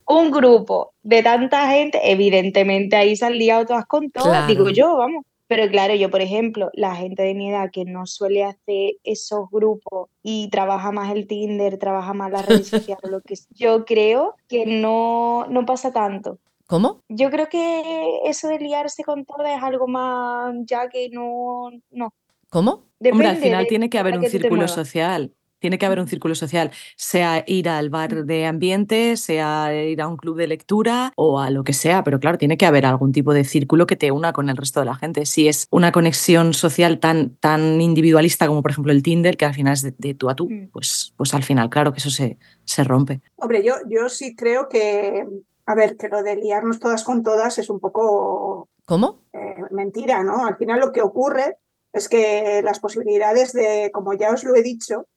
un 0.07 0.31
grupo 0.31 0.91
de 1.03 1.23
tanta 1.23 1.69
gente, 1.69 1.99
evidentemente 2.11 2.95
ahí 2.97 3.15
se 3.15 3.25
han 3.25 3.37
liado 3.37 3.65
todas 3.65 3.85
con 3.85 4.11
todas, 4.11 4.27
Claro. 4.29 4.47
digo 4.47 4.69
yo, 4.69 4.97
vamos. 4.97 5.23
Pero 5.47 5.69
claro, 5.69 5.93
yo, 5.93 6.09
por 6.09 6.21
ejemplo, 6.21 6.71
la 6.73 6.95
gente 6.95 7.21
de 7.21 7.35
mi 7.35 7.51
edad 7.51 7.69
que 7.71 7.85
no 7.85 8.07
suele 8.07 8.43
hacer 8.43 8.95
esos 9.03 9.47
grupos 9.51 10.09
y 10.23 10.49
trabaja 10.49 10.91
más 10.91 11.11
el 11.13 11.27
Tinder, 11.27 11.77
trabaja 11.77 12.13
más 12.13 12.31
las 12.31 12.47
redes 12.47 12.67
sociales, 12.97 13.11
lo 13.11 13.21
que 13.21 13.35
yo 13.51 13.85
creo 13.85 14.33
que 14.47 14.65
no, 14.65 15.45
no 15.47 15.65
pasa 15.67 15.93
tanto. 15.93 16.39
¿Cómo? 16.67 17.03
Yo 17.09 17.29
creo 17.29 17.47
que 17.47 18.19
eso 18.25 18.47
de 18.47 18.59
liarse 18.59 19.03
con 19.03 19.25
todas 19.25 19.55
es 19.57 19.63
algo 19.63 19.87
más 19.87 20.53
ya 20.65 20.89
que 20.89 21.09
no, 21.09 21.69
no. 21.91 22.13
¿Cómo? 22.49 22.85
Depende 22.99 23.11
Hombre, 23.11 23.27
al 23.27 23.37
final 23.37 23.67
tiene 23.67 23.89
que 23.89 23.99
haber 23.99 24.15
un 24.17 24.21
que 24.23 24.29
círculo 24.29 24.67
social. 24.67 25.33
Tiene 25.59 25.77
que 25.79 25.85
haber 25.85 25.99
un 25.99 26.07
círculo 26.07 26.35
social, 26.35 26.69
sea 26.95 27.43
ir 27.47 27.69
al 27.69 27.89
bar 27.89 28.25
de 28.25 28.45
ambiente, 28.45 29.17
sea 29.17 29.73
ir 29.73 29.99
a 30.01 30.07
un 30.07 30.17
club 30.17 30.37
de 30.37 30.47
lectura 30.47 31.11
o 31.15 31.39
a 31.39 31.49
lo 31.49 31.63
que 31.63 31.73
sea, 31.73 32.03
pero 32.03 32.19
claro, 32.19 32.37
tiene 32.37 32.57
que 32.57 32.67
haber 32.67 32.85
algún 32.85 33.11
tipo 33.11 33.33
de 33.33 33.43
círculo 33.45 33.87
que 33.87 33.95
te 33.95 34.11
una 34.11 34.31
con 34.31 34.49
el 34.49 34.57
resto 34.57 34.81
de 34.81 34.85
la 34.85 34.95
gente. 34.95 35.25
Si 35.25 35.47
es 35.47 35.67
una 35.71 35.91
conexión 35.91 36.53
social 36.53 36.99
tan, 36.99 37.35
tan 37.37 37.81
individualista 37.81 38.47
como 38.47 38.61
por 38.61 38.71
ejemplo 38.71 38.91
el 38.91 39.01
Tinder, 39.01 39.37
que 39.37 39.45
al 39.45 39.53
final 39.55 39.73
es 39.73 39.81
de, 39.81 39.95
de 39.97 40.13
tú 40.13 40.29
a 40.29 40.35
tú, 40.35 40.49
Mm. 40.49 40.67
pues, 40.71 41.13
pues 41.17 41.33
al 41.33 41.41
final, 41.43 41.69
claro 41.69 41.93
que 41.93 41.99
eso 41.99 42.11
se, 42.11 42.37
se 42.65 42.83
rompe. 42.83 43.21
Hombre, 43.37 43.63
yo, 43.63 43.73
yo 43.89 44.09
sí 44.09 44.35
creo 44.35 44.69
que, 44.69 45.25
a 45.65 45.75
ver, 45.75 45.97
que 45.97 46.09
lo 46.09 46.23
de 46.23 46.35
liarnos 46.35 46.79
todas 46.79 47.03
con 47.03 47.23
todas 47.23 47.57
es 47.57 47.69
un 47.69 47.79
poco 47.79 48.69
¿Cómo? 48.85 49.21
eh, 49.33 49.55
mentira, 49.71 50.23
¿no? 50.23 50.45
Al 50.45 50.57
final 50.57 50.79
lo 50.79 50.91
que 50.91 51.01
ocurre 51.01 51.57
es 51.93 52.09
que 52.09 52.61
las 52.63 52.79
posibilidades 52.79 53.53
de, 53.53 53.89
como 53.93 54.13
ya 54.13 54.31
os 54.31 54.43
lo 54.43 54.55
he 54.55 54.61
dicho, 54.61 55.07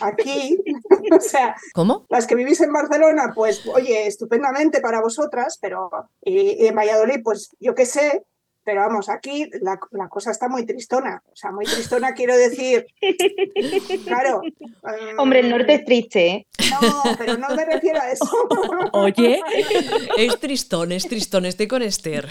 aquí, 0.00 0.58
o 1.16 1.20
sea, 1.20 1.56
¿Cómo? 1.74 2.06
las 2.08 2.26
que 2.26 2.34
vivís 2.34 2.60
en 2.60 2.72
Barcelona, 2.72 3.32
pues 3.34 3.66
oye, 3.66 4.06
estupendamente 4.06 4.80
para 4.80 5.00
vosotras, 5.00 5.58
pero 5.60 5.90
y, 6.22 6.62
y 6.62 6.66
en 6.66 6.74
Valladolid, 6.76 7.20
pues 7.24 7.50
yo 7.58 7.74
qué 7.74 7.86
sé, 7.86 8.24
pero 8.64 8.80
vamos, 8.80 9.08
aquí 9.08 9.48
la, 9.60 9.78
la 9.92 10.08
cosa 10.08 10.30
está 10.30 10.48
muy 10.48 10.64
tristona, 10.66 11.22
o 11.30 11.36
sea, 11.36 11.50
muy 11.52 11.64
tristona 11.66 12.14
quiero 12.14 12.36
decir, 12.36 12.86
claro. 14.04 14.42
Hombre, 15.18 15.40
el 15.40 15.50
norte 15.50 15.74
es 15.74 15.84
triste, 15.84 16.26
¿eh? 16.28 16.46
No, 16.70 17.02
pero 17.18 17.36
no 17.38 17.48
me 17.54 17.64
refiero 17.64 18.00
a 18.00 18.10
eso. 18.10 18.24
Oye, 18.92 19.40
Es 20.16 20.38
tristón, 20.40 20.92
es 20.92 21.06
tristón, 21.08 21.44
estoy 21.46 21.68
con 21.68 21.82
Esther. 21.82 22.28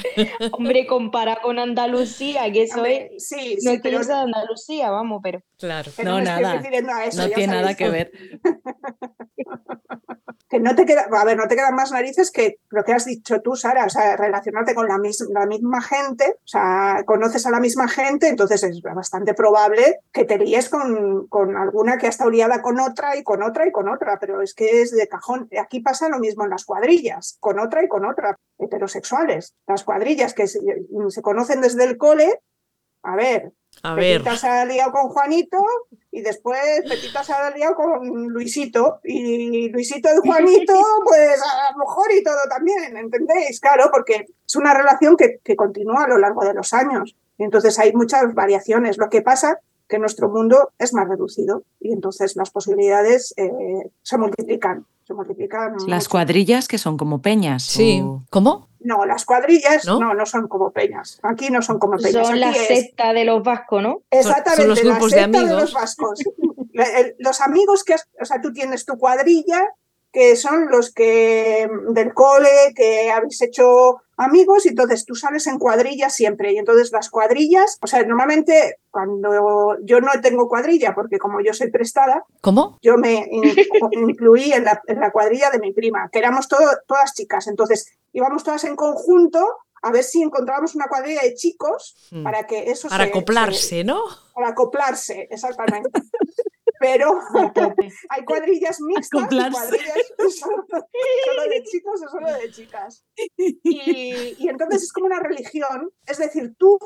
Hombre, 0.51 0.85
compara 0.87 1.37
con 1.41 1.59
Andalucía, 1.59 2.51
que 2.51 2.63
eso 2.63 2.77
Hombre, 2.77 3.11
es... 3.15 3.27
sí, 3.27 3.55
No 3.61 3.71
sí, 3.71 3.75
es 3.77 3.81
que 3.81 3.89
pero 3.89 4.03
sea 4.03 4.17
de 4.17 4.21
Andalucía, 4.23 4.89
vamos, 4.89 5.19
pero... 5.23 5.41
Claro. 5.57 5.91
que 5.95 6.03
No, 6.03 6.17
estoy 6.19 6.41
nada. 6.41 6.53
refiriendo 6.55 6.91
a 6.93 7.05
eso, 7.05 7.21
no 7.21 7.29
tiene 7.29 7.53
nada 7.53 7.75
que 7.75 7.89
ver. 7.89 8.11
que 10.49 10.59
no 10.59 10.75
te 10.75 10.85
queda, 10.85 11.07
a 11.11 11.25
ver, 11.25 11.35
no 11.37 11.47
te 11.47 11.55
quedan 11.55 11.73
más 11.75 11.91
narices 11.91 12.29
que 12.31 12.57
lo 12.69 12.83
que 12.83 12.93
has 12.93 13.05
dicho 13.05 13.41
tú, 13.41 13.55
Sara, 13.55 13.85
o 13.85 13.89
sea, 13.89 14.15
relacionarte 14.17 14.75
con 14.75 14.87
la, 14.87 14.97
mis- 14.99 15.25
la 15.33 15.45
misma 15.47 15.81
gente, 15.81 16.22
o 16.31 16.47
sea, 16.47 17.03
conoces 17.05 17.45
a 17.45 17.51
la 17.51 17.59
misma 17.59 17.87
gente, 17.87 18.27
entonces 18.27 18.63
es 18.63 18.81
bastante 18.81 19.33
probable 19.33 19.99
que 20.11 20.25
te 20.25 20.37
líes 20.37 20.69
con, 20.69 21.27
con 21.27 21.55
alguna 21.55 21.97
que 21.97 22.07
ha 22.07 22.09
estado 22.09 22.29
liada 22.29 22.61
con 22.61 22.79
otra 22.79 23.15
y 23.15 23.23
con 23.23 23.43
otra 23.43 23.67
y 23.67 23.71
con 23.71 23.89
otra, 23.89 24.19
pero 24.19 24.41
es 24.41 24.53
que 24.53 24.81
es 24.81 24.91
de 24.91 25.07
cajón. 25.07 25.49
Aquí 25.61 25.79
pasa 25.79 26.09
lo 26.09 26.19
mismo 26.19 26.43
en 26.43 26.49
las 26.49 26.65
cuadrillas, 26.65 27.37
con 27.39 27.59
otra 27.59 27.83
y 27.83 27.87
con 27.87 28.05
otra, 28.05 28.37
heterosexuales. 28.59 29.53
Las 29.67 29.83
cuadrillas 29.83 30.33
que 30.33 30.47
se, 30.47 30.59
se 31.09 31.21
conocen 31.21 31.61
desde 31.61 31.83
el 31.83 31.97
cole, 31.97 32.41
a 33.03 33.15
ver, 33.15 33.51
A 33.81 33.95
ver. 33.95 34.23
Se 34.37 34.47
ha 34.47 34.65
liado 34.65 34.91
con 34.91 35.09
Juanito 35.09 35.63
y 36.11 36.21
después 36.21 36.61
Pepita 36.87 37.23
se 37.23 37.33
ha 37.33 37.49
liado 37.49 37.75
con 37.75 38.29
Luisito. 38.29 38.99
Y 39.03 39.69
Luisito 39.69 40.09
y 40.09 40.27
Juanito, 40.27 40.73
pues 41.05 41.41
a 41.41 41.71
lo 41.73 41.79
mejor 41.79 42.11
y 42.13 42.23
todo 42.23 42.39
también, 42.49 42.95
¿entendéis? 42.95 43.59
Claro, 43.59 43.89
porque 43.91 44.25
es 44.53 44.55
una 44.55 44.73
relación 44.73 45.17
que, 45.17 45.39
que 45.43 45.55
continúa 45.55 46.03
a 46.03 46.07
lo 46.07 46.17
largo 46.19 46.43
de 46.45 46.53
los 46.53 46.73
años. 46.73 47.15
Y 47.37 47.43
entonces 47.43 47.79
hay 47.79 47.91
muchas 47.93 48.33
variaciones. 48.35 48.97
Lo 48.99 49.09
que 49.09 49.21
pasa 49.23 49.59
que 49.87 49.97
nuestro 49.99 50.29
mundo 50.29 50.71
es 50.79 50.93
más 50.93 51.07
reducido 51.07 51.63
y 51.79 51.91
entonces 51.91 52.35
las 52.35 52.51
posibilidades 52.51 53.33
eh, 53.37 53.51
se 54.03 54.17
multiplican. 54.17 54.85
Se 55.05 55.13
multiplican 55.13 55.73
Las 55.87 56.03
mucho. 56.03 56.09
cuadrillas 56.11 56.67
que 56.67 56.77
son 56.77 56.97
como 56.97 57.21
peñas. 57.21 57.63
Sí. 57.63 58.01
o- 58.05 58.23
¿Cómo? 58.29 58.69
No, 58.79 59.05
las 59.05 59.25
cuadrillas 59.25 59.85
¿No? 59.85 59.99
¿No? 59.99 60.13
no, 60.13 60.25
son 60.25 60.47
como 60.47 60.71
peñas. 60.71 61.19
Aquí 61.23 61.49
no 61.49 61.61
son 61.61 61.79
como 61.79 61.97
peñas. 61.97 62.27
Son 62.27 62.39
la 62.39 62.51
es- 62.51 62.67
secta 62.67 63.11
de 63.13 63.25
los 63.25 63.43
vascos, 63.43 63.81
¿no? 63.83 64.01
Exactamente, 64.11 64.61
son 64.61 64.69
los 64.69 64.83
la 64.83 64.91
grupos 64.91 65.11
de 65.11 65.19
secta 65.19 65.39
amigos. 65.39 65.61
los 65.61 65.73
vascos. 65.73 66.19
Los 67.19 67.41
amigos 67.41 67.83
que 67.83 67.93
has, 67.95 68.07
o 68.21 68.25
sea, 68.25 68.41
tú 68.41 68.51
tienes 68.53 68.85
tu 68.85 68.97
cuadrilla, 68.97 69.61
que 70.11 70.35
son 70.35 70.69
los 70.69 70.91
que 70.93 71.67
del 71.89 72.13
cole, 72.13 72.49
que 72.75 73.11
habéis 73.11 73.41
hecho 73.41 73.97
amigos, 74.17 74.65
y 74.65 74.69
entonces 74.69 75.05
tú 75.05 75.15
sales 75.15 75.47
en 75.47 75.57
cuadrilla 75.59 76.09
siempre. 76.09 76.53
Y 76.53 76.57
entonces 76.57 76.91
las 76.91 77.09
cuadrillas, 77.09 77.77
o 77.81 77.87
sea, 77.87 78.03
normalmente 78.03 78.77
cuando 78.91 79.77
yo 79.83 79.99
no 80.01 80.11
tengo 80.21 80.47
cuadrilla, 80.47 80.93
porque 80.95 81.17
como 81.17 81.41
yo 81.41 81.53
soy 81.53 81.71
prestada, 81.71 82.23
¿Cómo? 82.41 82.77
yo 82.81 82.97
me 82.97 83.27
in- 83.31 83.55
incluí 83.91 84.53
en 84.53 84.65
la, 84.65 84.81
en 84.87 84.99
la 84.99 85.11
cuadrilla 85.11 85.49
de 85.49 85.59
mi 85.59 85.73
prima, 85.73 86.09
que 86.11 86.19
éramos 86.19 86.47
todo- 86.47 86.77
todas 86.87 87.13
chicas. 87.13 87.47
Entonces 87.47 87.91
íbamos 88.11 88.43
todas 88.43 88.63
en 88.65 88.75
conjunto 88.75 89.45
a 89.81 89.91
ver 89.91 90.03
si 90.03 90.21
encontrábamos 90.21 90.75
una 90.75 90.87
cuadrilla 90.87 91.21
de 91.23 91.33
chicos 91.33 91.95
Mm. 92.11 92.23
para 92.23 92.47
que 92.47 92.71
eso 92.71 92.87
Para 92.87 93.03
se- 93.05 93.11
se- 93.11 93.17
acoplarse, 93.17 93.83
¿no? 93.83 94.01
para 94.33 94.49
acoplarse, 94.49 95.27
exactamente. 95.29 95.89
Pero 96.83 97.17
hay 98.09 98.25
cuadrillas 98.25 98.81
mixtas 98.81 99.21
y 99.21 99.25
cuadrillas 99.25 99.55
solo, 100.39 100.65
solo 101.25 101.49
de 101.49 101.63
chicos 101.63 102.01
o 102.05 102.09
solo 102.09 102.33
de 102.33 102.51
chicas. 102.51 103.05
Y, 103.37 104.35
y 104.37 104.49
entonces 104.49 104.83
es 104.83 104.91
como 104.91 105.05
una 105.05 105.19
religión, 105.19 105.91
es 106.05 106.17
decir, 106.17 106.55
tú 106.57 106.77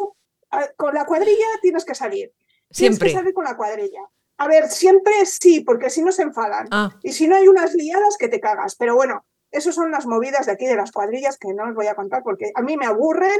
ah, 0.51 0.67
con 0.77 0.93
la 0.93 1.05
cuadrilla 1.05 1.47
tienes 1.61 1.83
que 1.83 1.95
salir. 1.95 2.31
Tienes 2.31 2.97
Siempre. 2.97 3.07
que 3.09 3.15
salir 3.15 3.33
con 3.33 3.45
la 3.45 3.57
cuadrilla. 3.57 4.01
A 4.37 4.47
ver, 4.47 4.69
siempre 4.69 5.25
sí, 5.25 5.61
porque 5.61 5.89
si 5.89 6.03
no 6.03 6.11
se 6.11 6.21
enfadan. 6.21 6.67
Ah, 6.69 6.91
Y 7.01 7.13
si 7.13 7.27
no 7.27 7.35
hay 7.35 7.47
unas 7.47 7.73
liadas 7.73 8.17
que 8.19 8.27
te 8.27 8.39
cagas. 8.39 8.75
Pero 8.75 8.93
bueno, 8.95 9.25
esas 9.49 9.73
son 9.73 9.89
las 9.89 10.05
movidas 10.05 10.45
de 10.45 10.51
aquí 10.51 10.67
de 10.67 10.75
las 10.75 10.91
cuadrillas 10.91 11.39
que 11.39 11.53
no 11.55 11.63
os 11.67 11.73
voy 11.73 11.87
a 11.87 11.95
contar 11.95 12.21
porque 12.23 12.51
a 12.53 12.61
mí 12.61 12.77
me 12.77 12.85
aburren 12.85 13.39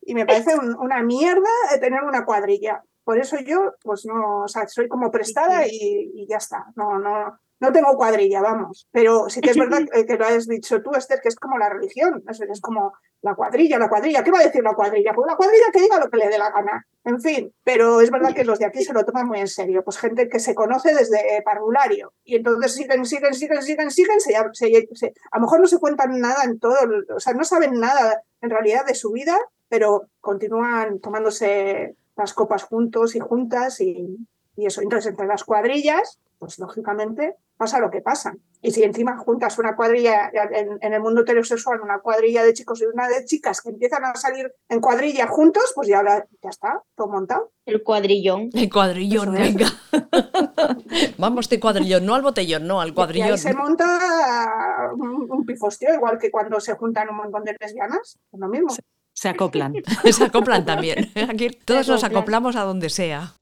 y 0.00 0.14
me 0.14 0.24
parece 0.24 0.54
un- 0.56 0.74
una 0.78 1.02
mierda 1.02 1.50
de 1.70 1.78
tener 1.78 2.02
una 2.04 2.24
cuadrilla. 2.24 2.82
Por 3.04 3.18
eso 3.18 3.36
yo, 3.40 3.72
pues 3.82 4.04
no, 4.06 4.42
o 4.44 4.48
sea, 4.48 4.66
soy 4.68 4.88
como 4.88 5.10
prestada 5.10 5.66
y, 5.66 6.12
y 6.14 6.26
ya 6.28 6.36
está. 6.36 6.66
No, 6.76 6.98
no, 6.98 7.38
no 7.60 7.72
tengo 7.72 7.96
cuadrilla, 7.96 8.40
vamos. 8.40 8.86
Pero 8.92 9.28
sí 9.28 9.40
que 9.40 9.50
es 9.50 9.56
verdad 9.58 9.80
que, 10.06 10.16
lo 10.16 10.24
has 10.26 10.46
dicho 10.46 10.82
tú, 10.82 10.90
Esther, 10.94 11.20
que 11.20 11.28
es 11.28 11.36
como 11.36 11.58
la 11.58 11.68
religión. 11.68 12.22
Es, 12.28 12.40
es 12.40 12.60
como 12.60 12.92
la 13.22 13.34
cuadrilla, 13.34 13.78
la 13.78 13.88
cuadrilla. 13.88 14.22
¿Qué 14.24 14.30
va 14.32 14.40
a 14.40 14.44
decir 14.44 14.62
la 14.64 14.74
cuadrilla? 14.74 15.12
Pues 15.14 15.26
la 15.30 15.36
cuadrilla 15.36 15.66
que 15.72 15.80
diga 15.80 15.98
lo 16.00 16.10
que 16.10 16.16
le 16.16 16.28
dé 16.28 16.38
la 16.38 16.50
gana. 16.50 16.86
En 17.04 17.20
fin, 17.20 17.52
pero 17.64 18.00
es 18.00 18.10
verdad 18.12 18.34
que 18.34 18.44
los 18.44 18.58
de 18.60 18.66
aquí 18.66 18.84
se 18.84 18.92
lo 18.92 19.04
toman 19.04 19.26
muy 19.26 19.38
en 19.40 19.48
serio. 19.48 19.82
Pues 19.84 19.98
gente 19.98 20.28
que 20.28 20.38
se 20.40 20.54
conoce 20.54 20.94
desde 20.94 21.36
eh, 21.36 21.42
parvulario. 21.44 22.12
Y 22.24 22.36
entonces 22.36 22.74
siguen, 22.74 23.04
siguen, 23.06 23.34
siguen, 23.34 23.62
siguen, 23.62 23.90
siguen. 23.90 24.20
Se, 24.20 24.32
se- 24.54 24.88
se- 24.94 25.12
a 25.32 25.38
lo 25.38 25.42
mejor 25.42 25.60
no 25.60 25.66
se 25.66 25.78
cuentan 25.78 26.18
nada 26.20 26.44
en 26.44 26.58
todo, 26.60 26.76
o 27.16 27.20
sea, 27.20 27.32
no 27.34 27.44
saben 27.44 27.78
nada 27.80 28.22
en 28.40 28.50
realidad 28.50 28.84
de 28.86 28.94
su 28.94 29.10
vida, 29.12 29.36
pero 29.68 30.08
continúan 30.20 30.98
tomándose 31.00 31.96
las 32.22 32.34
copas 32.34 32.62
juntos 32.62 33.16
y 33.16 33.20
juntas 33.20 33.80
y, 33.80 34.16
y 34.56 34.66
eso. 34.66 34.80
Entonces, 34.80 35.10
entre 35.10 35.26
las 35.26 35.44
cuadrillas, 35.44 36.20
pues 36.38 36.58
lógicamente 36.58 37.36
pasa 37.56 37.78
lo 37.78 37.90
que 37.90 38.00
pasa. 38.00 38.34
Y 38.60 38.70
si 38.72 38.82
encima 38.82 39.16
juntas 39.18 39.58
una 39.58 39.74
cuadrilla 39.76 40.30
en, 40.52 40.78
en 40.80 40.92
el 40.92 41.00
mundo 41.00 41.22
heterosexual, 41.22 41.80
una 41.80 41.98
cuadrilla 42.00 42.44
de 42.44 42.52
chicos 42.52 42.80
y 42.80 42.86
una 42.86 43.08
de 43.08 43.24
chicas 43.24 43.60
que 43.60 43.70
empiezan 43.70 44.04
a 44.04 44.14
salir 44.14 44.52
en 44.68 44.80
cuadrilla 44.80 45.26
juntos, 45.26 45.72
pues 45.74 45.88
ya, 45.88 46.02
ya 46.42 46.50
está, 46.50 46.82
todo 46.96 47.08
montado. 47.08 47.52
El 47.66 47.82
cuadrillón. 47.82 48.50
el 48.52 48.70
cuadrillón, 48.70 49.36
es. 49.36 49.54
venga. 49.54 49.66
Vamos 51.18 51.48
de 51.48 51.60
cuadrillón, 51.60 52.06
no 52.06 52.14
al 52.14 52.22
botellón, 52.22 52.66
no, 52.66 52.80
al 52.80 52.88
Y 52.88 52.90
ahí 52.90 52.94
cuadrillón. 52.94 53.38
se 53.38 53.54
monta 53.54 54.90
un, 54.94 55.28
un 55.30 55.44
pifostio, 55.44 55.94
igual 55.94 56.18
que 56.18 56.30
cuando 56.30 56.60
se 56.60 56.74
juntan 56.74 57.10
un 57.10 57.16
montón 57.16 57.44
de 57.44 57.56
lesbianas, 57.60 58.18
es 58.32 58.40
lo 58.40 58.48
mismo. 58.48 58.70
Se 59.14 59.28
acoplan. 59.28 59.74
Se 60.10 60.24
acoplan 60.24 60.64
también. 60.64 61.10
Aquí 61.28 61.50
todos 61.64 61.88
nos 61.88 62.04
acoplamos 62.04 62.56
a 62.56 62.62
donde 62.62 62.88
sea. 62.88 63.34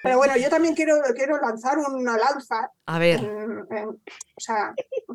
Pero 0.00 0.16
bueno, 0.16 0.36
yo 0.36 0.48
también 0.48 0.74
quiero, 0.74 0.94
quiero 1.14 1.38
lanzar 1.40 1.76
una 1.78 2.16
lanza. 2.16 2.70
A 2.86 2.98
ver. 2.98 3.18
en- 3.20 3.66
en- 3.70 3.88
o 3.88 4.40
sea, 4.40 4.72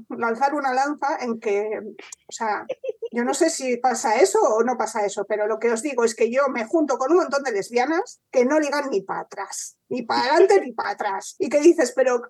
lanzar 0.09 0.53
una 0.53 0.73
lanza 0.73 1.17
en 1.21 1.39
que, 1.39 1.79
o 2.27 2.31
sea, 2.31 2.65
yo 3.11 3.23
no 3.23 3.33
sé 3.33 3.49
si 3.49 3.77
pasa 3.77 4.15
eso 4.15 4.39
o 4.41 4.63
no 4.63 4.77
pasa 4.77 5.05
eso, 5.05 5.25
pero 5.25 5.47
lo 5.47 5.57
que 5.59 5.71
os 5.71 5.81
digo 5.81 6.03
es 6.03 6.13
que 6.15 6.29
yo 6.29 6.49
me 6.49 6.65
junto 6.65 6.97
con 6.97 7.11
un 7.11 7.17
montón 7.17 7.43
de 7.43 7.53
lesbianas 7.53 8.19
que 8.31 8.43
no 8.45 8.59
ligan 8.59 8.89
ni 8.89 9.01
para 9.01 9.21
atrás, 9.21 9.77
ni 9.87 10.01
para 10.01 10.21
adelante 10.33 10.59
ni 10.61 10.73
para 10.73 10.89
atrás. 10.91 11.35
Y 11.39 11.47
que 11.49 11.61
dices, 11.61 11.93
pero 11.95 12.21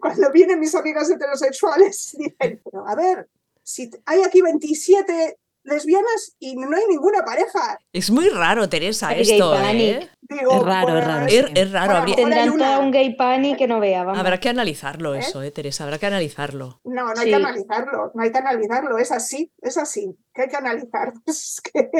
cuando 0.00 0.30
vienen 0.30 0.60
mis 0.60 0.74
amigas 0.76 1.10
heterosexuales, 1.10 2.12
dicen, 2.18 2.62
pero 2.64 2.86
a 2.86 2.94
ver, 2.94 3.28
si 3.64 3.90
hay 4.06 4.22
aquí 4.22 4.40
27 4.42 5.38
lesbianas 5.64 6.34
y 6.38 6.56
no 6.56 6.76
hay 6.76 6.84
ninguna 6.88 7.24
pareja. 7.24 7.78
Es 7.92 8.10
muy 8.10 8.28
raro, 8.28 8.68
Teresa, 8.68 9.12
El 9.12 9.20
esto, 9.22 9.52
panic. 9.52 9.80
¿eh? 10.02 10.10
Digo, 10.22 10.52
Es 10.56 10.62
raro, 10.62 10.96
es 10.98 11.04
raro, 11.06 11.26
Es, 11.26 11.70
raro. 11.72 11.96
Habría- 11.98 12.16
Tendrán 12.16 12.50
una- 12.50 12.74
todo 12.76 12.84
un 12.84 12.90
gay 12.90 13.14
panic 13.14 13.58
que 13.58 13.66
no 13.68 13.80
vea, 13.80 14.02
vamos. 14.04 14.18
habrá 14.18 14.40
que 14.40 14.48
analizarlo 14.48 15.14
eso, 15.14 15.42
¿eh, 15.42 15.50
Teresa? 15.50 15.84
Habrá 15.84 15.98
que 15.98 16.06
analizarlo. 16.06 16.80
No, 16.84 17.04
no 17.04 17.10
hay 17.10 17.16
Sí. 17.24 17.28
que 17.30 17.34
analizarlo, 17.34 18.10
no 18.14 18.22
hay 18.22 18.32
que 18.32 18.38
analizarlo, 18.38 18.98
es 18.98 19.12
así, 19.12 19.52
es 19.60 19.76
así, 19.76 20.16
que 20.32 20.42
hay 20.42 20.48
que 20.48 20.56
analizar. 20.56 21.12
Es 21.26 21.60
que, 21.62 21.90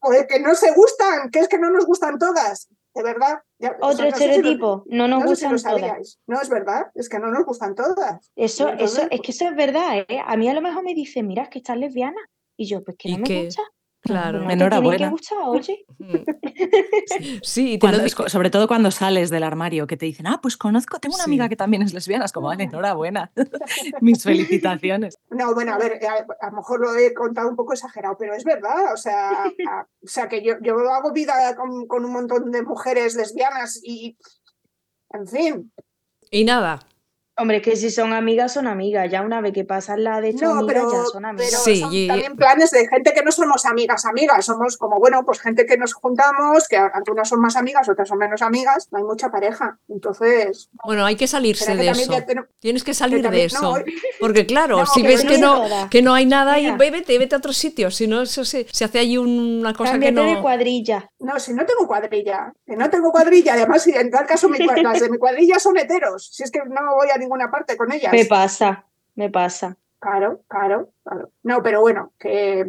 pues 0.00 0.26
que 0.28 0.40
no 0.40 0.54
se 0.54 0.72
gustan, 0.72 1.30
que 1.30 1.38
es 1.40 1.48
que 1.48 1.58
no 1.58 1.70
nos 1.70 1.86
gustan 1.86 2.18
todas, 2.18 2.68
de 2.94 3.02
verdad. 3.02 3.38
Ya- 3.60 3.76
Otro 3.80 4.04
si 4.06 4.08
estereotipo, 4.08 4.82
no 4.86 5.06
nos 5.08 5.24
no 5.24 5.28
sé 5.30 5.36
si 5.36 5.46
gustan 5.52 5.76
todas. 5.80 6.18
No, 6.26 6.40
es 6.40 6.48
verdad, 6.48 6.86
es 6.94 7.08
que 7.08 7.18
no 7.20 7.30
nos 7.30 7.44
gustan 7.44 7.74
todas. 7.76 8.30
Eso, 8.34 8.70
entonces, 8.70 8.98
eso, 8.98 9.08
es 9.10 9.20
que 9.20 9.30
eso 9.32 9.48
es 9.48 9.54
verdad, 9.54 9.98
¿eh? 10.08 10.20
A 10.26 10.36
mí 10.36 10.48
a 10.48 10.54
lo 10.54 10.62
mejor 10.62 10.82
me 10.82 10.94
dicen, 10.94 11.26
mira, 11.28 11.44
es 11.44 11.48
que 11.48 11.58
estás 11.58 11.76
lesbiana. 11.76 12.20
Y 12.60 12.66
yo, 12.66 12.82
pues 12.82 12.96
que 12.98 13.08
¿Y 13.08 13.12
no 13.12 13.18
me 13.18 13.24
qué? 13.24 13.44
gusta. 13.44 13.62
Claro. 14.00 14.40
No 14.40 14.46
que 14.46 14.52
Enhorabuena. 14.54 15.10
gustar, 15.10 15.38
oye. 15.44 15.84
Sí, 17.42 17.74
y 17.74 17.78
te 17.78 17.86
lo 17.88 17.98
Cuando- 17.98 18.28
sobre 18.28 18.50
todo 18.50 18.66
cuando 18.68 18.90
sales 18.90 19.30
del 19.30 19.42
armario, 19.42 19.86
que 19.86 19.96
te 19.96 20.06
dicen, 20.06 20.26
ah, 20.26 20.38
pues 20.42 20.56
conozco, 20.56 20.98
tengo 20.98 21.14
una 21.16 21.24
Sí. 21.24 21.30
amiga 21.30 21.48
que 21.48 21.56
también 21.56 21.82
es 21.82 21.92
lesbiana, 21.94 22.24
es 22.24 22.32
como, 22.32 22.48
vale, 22.48 22.64
enhorabuena. 22.64 23.32
Mis 24.00 24.22
felicitaciones. 24.22 25.18
No, 25.30 25.54
bueno, 25.54 25.72
a 25.74 25.78
ver, 25.78 25.98
a, 26.04 26.26
a 26.46 26.50
lo 26.50 26.56
mejor 26.56 26.80
lo 26.80 26.94
he 26.96 27.12
contado 27.14 27.48
un 27.48 27.56
poco 27.56 27.72
exagerado, 27.74 28.16
pero 28.18 28.34
es 28.34 28.44
verdad, 28.44 28.92
o 28.92 28.96
sea, 28.96 29.44
a- 29.44 29.86
o 30.02 30.06
sea 30.06 30.28
que 30.28 30.42
yo, 30.44 30.54
yo 30.62 30.78
hago 30.90 31.12
vida 31.12 31.54
con, 31.56 31.86
con 31.86 32.04
un 32.04 32.12
montón 32.12 32.50
de 32.50 32.62
mujeres 32.62 33.14
lesbianas 33.16 33.80
y, 33.82 34.16
en 35.10 35.26
fin, 35.26 35.72
Y 36.30 36.44
nada. 36.44 36.80
Hombre, 37.40 37.62
que 37.62 37.76
si 37.76 37.90
son 37.90 38.12
amigas, 38.12 38.52
son 38.52 38.66
amigas. 38.66 39.10
Ya 39.10 39.22
una 39.22 39.40
vez 39.40 39.52
que 39.52 39.64
pasan 39.64 40.02
la 40.02 40.20
de 40.20 40.30
hecho 40.30 40.46
No, 40.46 40.50
amigas, 40.60 40.66
pero, 40.66 40.92
ya 40.92 41.04
son 41.12 41.24
amigas. 41.24 41.50
pero 41.50 41.62
Sí, 41.62 41.80
son 41.80 41.92
y- 41.94 42.08
también 42.08 42.34
planes 42.36 42.70
de 42.72 42.88
gente 42.88 43.12
que 43.14 43.22
no 43.22 43.30
somos 43.30 43.64
amigas, 43.64 44.04
amigas. 44.06 44.44
Somos 44.44 44.76
como, 44.76 44.98
bueno, 44.98 45.22
pues 45.24 45.40
gente 45.40 45.64
que 45.64 45.76
nos 45.76 45.94
juntamos, 45.94 46.66
que 46.68 46.76
algunas 46.76 47.28
son 47.28 47.40
más 47.40 47.54
amigas, 47.56 47.88
otras 47.88 48.08
son 48.08 48.18
menos 48.18 48.42
amigas. 48.42 48.88
No 48.90 48.98
hay 48.98 49.04
mucha 49.04 49.30
pareja. 49.30 49.78
Entonces, 49.88 50.68
Bueno, 50.84 51.04
hay 51.04 51.16
que 51.16 51.26
salirse 51.28 51.66
que 51.72 51.76
de 51.76 51.90
eso. 51.90 52.12
Tienes 52.58 52.82
que 52.82 52.94
salir 52.94 53.18
de 53.18 53.22
también- 53.24 53.46
eso. 53.46 53.60
no, 53.78 53.84
Porque 54.20 54.44
claro, 54.46 54.78
No, 54.78 54.86
si 54.86 55.02
ves 55.02 55.24
no 55.24 55.30
que 55.30 55.38
no, 55.38 55.64
que 55.90 56.02
no 56.02 56.14
hay 56.14 56.26
nada, 56.26 56.58
y 56.58 56.64
Mira. 56.72 56.76
vete, 56.76 57.18
vete 57.18 57.34
a 57.34 57.38
otro 57.38 57.52
sitio. 57.52 57.90
Si 57.90 58.06
no, 58.08 58.22
eso 58.22 58.44
se, 58.44 58.66
se 58.72 58.84
hace 58.84 58.98
allí 58.98 59.16
una 59.16 59.72
cosa 59.74 59.92
que 59.92 60.06
Cámbiate 60.06 60.28
de 60.28 60.34
no. 60.34 60.42
cuadrilla. 60.42 61.10
no, 61.20 61.38
si 61.38 61.52
no 61.52 61.64
tengo 61.66 61.86
cuadrilla, 61.86 62.52
que 62.66 62.74
no 62.76 62.88
tengo 62.90 63.10
cuadrilla. 63.12 63.54
Además, 63.54 63.82
si 63.82 63.92
en 63.92 64.10
tal 64.10 64.26
caso 64.26 64.48
mi 64.48 64.58
las 64.82 65.00
de 65.00 65.08
mi 65.10 65.18
cuadrilla 65.18 65.58
son 65.58 65.76
heteros. 65.76 66.30
Si 66.32 66.42
es 66.42 66.50
que 66.50 66.60
no 66.60 66.94
voy 66.96 67.08
a 67.14 67.18
ninguna 67.28 67.50
parte 67.50 67.76
con 67.76 67.92
ellas. 67.92 68.12
Me 68.12 68.24
pasa, 68.24 68.86
me 69.14 69.28
pasa. 69.28 69.76
Claro, 70.00 70.40
claro, 70.48 70.90
claro. 71.08 71.30
No, 71.42 71.62
pero 71.62 71.80
bueno, 71.80 72.12
que, 72.18 72.64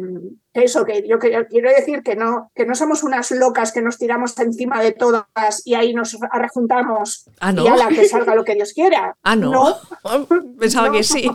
que 0.54 0.64
eso, 0.64 0.84
que 0.84 1.06
yo 1.08 1.18
que- 1.18 1.46
quiero 1.50 1.70
decir 1.70 2.02
que 2.02 2.16
no, 2.16 2.50
que 2.54 2.64
no 2.66 2.74
somos 2.74 3.02
unas 3.02 3.30
locas 3.32 3.72
que 3.72 3.82
nos 3.82 3.98
tiramos 3.98 4.38
encima 4.38 4.80
de 4.82 4.92
todas 4.92 5.26
y 5.64 5.74
ahí 5.74 5.92
nos 5.94 6.16
rejuntamos 6.32 7.24
Ah, 7.40 7.52
no. 7.52 7.64
y 7.64 7.68
a 7.68 7.76
la 7.76 7.88
que 7.88 8.06
salga 8.06 8.34
lo 8.34 8.44
que 8.44 8.54
Dios 8.54 8.72
quiera. 8.72 9.14
Ah, 9.22 9.36
no. 9.36 9.52
No, 9.52 10.26
Pensaba 10.58 10.86
No. 10.88 10.92
que 10.94 11.02
sí. 11.04 11.30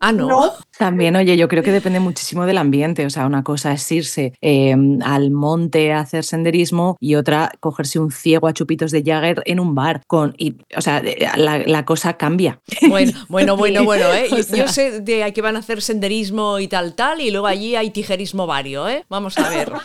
Ah, 0.00 0.12
no. 0.12 0.28
no. 0.28 0.52
También, 0.78 1.16
oye, 1.16 1.36
yo 1.36 1.48
creo 1.48 1.62
que 1.62 1.72
depende 1.72 1.98
muchísimo 2.00 2.44
del 2.46 2.58
ambiente. 2.58 3.06
O 3.06 3.10
sea, 3.10 3.26
una 3.26 3.42
cosa 3.42 3.72
es 3.72 3.90
irse 3.90 4.34
eh, 4.42 4.74
al 5.02 5.30
monte 5.30 5.92
a 5.92 6.00
hacer 6.00 6.24
senderismo 6.24 6.96
y 7.00 7.14
otra 7.14 7.50
cogerse 7.60 7.98
un 7.98 8.10
ciego 8.10 8.46
a 8.46 8.52
chupitos 8.52 8.90
de 8.90 9.02
Jagger 9.02 9.42
en 9.46 9.60
un 9.60 9.74
bar. 9.74 10.02
Con, 10.06 10.34
y, 10.36 10.56
o 10.76 10.80
sea, 10.82 11.02
la, 11.36 11.58
la 11.58 11.84
cosa 11.84 12.14
cambia. 12.18 12.60
Bueno, 12.88 13.12
bueno, 13.28 13.56
bueno, 13.56 13.84
bueno, 13.84 14.12
¿eh? 14.12 14.28
O 14.32 14.36
Yo- 14.36 14.42
sea- 14.42 14.56
Yo 14.66 14.68
sé 14.68 15.00
de 15.00 15.32
que 15.32 15.42
van 15.42 15.56
a 15.56 15.60
hacer 15.60 15.80
senderismo 15.80 16.43
y 16.60 16.68
tal, 16.68 16.94
tal, 16.94 17.20
y 17.20 17.30
luego 17.30 17.46
allí 17.46 17.76
hay 17.76 17.90
tijerismo 17.90 18.46
vario, 18.46 18.88
¿eh? 18.88 19.04
Vamos 19.08 19.36
a 19.38 19.48
ver. 19.48 19.72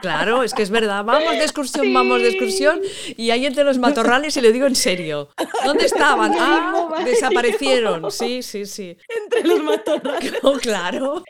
Claro, 0.00 0.42
es 0.42 0.52
que 0.52 0.62
es 0.62 0.70
verdad. 0.70 1.04
Vamos 1.04 1.30
de 1.34 1.42
excursión, 1.44 1.94
vamos 1.94 2.20
de 2.20 2.30
excursión, 2.30 2.80
y 3.16 3.30
ahí 3.30 3.46
entre 3.46 3.62
los 3.62 3.78
matorrales, 3.78 4.36
y 4.36 4.40
le 4.40 4.50
digo 4.50 4.66
en 4.66 4.74
serio. 4.74 5.28
¿Dónde 5.64 5.84
estaban? 5.86 6.32
Ah, 6.40 7.02
desaparecieron. 7.04 8.10
Sí, 8.10 8.42
sí, 8.42 8.66
sí. 8.66 8.96
Entre 9.22 9.44
los 9.46 9.62
matorrales. 9.62 10.32
Oh, 10.42 10.54
claro. 10.54 11.22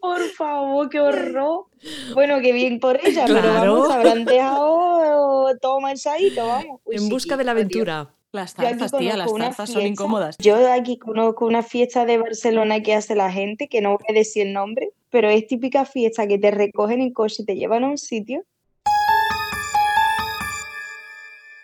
Por 0.00 0.22
favor, 0.30 0.88
qué 0.88 1.00
horror. 1.00 1.66
Bueno, 2.14 2.40
qué 2.40 2.52
bien 2.52 2.80
por 2.80 2.98
ella, 3.04 3.24
pero 3.26 3.40
Claro. 3.42 3.74
vamos, 3.74 3.90
habrán 3.90 4.24
dejado 4.24 5.54
todo 5.60 5.80
mansadito, 5.80 6.46
vamos. 6.46 6.80
Uy, 6.84 6.96
En 6.96 7.02
sí, 7.02 7.10
busca 7.10 7.36
de 7.36 7.44
la 7.44 7.50
aventura. 7.50 8.08
Las 8.30 8.52
zarzas, 8.52 8.92
tía, 8.92 9.16
las 9.16 9.32
zarzas 9.32 9.70
son 9.70 9.86
incómodas. 9.86 10.36
Yo 10.38 10.70
aquí 10.70 10.98
conozco 10.98 11.46
una 11.46 11.62
fiesta 11.62 12.04
de 12.04 12.18
Barcelona 12.18 12.82
que 12.82 12.94
hace 12.94 13.14
la 13.14 13.32
gente, 13.32 13.68
que 13.68 13.80
no 13.80 13.92
voy 13.92 14.04
a 14.06 14.12
decir 14.12 14.46
el 14.46 14.52
nombre, 14.52 14.90
pero 15.08 15.30
es 15.30 15.46
típica 15.46 15.86
fiesta 15.86 16.26
que 16.26 16.38
te 16.38 16.50
recogen 16.50 17.00
en 17.00 17.14
coche 17.14 17.42
y 17.42 17.46
te 17.46 17.56
llevan 17.56 17.84
a 17.84 17.88
un 17.88 17.96
sitio. 17.96 18.44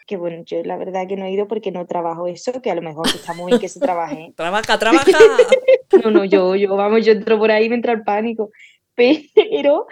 Que 0.06 0.16
bueno, 0.16 0.42
yo 0.46 0.62
la 0.64 0.78
verdad 0.78 1.06
que 1.06 1.16
no 1.16 1.26
he 1.26 1.32
ido 1.32 1.46
porque 1.48 1.70
no 1.70 1.86
trabajo 1.86 2.28
eso, 2.28 2.62
que 2.62 2.70
a 2.70 2.74
lo 2.74 2.80
mejor 2.80 3.08
está 3.08 3.34
muy 3.34 3.52
bien 3.52 3.60
que 3.60 3.68
se 3.68 3.80
trabaje. 3.80 4.32
Trabaja, 4.36 4.78
trabaja. 4.78 5.04
No, 6.02 6.10
no, 6.10 6.24
yo, 6.24 6.56
yo, 6.56 6.74
vamos, 6.76 7.04
yo 7.04 7.12
entro 7.12 7.38
por 7.38 7.50
ahí 7.52 7.66
y 7.66 7.68
me 7.68 7.76
entra 7.76 7.92
el 7.92 8.02
pánico. 8.02 8.50
Pero 8.94 9.86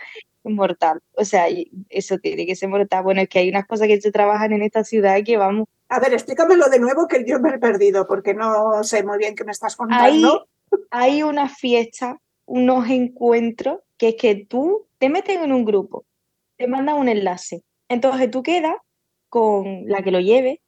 mortal. 0.50 1.00
O 1.12 1.24
sea, 1.24 1.46
eso 1.88 2.18
tiene 2.18 2.46
que 2.46 2.56
ser 2.56 2.68
mortal. 2.68 3.04
Bueno, 3.04 3.20
es 3.20 3.28
que 3.28 3.38
hay 3.38 3.48
unas 3.48 3.66
cosas 3.66 3.88
que 3.88 4.00
se 4.00 4.10
trabajan 4.10 4.52
en 4.52 4.62
esta 4.62 4.84
ciudad 4.84 5.22
que 5.24 5.36
vamos. 5.36 5.68
A 5.92 6.00
ver, 6.00 6.14
explícamelo 6.14 6.70
de 6.70 6.78
nuevo 6.78 7.06
que 7.06 7.22
yo 7.26 7.38
me 7.38 7.50
he 7.50 7.58
perdido 7.58 8.06
porque 8.06 8.32
no 8.32 8.82
sé 8.82 9.04
muy 9.04 9.18
bien 9.18 9.34
qué 9.36 9.44
me 9.44 9.52
estás 9.52 9.76
Hay, 9.90 10.22
contando. 10.22 10.46
hay 10.90 11.22
una 11.22 11.50
fiesta, 11.50 12.18
unos 12.46 12.88
encuentros, 12.88 13.80
que 13.98 14.08
es 14.08 14.14
que 14.14 14.34
tú 14.34 14.86
te 14.96 15.10
metes 15.10 15.36
en 15.36 15.52
un 15.52 15.66
grupo, 15.66 16.06
te 16.56 16.66
mandan 16.66 16.96
un 16.96 17.10
enlace. 17.10 17.62
Entonces 17.90 18.30
tú 18.30 18.42
quedas 18.42 18.76
con 19.28 19.84
la 19.86 20.02
que 20.02 20.12
lo 20.12 20.20
lleve 20.20 20.62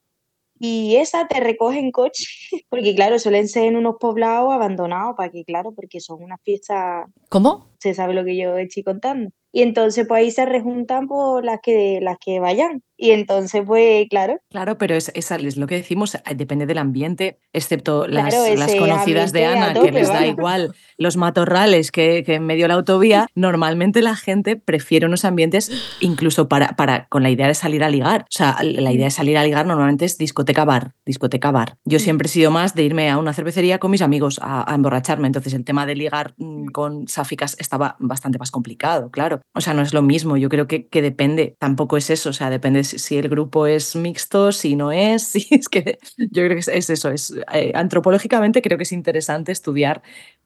y 0.59 0.97
esa 0.97 1.27
te 1.27 1.39
recoge 1.39 1.79
en 1.79 1.91
coche, 1.91 2.25
porque 2.69 2.93
claro, 2.93 3.17
suelen 3.17 3.47
ser 3.47 3.63
en 3.63 3.77
unos 3.77 3.95
poblados 3.99 4.53
abandonados, 4.53 5.15
para 5.15 5.31
que 5.31 5.43
claro, 5.43 5.71
porque 5.71 6.01
son 6.01 6.21
unas 6.23 6.39
fiestas 6.43 7.07
¿Cómo? 7.29 7.71
se 7.79 7.95
sabe 7.95 8.13
lo 8.13 8.23
que 8.23 8.37
yo 8.37 8.57
estoy 8.57 8.83
contando. 8.83 9.31
Y 9.51 9.61
entonces 9.61 10.05
pues 10.07 10.19
ahí 10.19 10.31
se 10.31 10.45
rejuntan 10.45 11.07
por 11.07 11.43
las 11.43 11.61
que, 11.61 11.99
las 12.01 12.17
que 12.19 12.39
vayan. 12.39 12.83
Y 12.97 13.11
entonces 13.11 13.63
pues 13.65 14.07
claro, 14.09 14.39
Claro, 14.49 14.77
pero 14.77 14.95
es, 14.95 15.11
es, 15.15 15.29
es 15.31 15.57
lo 15.57 15.67
que 15.67 15.75
decimos, 15.75 16.15
eh, 16.15 16.21
depende 16.35 16.65
del 16.65 16.77
ambiente, 16.77 17.39
excepto 17.53 18.07
las, 18.07 18.33
Claro, 18.33 18.55
las 18.55 18.75
conocidas 18.75 19.31
de 19.33 19.45
Ana, 19.45 19.73
que 19.73 19.79
tope, 19.79 19.91
les 19.91 20.07
da 20.07 20.13
vamos. 20.15 20.29
igual 20.29 20.75
los 20.97 21.17
matorrales 21.17 21.91
que, 21.91 22.23
que 22.25 22.35
en 22.35 22.45
medio 22.45 22.63
de 22.65 22.67
la 22.69 22.73
autovía. 22.75 23.27
Normalmente 23.35 24.01
la 24.01 24.15
gente 24.15 24.55
prefiere 24.55 25.05
unos 25.05 25.25
ambientes 25.25 25.71
incluso 25.99 26.47
para, 26.47 26.69
para 26.77 27.07
con 27.07 27.21
la 27.23 27.29
idea 27.29 27.47
de 27.47 27.53
salir 27.53 27.83
a 27.83 27.89
ligar. 27.89 28.21
O 28.21 28.25
sea, 28.29 28.57
la 28.61 28.91
idea 28.93 29.05
de 29.05 29.11
salir 29.11 29.37
a 29.37 29.43
ligar 29.43 29.65
normalmente 29.65 30.05
es 30.05 30.17
discoteca 30.17 30.63
bar, 30.63 30.93
discoteca 31.05 31.51
bar. 31.51 31.77
Yo 31.83 31.99
siempre 31.99 32.27
he 32.27 32.29
sido 32.29 32.49
más 32.51 32.75
de 32.75 32.83
irme 32.83 33.09
a 33.09 33.17
una 33.17 33.33
cervecería 33.33 33.77
con 33.79 33.91
mis 33.91 34.01
amigos 34.01 34.39
a, 34.41 34.71
a 34.71 34.75
emborracharme. 34.75 35.27
Entonces 35.27 35.53
el 35.53 35.65
tema 35.65 35.85
de 35.85 35.95
ligar 35.95 36.33
con 36.71 37.07
sáficas 37.09 37.57
estaba 37.59 37.97
bastante 37.99 38.37
más 38.39 38.51
complicado, 38.51 39.11
claro. 39.11 39.41
O 39.53 39.59
sea, 39.61 39.73
no 39.73 39.81
es 39.81 39.93
lo 39.93 40.01
mismo. 40.01 40.37
Yo 40.37 40.47
creo 40.47 40.67
que, 40.67 40.87
que 40.87 41.01
depende. 41.01 41.55
Tampoco 41.59 41.97
es 41.97 42.09
eso. 42.09 42.29
O 42.29 42.33
sea, 42.33 42.49
depende 42.49 42.84
si, 42.85 43.17
el 43.17 43.29
grupo 43.29 43.67
es 43.67 43.95
mixto, 43.95 44.51
si 44.51 44.75
no 44.75 44.91
es. 44.91 45.23
Si 45.35 45.47
es 45.51 45.67
que 45.67 45.99
yo 46.17 46.43
creo 46.43 46.55
que 46.55 46.59
es 46.59 46.89
eso. 46.89 47.09
Es, 47.09 47.33
eh, 47.53 47.71
antropológicamente 47.75 48.61
creo 48.61 48.77
que 48.77 48.83
es 48.83 48.91
interesante 48.91 49.51
estudiar 49.51 50.01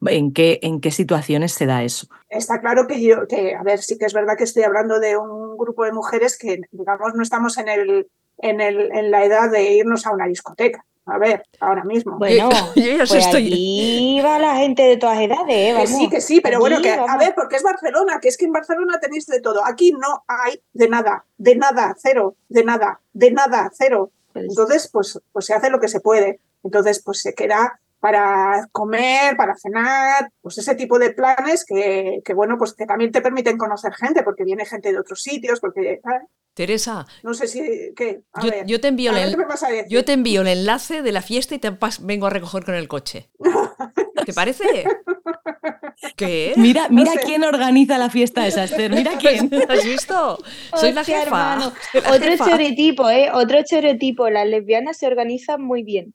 en 0.08 0.34
qué, 0.34 0.60
en 0.64 0.82
qué 0.82 0.92
situaciones 0.92 1.52
se 1.52 1.66
da 1.66 1.84
eso. 1.84 2.08
Está 2.30 2.60
claro 2.60 2.88
que 2.88 3.02
yo, 3.02 3.28
que 3.28 3.56
a 3.56 3.64
ver, 3.64 3.80
sí 3.80 3.98
que 3.98 4.06
es 4.06 4.14
verdad 4.14 4.36
que 4.38 4.46
estoy 4.46 4.64
hablando 4.64 5.00
de 5.00 5.18
un 5.18 5.58
grupo 5.58 5.84
de 5.86 5.92
mujeres 5.92 6.38
que, 6.38 6.62
digamos, 6.72 7.14
no 7.14 7.22
estamos 7.22 7.58
en, 7.58 7.68
el, 7.68 8.08
en, 8.40 8.62
el, 8.62 8.92
en 8.92 9.12
la 9.12 9.24
edad 9.26 9.52
de 9.52 9.74
irnos 9.74 10.06
a 10.06 10.12
una 10.12 10.28
discoteca. 10.28 10.86
A 11.12 11.18
ver, 11.18 11.44
ahora 11.60 11.84
mismo. 11.84 12.18
bueno, 12.18 12.50
yo 12.76 12.82
ya 12.82 12.98
pues 13.00 13.14
estoy. 13.14 13.48
aquí 13.48 14.22
va 14.24 14.40
la 14.40 14.56
gente 14.58 14.84
de 14.84 14.98
todas 14.98 15.20
edades, 15.20 15.48
¿eh? 15.50 15.68
Que 15.68 15.74
Vamos. 15.74 15.90
sí, 15.90 16.10
que 16.10 16.22
sí, 16.22 16.42
pero 16.42 16.60
bueno, 16.60 16.82
que 16.82 16.92
a 16.92 17.02
vamos. 17.02 17.18
ver, 17.20 17.34
porque 17.36 17.56
es 17.56 17.64
Barcelona, 17.64 18.20
que 18.22 18.30
es 18.30 18.38
que 18.38 18.46
en 18.46 18.52
Barcelona 18.54 19.00
tenéis 19.00 19.26
de 19.28 19.42
todo. 19.42 19.66
Aquí 19.66 19.92
no 19.92 20.24
hay 20.28 20.62
de 20.74 20.88
nada, 20.90 21.26
de 21.38 21.56
nada, 21.56 21.96
cero, 22.00 22.36
de 22.48 22.64
nada, 22.64 23.02
de 23.14 23.32
nada, 23.32 23.72
cero. 23.74 24.12
Pues, 24.34 24.46
Entonces, 24.50 24.90
pues, 24.92 25.20
pues 25.32 25.46
se 25.46 25.54
hace 25.54 25.70
lo 25.70 25.80
que 25.80 25.88
se 25.88 26.00
puede. 26.00 26.40
Entonces, 26.64 27.02
pues 27.04 27.22
se 27.22 27.34
queda 27.34 27.80
para 28.00 28.68
comer, 28.72 29.36
para 29.38 29.56
cenar, 29.56 30.30
pues 30.42 30.58
ese 30.58 30.76
tipo 30.76 30.98
de 31.00 31.12
planes 31.12 31.66
que, 31.68 32.20
que, 32.24 32.34
bueno, 32.34 32.58
pues 32.58 32.74
que 32.74 32.86
también 32.86 33.12
te 33.12 33.22
permiten 33.22 33.58
conocer 33.58 33.94
gente, 33.94 34.24
porque 34.24 34.44
viene 34.46 34.66
gente 34.66 34.92
de 34.92 35.00
otros 35.00 35.22
sitios, 35.22 35.60
porque... 35.60 36.00
¿sabes? 36.04 36.22
Teresa, 36.54 37.06
No 37.24 37.34
sé 37.34 37.48
si... 37.48 37.62
¿qué? 37.96 38.22
A 38.34 38.42
yo, 38.44 38.50
ver, 38.52 38.66
yo 38.66 38.82
te 38.82 38.90
envío 38.90 39.12
a 39.12 39.14
ver 39.14 39.28
el, 39.30 39.38
yo 39.88 40.04
te 40.04 40.12
envío 40.14 40.42
el 40.42 40.48
enlace 40.48 41.02
de 41.02 41.12
la 41.14 41.22
fiesta 41.22 41.56
y 41.56 41.60
te 41.60 41.72
pas- 41.72 42.00
vengo 42.06 42.28
a 42.28 42.30
recoger 42.32 42.66
con 42.66 42.76
el 42.76 42.88
coche. 42.90 43.30
¿Te 44.26 44.34
parece? 44.34 44.84
¿Qué? 46.18 46.54
Mira, 46.58 46.88
No 46.90 46.96
mira 46.96 47.14
sé. 47.14 47.20
quién 47.26 47.44
organiza 47.44 47.98
la 47.98 48.10
fiesta 48.10 48.46
esa, 48.46 48.64
Esther. 48.66 48.92
Mira 48.92 49.12
quién. 49.20 49.50
¿Has 49.70 49.84
visto? 49.86 50.38
Soy 50.76 50.92
la 50.92 51.04
jefa. 51.04 51.22
hermano. 51.22 51.72
Soy 51.92 52.02
la 52.02 52.12
Otro 52.12 52.30
jefa. 52.30 52.46
estereotipo, 52.46 53.10
¿eh? 53.10 53.30
Otro 53.34 53.58
estereotipo. 53.60 54.30
Las 54.30 54.48
lesbianas 54.48 54.98
se 54.98 55.08
organizan 55.08 55.62
muy 55.62 55.84
bien. 55.84 56.14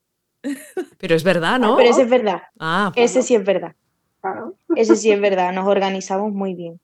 Pero 0.98 1.14
es 1.14 1.24
verdad, 1.24 1.58
¿no? 1.58 1.76
Pero 1.76 1.90
ese 1.90 2.02
es 2.02 2.10
verdad. 2.10 2.42
Ah, 2.58 2.92
Ese 2.96 3.22
sí 3.22 3.34
es 3.34 3.44
verdad. 3.44 3.74
Claro. 4.20 4.54
Ese 4.76 4.96
sí 4.96 5.10
es 5.10 5.20
verdad. 5.20 5.52
Nos 5.52 5.66
organizamos 5.66 6.32
muy 6.32 6.54
bien. 6.54 6.80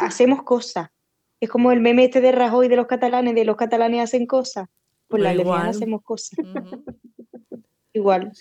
Hacemos 0.00 0.42
cosas. 0.42 0.90
Es 1.40 1.48
como 1.50 1.70
el 1.72 1.80
meme 1.80 2.04
este 2.04 2.20
de 2.20 2.32
Rajoy 2.32 2.68
de 2.68 2.76
los 2.76 2.86
catalanes, 2.86 3.34
de 3.34 3.44
los 3.44 3.56
catalanes 3.56 4.02
hacen 4.04 4.26
cosas. 4.26 4.68
Pues 5.08 5.22
las 5.22 5.36
lesbianas 5.36 5.76
hacemos 5.76 6.02
cosas. 6.02 6.38
Igual. 7.92 8.32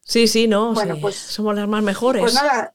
Sí, 0.00 0.26
sí, 0.26 0.46
no. 0.48 0.72
Bueno, 0.74 0.94
sí. 0.96 1.00
pues- 1.00 1.16
Somos 1.16 1.54
las 1.54 1.68
más 1.68 1.82
mejores. 1.82 2.20
Pues 2.22 2.34
nada, 2.34 2.74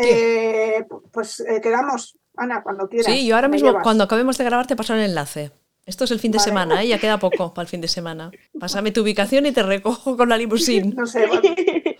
eh, 0.00 0.86
pues 1.12 1.40
eh, 1.40 1.60
quedamos, 1.60 2.16
Ana, 2.36 2.62
cuando 2.62 2.88
quieras. 2.88 3.12
Sí, 3.12 3.26
yo 3.26 3.34
ahora 3.34 3.48
mismo, 3.48 3.68
llevas. 3.70 3.82
cuando 3.82 4.04
acabemos 4.04 4.38
de 4.38 4.44
grabar, 4.44 4.66
te 4.66 4.76
paso 4.76 4.94
el 4.94 5.00
enlace. 5.00 5.50
Esto 5.88 6.04
es 6.04 6.10
el 6.10 6.20
fin 6.20 6.30
de 6.32 6.36
Vale. 6.38 6.44
semana, 6.50 6.82
¿eh? 6.82 6.88
ya 6.88 6.98
queda 6.98 7.18
poco 7.18 7.54
para 7.54 7.62
el 7.64 7.68
fin 7.68 7.80
de 7.80 7.88
semana. 7.88 8.30
Pásame 8.60 8.90
tu 8.92 9.00
ubicación 9.00 9.46
y 9.46 9.52
te 9.52 9.62
recojo 9.62 10.16
con 10.18 10.28
la 10.28 10.36
limusín. 10.36 10.94
No 10.98 11.06
sé, 11.06 11.26
bueno, 11.26 11.42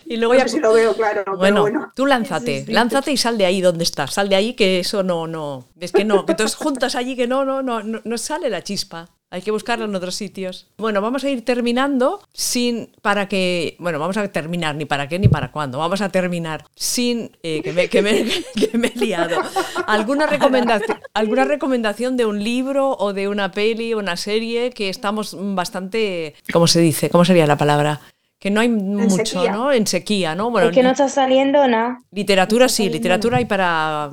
Y 0.04 0.16
luego 0.18 0.34
no 0.34 0.38
ya. 0.40 0.44
sé 0.46 0.56
si 0.56 0.60
lo 0.60 0.72
veo 0.74 0.94
claro, 0.94 1.22
pero 1.24 1.36
Bueno, 1.38 1.62
bueno. 1.62 1.92
tú 1.96 2.04
lánzate, 2.04 2.60
Sí, 2.60 2.66
sí. 2.66 2.72
lánzate 2.72 3.12
y 3.12 3.16
sal 3.16 3.38
de 3.38 3.46
ahí 3.46 3.60
donde 3.62 3.84
estás. 3.84 4.12
Sal 4.14 4.28
de 4.28 4.36
ahí 4.36 4.52
que 4.54 4.78
eso 4.80 5.02
no, 5.02 5.26
no. 5.26 5.68
Es 5.80 5.92
que 5.92 6.04
no, 6.04 6.26
que 6.26 6.34
todos 6.34 6.54
juntas 6.54 6.94
allí 6.96 7.16
que 7.16 7.26
no, 7.26 7.44
no, 7.46 7.62
no, 7.62 7.82
no, 7.82 8.00
no 8.04 8.18
sale 8.18 8.50
la 8.50 8.62
chispa. 8.62 9.08
Hay 9.30 9.42
que 9.42 9.50
buscarla 9.50 9.84
en 9.84 9.94
otros 9.94 10.14
sitios. 10.14 10.68
Bueno, 10.78 11.02
vamos 11.02 11.22
a 11.22 11.28
ir 11.28 11.44
terminando 11.44 12.22
sin 12.32 12.92
para 13.02 13.28
que. 13.28 13.76
Bueno, 13.78 13.98
vamos 13.98 14.16
a 14.16 14.26
terminar 14.28 14.74
ni 14.74 14.86
para 14.86 15.06
qué 15.06 15.18
ni 15.18 15.28
para 15.28 15.52
cuándo. 15.52 15.78
Vamos 15.78 16.00
a 16.00 16.08
terminar 16.08 16.64
sin. 16.74 17.36
eh, 17.42 17.60
que, 17.62 17.72
me, 17.74 17.88
que, 17.88 18.00
me, 18.00 18.24
que 18.54 18.78
me 18.78 18.88
he 18.88 18.98
liado. 18.98 19.38
¿Alguna 19.86 20.26
recomendación, 20.26 20.98
¿Alguna 21.12 21.44
recomendación 21.44 22.16
de 22.16 22.24
un 22.24 22.42
libro 22.42 22.96
o 22.98 23.12
de 23.12 23.28
una 23.28 23.50
peli 23.50 23.92
o 23.92 23.98
una 23.98 24.16
serie 24.16 24.70
que 24.70 24.88
estamos 24.88 25.36
bastante. 25.38 26.34
¿Cómo 26.50 26.66
se 26.66 26.80
dice? 26.80 27.10
¿Cómo 27.10 27.26
sería 27.26 27.46
la 27.46 27.58
palabra? 27.58 28.00
Que 28.38 28.50
no 28.50 28.60
hay 28.60 28.68
mucho, 28.68 29.26
sequía. 29.26 29.52
¿no? 29.52 29.72
En 29.72 29.86
sequía, 29.86 30.34
¿no? 30.36 30.50
Bueno, 30.50 30.68
es 30.68 30.74
que 30.74 30.82
no 30.82 30.92
está 30.92 31.08
saliendo 31.08 31.66
nada. 31.66 32.00
Literatura 32.12 32.66
está 32.66 32.76
sí, 32.76 32.88
literatura 32.88 33.38
hay 33.38 33.46
para 33.46 34.10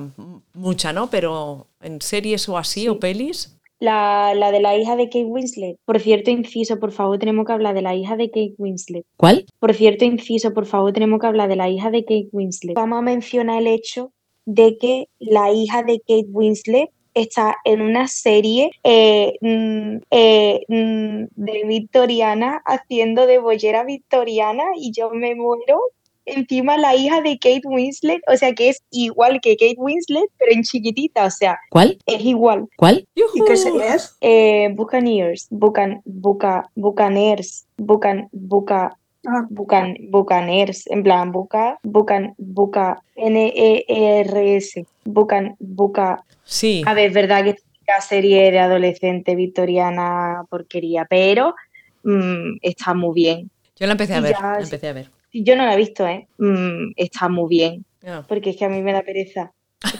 mucha, 0.53 0.91
¿no? 0.91 1.09
Pero 1.09 1.68
en 1.80 2.01
series 2.01 2.49
o 2.49 2.57
así 2.57 2.88
o 2.89 2.99
pelis. 2.99 3.55
La, 3.80 4.34
la 4.36 4.51
de 4.51 4.61
la 4.61 4.78
hija 4.78 4.95
de 4.95 5.05
Kate 5.05 5.26
Winslet. 5.26 5.78
Por 5.86 5.99
cierto, 5.99 6.32
inciso, 6.32 6.80
por 6.80 6.91
favor, 6.91 7.19
tenemos 7.19 7.45
que 7.45 7.53
hablar 7.53 7.76
de 7.76 7.82
la 7.82 7.95
hija 7.95 8.15
de 8.15 8.30
Kate 8.30 8.55
Winslet. 8.57 9.05
¿Cuál? 9.17 9.45
Por 9.59 9.73
cierto, 9.73 10.05
inciso, 10.05 10.53
por 10.53 10.65
favor, 10.65 10.93
tenemos 10.93 11.19
que 11.19 11.28
hablar 11.28 11.49
de 11.49 11.57
la 11.57 11.69
hija 11.69 11.91
de 11.91 12.03
Kate 12.03 12.30
Winslet. 12.32 12.76
Vamos 12.76 12.99
a 12.99 13.01
mencionar 13.01 13.59
el 13.59 13.67
hecho 13.67 14.11
de 14.45 14.78
que 14.78 15.09
la 15.19 15.51
hija 15.51 15.84
de 15.84 15.99
Kate 15.99 16.28
Winslet 16.30 16.91
está 17.15 17.57
en 17.63 17.82
una 17.82 18.07
serie 18.07 18.71
eh, 18.84 19.34
mm, 19.41 19.97
eh, 20.11 20.61
mm, 20.67 21.26
de 21.36 21.63
victoriana 21.65 22.61
haciendo 22.65 23.26
de 23.26 23.39
bollera 23.39 23.84
victoriana 23.84 24.63
y 24.76 24.91
yo 24.91 25.09
me 25.11 25.34
muero. 25.34 25.80
Encima 26.26 26.78
la 26.78 26.95
hija 26.95 27.21
de 27.21 27.38
Kate 27.38 27.61
Winslet, 27.65 28.21
o 28.32 28.36
sea 28.38 28.53
que 28.53 28.69
es 28.69 28.82
igual 28.91 29.39
que 29.41 29.55
Kate 29.57 29.76
Winslet, 29.78 30.30
pero 30.38 30.51
en 30.51 30.63
chiquitita, 30.63 31.26
o 31.26 31.30
sea, 31.32 31.59
¿Cuál? 31.69 31.97
es 32.05 32.21
igual. 32.26 32.67
¿Cuál? 32.78 33.07
¿Y 33.15 33.43
qué 33.45 33.53
es? 33.53 34.15
Eh, 34.21 34.69
Buccaneers, 34.73 35.47
Bucan, 35.49 36.01
Buca, 36.05 36.69
Bucaners, 36.76 37.65
Bucan, 37.78 38.30
Buca, 38.32 38.97
Ah, 39.28 39.43
Bucan, 39.49 39.97
Bucaners, 40.11 40.86
en 40.86 41.01
plan, 41.01 41.32
Buca, 41.32 41.80
Bucan, 41.82 42.36
Buca, 42.38 43.01
N-E-R-S, 43.15 44.86
Bucan, 45.03 45.55
Buca. 45.59 46.23
Sí, 46.43 46.84
A 46.86 46.93
ver, 46.93 47.07
es 47.07 47.13
verdad 47.13 47.43
que 47.43 47.49
esta 47.51 48.01
serie 48.01 48.51
de 48.51 48.59
adolescente 48.59 49.36
victoriana 49.36 50.43
porquería, 50.49 51.05
pero 51.09 51.55
mm, 52.03 52.57
está 52.61 52.93
muy 52.93 53.13
bien. 53.15 53.49
yo 53.78 53.88
la 53.88 53.93
empecé 53.93 54.13
a 54.13 54.19
y 54.19 54.21
ver, 54.21 54.32
ya- 54.34 54.41
la 54.57 54.63
empecé 54.63 54.88
a 54.89 54.93
ver. 54.93 55.09
Yo 55.43 55.55
no 55.55 55.65
la 55.65 55.73
he 55.73 55.77
visto, 55.77 56.07
¿eh? 56.07 56.27
Mm, 56.38 56.91
está 56.95 57.27
muy 57.29 57.49
bien, 57.49 57.86
porque 58.27 58.51
es 58.51 58.57
que 58.57 58.65
a 58.65 58.69
mí 58.69 58.81
me 58.81 58.93
da 58.93 59.01
pereza. 59.01 59.51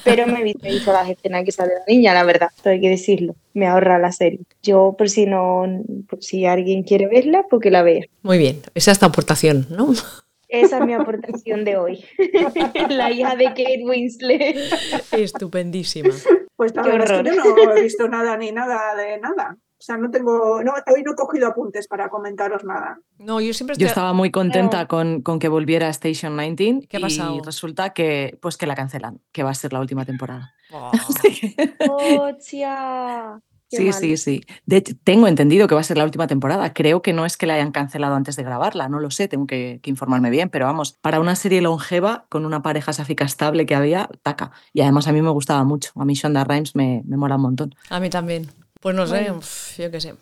Pero 0.04 0.26
me 0.26 0.40
he 0.40 0.44
visto, 0.44 0.66
he 0.66 0.72
visto 0.72 0.92
las 0.94 1.08
escenas 1.10 1.44
que 1.44 1.52
sale 1.52 1.74
la 1.74 1.84
niña, 1.88 2.14
la 2.14 2.24
verdad, 2.24 2.50
todo 2.64 2.74
hay 2.74 2.82
que 2.82 2.90
decirlo. 2.90 3.36
Me 3.54 3.68
ahorra 3.68 4.00
la 4.00 4.12
serie. 4.12 4.40
Yo, 4.64 4.96
por 4.98 5.10
si 5.10 5.26
no, 5.26 5.64
por 6.10 6.24
si 6.24 6.46
alguien 6.46 6.84
quiere 6.84 7.08
verla, 7.08 7.44
pues 7.50 7.62
que 7.62 7.70
la 7.70 7.84
vea. 7.84 8.04
Muy 8.24 8.38
bien, 8.38 8.62
esa 8.74 8.92
es 8.92 9.00
tu 9.00 9.06
aportación, 9.06 9.68
¿no? 9.70 9.94
Esa 10.48 10.78
es 10.80 10.86
mi 10.86 10.94
aportación 10.94 11.66
de 11.66 11.78
hoy. 11.78 12.04
la 12.90 13.12
hija 13.12 13.36
de 13.36 13.46
Kate 13.46 13.84
Winslet. 13.84 14.58
Estupendísima. 15.12 16.14
Pues 16.56 16.74
la 16.76 16.84
Qué 16.84 16.90
verdad 16.92 17.28
es 17.28 17.34
que 17.34 17.40
horror. 17.40 17.58
yo 17.58 17.66
no 17.66 17.76
he 17.76 17.82
visto 17.84 18.08
nada 18.08 18.38
ni 18.38 18.52
nada 18.52 18.96
de 18.96 19.20
nada. 19.20 19.58
O 19.86 19.88
sea, 19.88 19.98
no 19.98 20.10
tengo, 20.10 20.64
no, 20.64 20.74
hoy 20.92 21.04
no 21.04 21.12
he 21.12 21.16
cogido 21.16 21.48
apuntes 21.48 21.88
para 21.88 22.10
comentaros 22.10 22.64
nada. 22.64 22.98
No, 23.20 23.40
yo 23.40 23.54
siempre 23.54 23.76
Yo 23.76 23.86
estoy... 23.86 23.90
estaba 23.90 24.14
muy 24.14 24.32
contenta 24.32 24.82
No. 24.82 24.88
con, 24.88 25.22
con 25.22 25.38
que 25.38 25.48
volviera 25.48 25.90
Station 25.90 26.36
19 26.36 26.88
¿Qué 26.90 26.98
ha 26.98 27.00
y 27.00 27.04
pasado? 27.04 27.40
resulta 27.46 27.92
que 27.92 28.36
pues 28.42 28.58
que 28.58 28.66
la 28.66 28.74
cancelan, 28.74 29.22
que 29.32 29.44
va 29.44 29.52
a 29.52 29.54
ser 29.54 29.74
la 29.74 29.80
última 29.82 30.04
temporada. 30.04 30.56
Oh. 30.72 30.92
Sí, 33.68 33.84
mal. 33.86 33.94
sí, 33.94 34.16
sí. 34.18 34.42
De 34.66 34.78
hecho, 34.78 34.94
tengo 35.04 35.28
entendido 35.28 35.68
que 35.68 35.76
va 35.76 35.82
a 35.82 35.84
ser 35.84 35.98
la 35.98 36.04
última 36.04 36.28
temporada. 36.28 36.72
Creo 36.74 37.02
que 37.02 37.14
no 37.14 37.26
es 37.26 37.36
que 37.36 37.46
la 37.48 37.56
hayan 37.56 37.72
cancelado 37.72 38.16
antes 38.16 38.36
de 38.36 38.44
grabarla, 38.44 38.90
no 38.90 39.00
lo 39.00 39.10
sé, 39.12 39.28
tengo 39.28 39.48
que, 39.48 39.80
que 39.82 39.90
informarme 39.90 40.30
bien, 40.30 40.50
pero 40.50 40.66
vamos, 40.68 40.94
para 41.02 41.20
una 41.20 41.36
serie 41.36 41.62
longeva 41.62 42.26
con 42.30 42.46
una 42.46 42.62
pareja 42.62 42.94
sáfica 42.94 43.26
estable 43.26 43.66
que 43.66 43.76
había, 43.76 44.08
taca. 44.22 44.52
Y 44.72 44.82
además 44.82 45.08
a 45.08 45.12
mí 45.12 45.22
me 45.22 45.32
gustaba 45.32 45.64
mucho. 45.64 45.92
A 45.96 46.06
mí 46.06 46.14
Shonda 46.14 46.44
Rhimes 46.44 46.76
me, 46.76 47.02
me 47.06 47.18
mola 47.18 47.36
un 47.38 47.42
montón. 47.42 47.76
A 47.90 48.00
mí 48.00 48.10
también. 48.10 48.48
Pues 48.86 48.96
no 48.96 49.08
sé, 49.08 49.16
Bueno. 49.16 49.38
uf, 49.40 49.80
yo 49.80 49.90
qué 49.90 50.00
sé. 50.00 50.14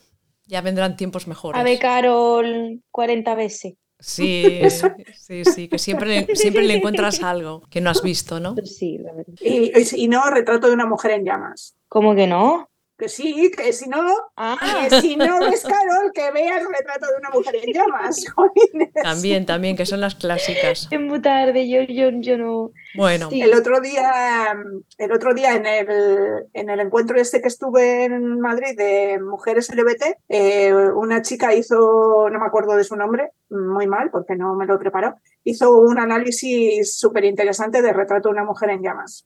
Ya 0.46 0.62
vendrán 0.62 0.96
tiempos 0.96 1.28
mejores. 1.28 1.60
A 1.60 1.66
ver, 1.66 1.78
Carol, 1.80 2.82
40 2.92 3.36
veces. 3.36 3.74
Sí, 4.00 4.62
sí, 5.20 5.44
sí, 5.44 5.68
que 5.68 5.78
siempre 5.78 6.08
le, 6.08 6.36
siempre 6.38 6.64
le 6.64 6.76
encuentras 6.76 7.22
algo 7.24 7.64
que 7.70 7.82
no 7.82 7.90
has 7.90 8.02
visto, 8.02 8.40
¿no? 8.40 8.56
Sí, 8.64 9.00
la 9.00 9.12
verdad. 9.12 9.34
Y, 9.42 10.04
y 10.06 10.08
no, 10.08 10.30
retrato 10.30 10.68
de 10.68 10.74
una 10.76 10.86
mujer 10.86 11.12
en 11.12 11.26
llamas. 11.26 11.76
¿Cómo 11.90 12.16
que 12.16 12.26
no? 12.26 12.70
Que 12.98 13.10
sí, 13.10 13.52
que 13.56 13.74
si 13.74 13.90
no, 13.90 14.06
Ah, 14.38 14.88
que 14.90 15.02
si 15.02 15.16
no 15.16 15.40
ves 15.40 15.64
Carol, 15.64 16.12
que 16.14 16.32
veas 16.32 16.64
retrato 16.64 17.08
de 17.08 17.18
una 17.20 17.30
mujer 17.32 17.56
en 17.64 17.74
llamas. 17.74 18.24
También, 19.04 19.46
también, 19.46 19.76
que 19.76 19.86
son 19.86 20.00
las 20.00 20.16
clásicas. 20.16 20.88
es 20.90 21.00
muy 21.00 21.22
tarde, 21.22 21.68
yo, 21.68 21.82
yo, 21.82 22.10
yo 22.20 22.38
no. 22.38 22.72
Bueno, 22.96 23.30
Sí. 23.32 23.42
El 23.42 23.54
otro 23.56 23.80
día, 23.82 24.54
el 25.00 25.12
otro 25.12 25.34
día 25.34 25.56
en 25.56 25.66
el, 25.66 26.46
en 26.54 26.70
el 26.70 26.80
encuentro 26.80 27.20
este 27.20 27.42
que 27.42 27.48
estuve 27.48 28.06
en 28.06 28.40
Madrid 28.40 28.78
de 28.78 29.20
mujeres 29.20 29.74
LGBT, 29.74 30.18
eh, 30.30 30.74
una 30.96 31.22
chica 31.24 31.56
hizo, 31.56 32.30
no 32.30 32.40
me 32.40 32.46
acuerdo 32.46 32.76
de 32.76 32.84
su 32.84 32.96
nombre, 32.96 33.32
muy 33.54 33.88
mal 33.88 34.10
porque 34.12 34.36
no 34.36 34.56
me 34.56 34.66
lo 34.66 34.78
preparó, 34.80 35.16
hizo 35.44 35.78
un 35.80 36.00
análisis 36.00 36.98
súper 36.98 37.26
interesante 37.26 37.82
de 37.82 37.94
retrato 37.94 38.30
de 38.30 38.34
una 38.34 38.44
mujer 38.46 38.72
en 38.72 38.82
llamas. 38.84 39.26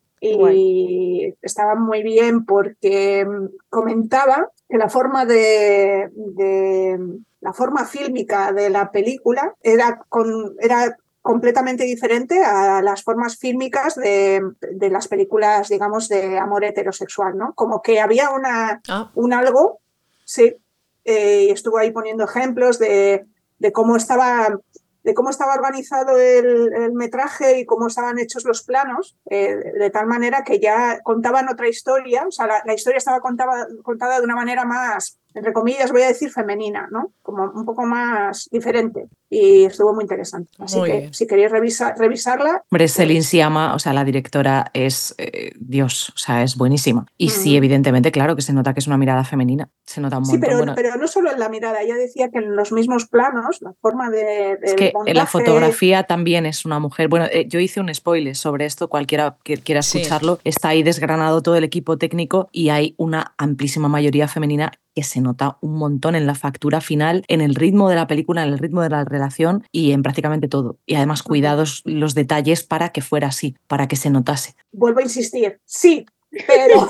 Y 0.55 1.36
estaba 1.41 1.75
muy 1.75 2.01
bien 2.03 2.45
porque 2.45 3.25
mm, 3.25 3.45
comentaba 3.69 4.49
que 4.67 4.78
la 4.78 4.89
forma 4.89 5.25
de, 5.25 6.09
de- 6.13 6.99
la 7.39 7.53
forma 7.53 7.86
fílmica 7.86 8.51
de 8.51 8.69
la 8.71 8.91
película 8.91 9.53
era 9.61 10.01
con 10.09 10.55
era 10.59 10.97
completamente 11.21 11.84
diferente 11.84 12.41
a 12.43 12.82
las 12.82 13.03
formas 13.03 13.38
fílmicas 13.38 13.95
de, 13.95 14.41
de 14.71 14.89
las 14.89 15.07
películas, 15.09 15.67
digamos, 15.69 16.07
de 16.07 16.39
amor 16.39 16.63
heterosexual, 16.63 17.38
¿no? 17.38 17.53
Como 17.53 17.82
que 17.82 17.99
había 17.99 18.30
una, 18.30 18.82
ah, 18.88 19.11
un 19.13 19.34
algo, 19.34 19.80
sí, 20.23 20.55
eh, 21.03 21.43
y 21.43 21.49
estuvo 21.49 21.78
ahí 21.78 21.91
poniendo 21.91 22.23
ejemplos 22.23 22.80
de, 22.80 23.25
de 23.60 23.72
cómo 23.72 23.95
estaba 23.95 24.60
de 25.03 25.14
cómo 25.14 25.30
estaba 25.30 25.53
organizado 25.53 26.18
el, 26.18 26.74
el 26.74 26.91
metraje 26.91 27.60
y 27.60 27.66
cómo 27.66 27.88
estaban 27.88 28.20
hechos 28.20 28.43
los 28.43 28.64
planos, 28.64 29.16
eh, 29.30 29.55
de 29.55 29.89
tal 29.89 30.05
manera 30.05 30.43
que 30.43 30.60
ya 30.60 30.99
contaban 31.01 31.47
otra 31.47 31.70
historia, 31.70 32.26
o 32.28 32.32
sea, 32.32 32.45
la, 32.45 32.62
la 32.66 32.74
historia 32.74 32.97
estaba 32.97 33.22
contada 33.22 34.18
de 34.18 34.26
una 34.26 34.36
manera 34.36 34.66
más 34.66 35.16
entre 35.38 35.53
comillas, 35.53 35.91
voy 35.91 36.01
a 36.01 36.07
decir 36.07 36.29
femenina, 36.31 36.88
¿no? 36.91 37.11
Como 37.21 37.43
un 37.43 37.65
poco 37.65 37.85
más 37.85 38.47
diferente. 38.51 39.07
Y 39.29 39.65
estuvo 39.65 39.93
muy 39.93 40.03
interesante. 40.03 40.49
Así 40.59 40.77
Muy 40.77 40.89
que 40.89 40.97
bien. 40.99 41.13
si 41.13 41.27
queréis 41.27 41.51
revisa- 41.51 41.93
revisarla, 41.97 42.63
Hombre, 42.71 42.88
Celine 42.88 43.23
Siama, 43.23 43.75
o 43.75 43.79
sea, 43.79 43.91
la 43.93 44.05
directora 44.05 44.71
es 44.73 45.13
eh, 45.17 45.51
Dios, 45.59 46.13
o 46.15 46.17
sea, 46.17 46.43
es 46.43 46.55
buenísima. 46.55 47.05
Y 47.17 47.29
sí, 47.29 47.57
evidentemente, 47.57 48.11
claro 48.11 48.35
que 48.38 48.41
se 48.41 48.53
nota 48.53 48.73
que 48.73 48.79
es 48.79 48.88
una 48.88 48.97
mirada 48.97 49.25
femenina. 49.25 49.69
Se 49.85 49.99
nota 49.99 50.17
un 50.17 50.25
sí, 50.25 50.31
montón. 50.33 50.47
pero, 50.47 50.57
Bueno, 50.59 50.73
pero 50.75 50.95
no 50.95 51.07
solo 51.07 51.29
en 51.31 51.39
la 51.39 51.49
mirada, 51.49 51.81
ella 51.81 51.95
decía 51.95 52.29
que 52.29 52.39
en 52.39 52.55
los 52.55 52.71
mismos 52.71 53.07
planos, 53.07 53.61
la 53.61 53.73
forma 53.81 54.09
de... 54.09 54.57
Es 54.63 54.75
que 54.75 54.93
en 55.05 55.15
la 55.17 55.25
fotografía 55.25 56.03
también 56.03 56.45
es 56.45 56.63
una 56.65 56.79
mujer. 56.79 57.09
Bueno, 57.09 57.25
eh, 57.31 57.45
yo 57.49 57.59
hice 57.59 57.81
un 57.81 57.93
spoiler 57.93 58.35
sobre 58.35 58.65
esto, 58.65 58.88
cualquiera 58.88 59.38
que 59.43 59.57
quiera 59.57 59.81
Sí. 59.81 59.97
escucharlo. 59.99 60.39
Está 60.45 60.69
ahí 60.69 60.83
desgranado 60.83 61.41
todo 61.41 61.57
el 61.57 61.63
equipo 61.65 61.97
técnico 61.97 62.47
y 62.53 62.69
hay 62.69 62.95
una 62.97 63.33
amplísima 63.38 63.89
mayoría 63.89 64.27
femenina 64.29 64.71
que 64.97 65.03
se 65.03 65.21
nota 65.21 65.59
un 65.61 65.75
montón 65.75 66.15
en 66.15 66.25
la 66.25 66.33
factura 66.33 66.81
final, 66.81 67.23
en 67.27 67.39
el 67.39 67.53
ritmo 67.53 67.87
de 67.87 67.95
la 67.95 68.07
película, 68.07 68.41
en 68.41 68.49
el 68.51 68.57
ritmo 68.57 68.81
de 68.81 68.89
la 68.89 69.05
relación 69.05 69.63
y 69.71 69.91
en 69.91 70.01
prácticamente 70.01 70.47
todo. 70.47 70.79
Y 70.87 70.95
además 70.95 71.21
cuidados 71.21 71.83
los 71.85 72.15
detalles 72.15 72.63
para 72.63 72.89
que 72.89 73.03
fuera 73.03 73.27
así, 73.27 73.55
para 73.67 73.87
que 73.87 73.95
se 73.95 74.09
notase. 74.09 74.55
Vuelvo 74.71 74.97
a 74.97 75.03
insistir, 75.03 75.61
sí, 75.65 76.07
pero... 76.31 76.87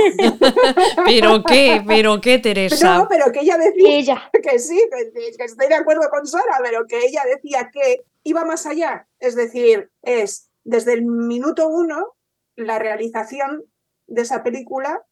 ¿Pero 1.05 1.43
qué? 1.43 1.83
¿Pero 1.85 2.21
qué, 2.21 2.39
Teresa? 2.39 2.99
no, 2.99 3.07
pero 3.09 3.29
que 3.33 3.41
ella 3.41 3.57
decía... 3.57 3.97
Ella. 3.97 4.31
que 4.41 4.57
sí, 4.57 4.81
que, 4.89 5.11
que 5.37 5.43
estoy 5.43 5.67
de 5.67 5.75
acuerdo 5.75 6.09
con 6.09 6.25
Sara, 6.25 6.59
pero 6.63 6.87
que 6.87 6.99
ella 6.99 7.23
decía 7.25 7.69
que 7.73 8.05
iba 8.23 8.45
más 8.45 8.65
allá. 8.65 9.05
Es 9.19 9.35
decir, 9.35 9.91
es 10.01 10.49
desde 10.63 10.93
el 10.93 11.03
minuto 11.03 11.67
uno 11.67 12.15
la 12.55 12.79
realización 12.79 13.65
de 14.07 14.21
esa 14.21 14.43
película 14.43 15.03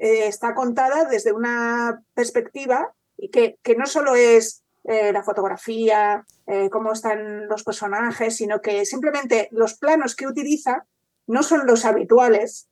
eh, 0.00 0.26
está 0.26 0.54
contada 0.54 1.04
desde 1.04 1.30
una 1.30 2.02
perspectiva 2.14 2.94
que, 3.30 3.58
que 3.62 3.76
no 3.76 3.84
solo 3.84 4.14
es 4.14 4.64
eh, 4.84 5.12
la 5.12 5.22
fotografía, 5.22 6.24
eh, 6.46 6.70
cómo 6.70 6.92
están 6.92 7.46
los 7.48 7.64
personajes, 7.64 8.34
sino 8.34 8.62
que 8.62 8.86
simplemente 8.86 9.48
los 9.50 9.74
planos 9.74 10.16
que 10.16 10.26
utiliza 10.26 10.86
no 11.26 11.42
son 11.42 11.66
los 11.66 11.84
habituales 11.84 12.70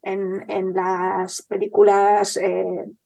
en, 0.00 0.50
en 0.50 0.72
las 0.72 1.42
películas 1.42 2.38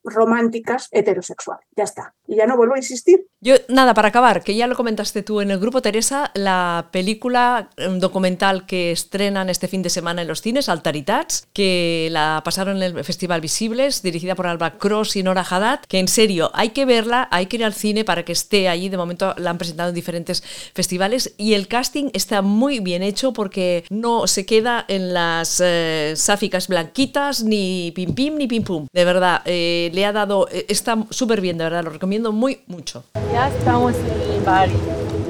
románticas 0.05 0.89
heterosexuales. 0.93 1.67
Ya 1.77 1.83
está. 1.83 2.15
Y 2.27 2.37
ya 2.37 2.47
no 2.47 2.57
vuelvo 2.57 2.75
a 2.75 2.79
insistir. 2.79 3.27
Yo, 3.41 3.57
nada, 3.69 3.93
para 3.93 4.09
acabar, 4.09 4.43
que 4.43 4.55
ya 4.55 4.67
lo 4.67 4.75
comentaste 4.75 5.23
tú 5.23 5.43
en 5.43 5.51
el 5.51 5.59
grupo, 5.59 5.83
Teresa, 5.83 6.31
la 6.33 6.89
película 6.91 7.69
documental 7.99 8.65
que 8.65 8.91
estrenan 8.91 9.51
este 9.51 9.69
fin 9.69 9.83
de 9.83 9.91
semana 9.91 10.23
en 10.23 10.29
los 10.29 10.41
cines, 10.41 10.71
Altaritats, 10.71 11.47
que 11.53 12.09
la 12.11 12.41
pasaron 12.43 12.83
en 12.83 12.97
el 12.97 13.05
Festival 13.05 13.43
Visibles, 13.43 14.01
dirigida 14.01 14.35
por 14.35 14.47
Alba 14.47 14.79
Cross 14.79 15.17
y 15.17 15.23
Nora 15.23 15.45
Haddad, 15.49 15.81
que 15.87 15.99
en 15.99 16.09
serio 16.09 16.51
hay 16.55 16.71
que 16.71 16.87
verla, 16.87 17.29
hay 17.31 17.45
que 17.45 17.57
ir 17.57 17.65
al 17.67 17.75
cine 17.75 18.03
para 18.05 18.25
que 18.25 18.33
esté 18.33 18.71
allí. 18.71 18.89
De 18.89 18.97
momento 18.97 19.35
la 19.37 19.51
han 19.51 19.59
presentado 19.59 19.91
en 19.91 19.95
diferentes 19.95 20.43
festivales 20.73 21.35
y 21.37 21.53
el 21.53 21.69
casting 21.69 22.09
está 22.15 22.41
muy 22.41 22.81
bien 22.81 23.03
hecho 23.03 23.35
porque 23.35 23.85
no 23.91 24.27
se 24.27 24.47
queda 24.47 24.87
en 24.89 25.13
las 25.13 25.61
eh, 25.63 26.15
sáficas 26.17 26.69
blanquitas, 26.69 27.45
ni 27.45 27.93
pim 27.95 28.15
pim, 28.15 28.37
ni 28.37 28.47
pim 28.47 28.65
pum. 28.65 28.87
De 28.91 29.05
verdad, 29.05 29.43
eh, 29.45 29.91
le 29.93 30.07
ha 30.07 30.13
dado, 30.13 30.49
eh, 30.51 30.65
está 30.71 30.97
súper 31.11 31.43
bien, 31.43 31.59
de 31.59 31.65
verdad, 31.65 31.85
lo 31.85 31.91
recomiendo 31.91 32.14
muy 32.21 32.63
mucho. 32.67 33.05
Ya 33.33 33.49
estamos 33.49 33.95
en 33.97 34.33
el 34.33 34.41
bar. 34.43 34.69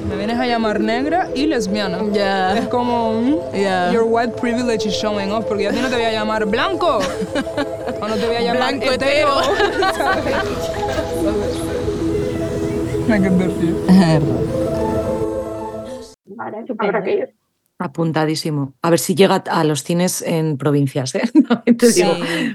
Me 0.09 0.15
vienes 0.15 0.37
a 0.39 0.45
llamar 0.45 0.79
negra 0.79 1.29
y 1.33 1.47
lesbiana. 1.47 1.99
Ya. 2.11 2.55
Es 2.57 2.67
como, 2.67 3.13
mm, 3.13 3.35
Ya. 3.55 3.91
your 3.91 4.03
white 4.07 4.33
privilege 4.39 4.87
is 4.87 4.93
showing 4.93 5.31
off, 5.31 5.45
porque 5.45 5.63
yo 5.63 5.69
a 5.71 5.73
ti 5.73 5.79
no 5.81 5.89
te 5.89 5.95
voy 5.95 6.05
a 6.05 6.11
llamar 6.11 6.45
blanco. 6.45 6.99
o 8.01 8.07
no 8.07 8.15
te 8.15 8.27
voy 8.27 8.35
a 8.35 8.41
llamar 8.41 8.73
Blanco 8.75 8.91
hetero. 8.93 9.35
Decir. 13.07 13.75
Vale, 16.25 16.59
Estupendo. 16.59 16.97
habrá 16.97 17.03
que. 17.03 17.33
Apuntadísimo. 17.77 18.73
A 18.81 18.89
ver 18.89 18.99
si 18.99 19.15
llega 19.15 19.35
a 19.35 19.63
los 19.63 19.83
cines 19.83 20.21
en 20.21 20.57
provincias, 20.57 21.13
¿eh? 21.15 21.29
Te 21.77 21.91
digo, 21.91 22.13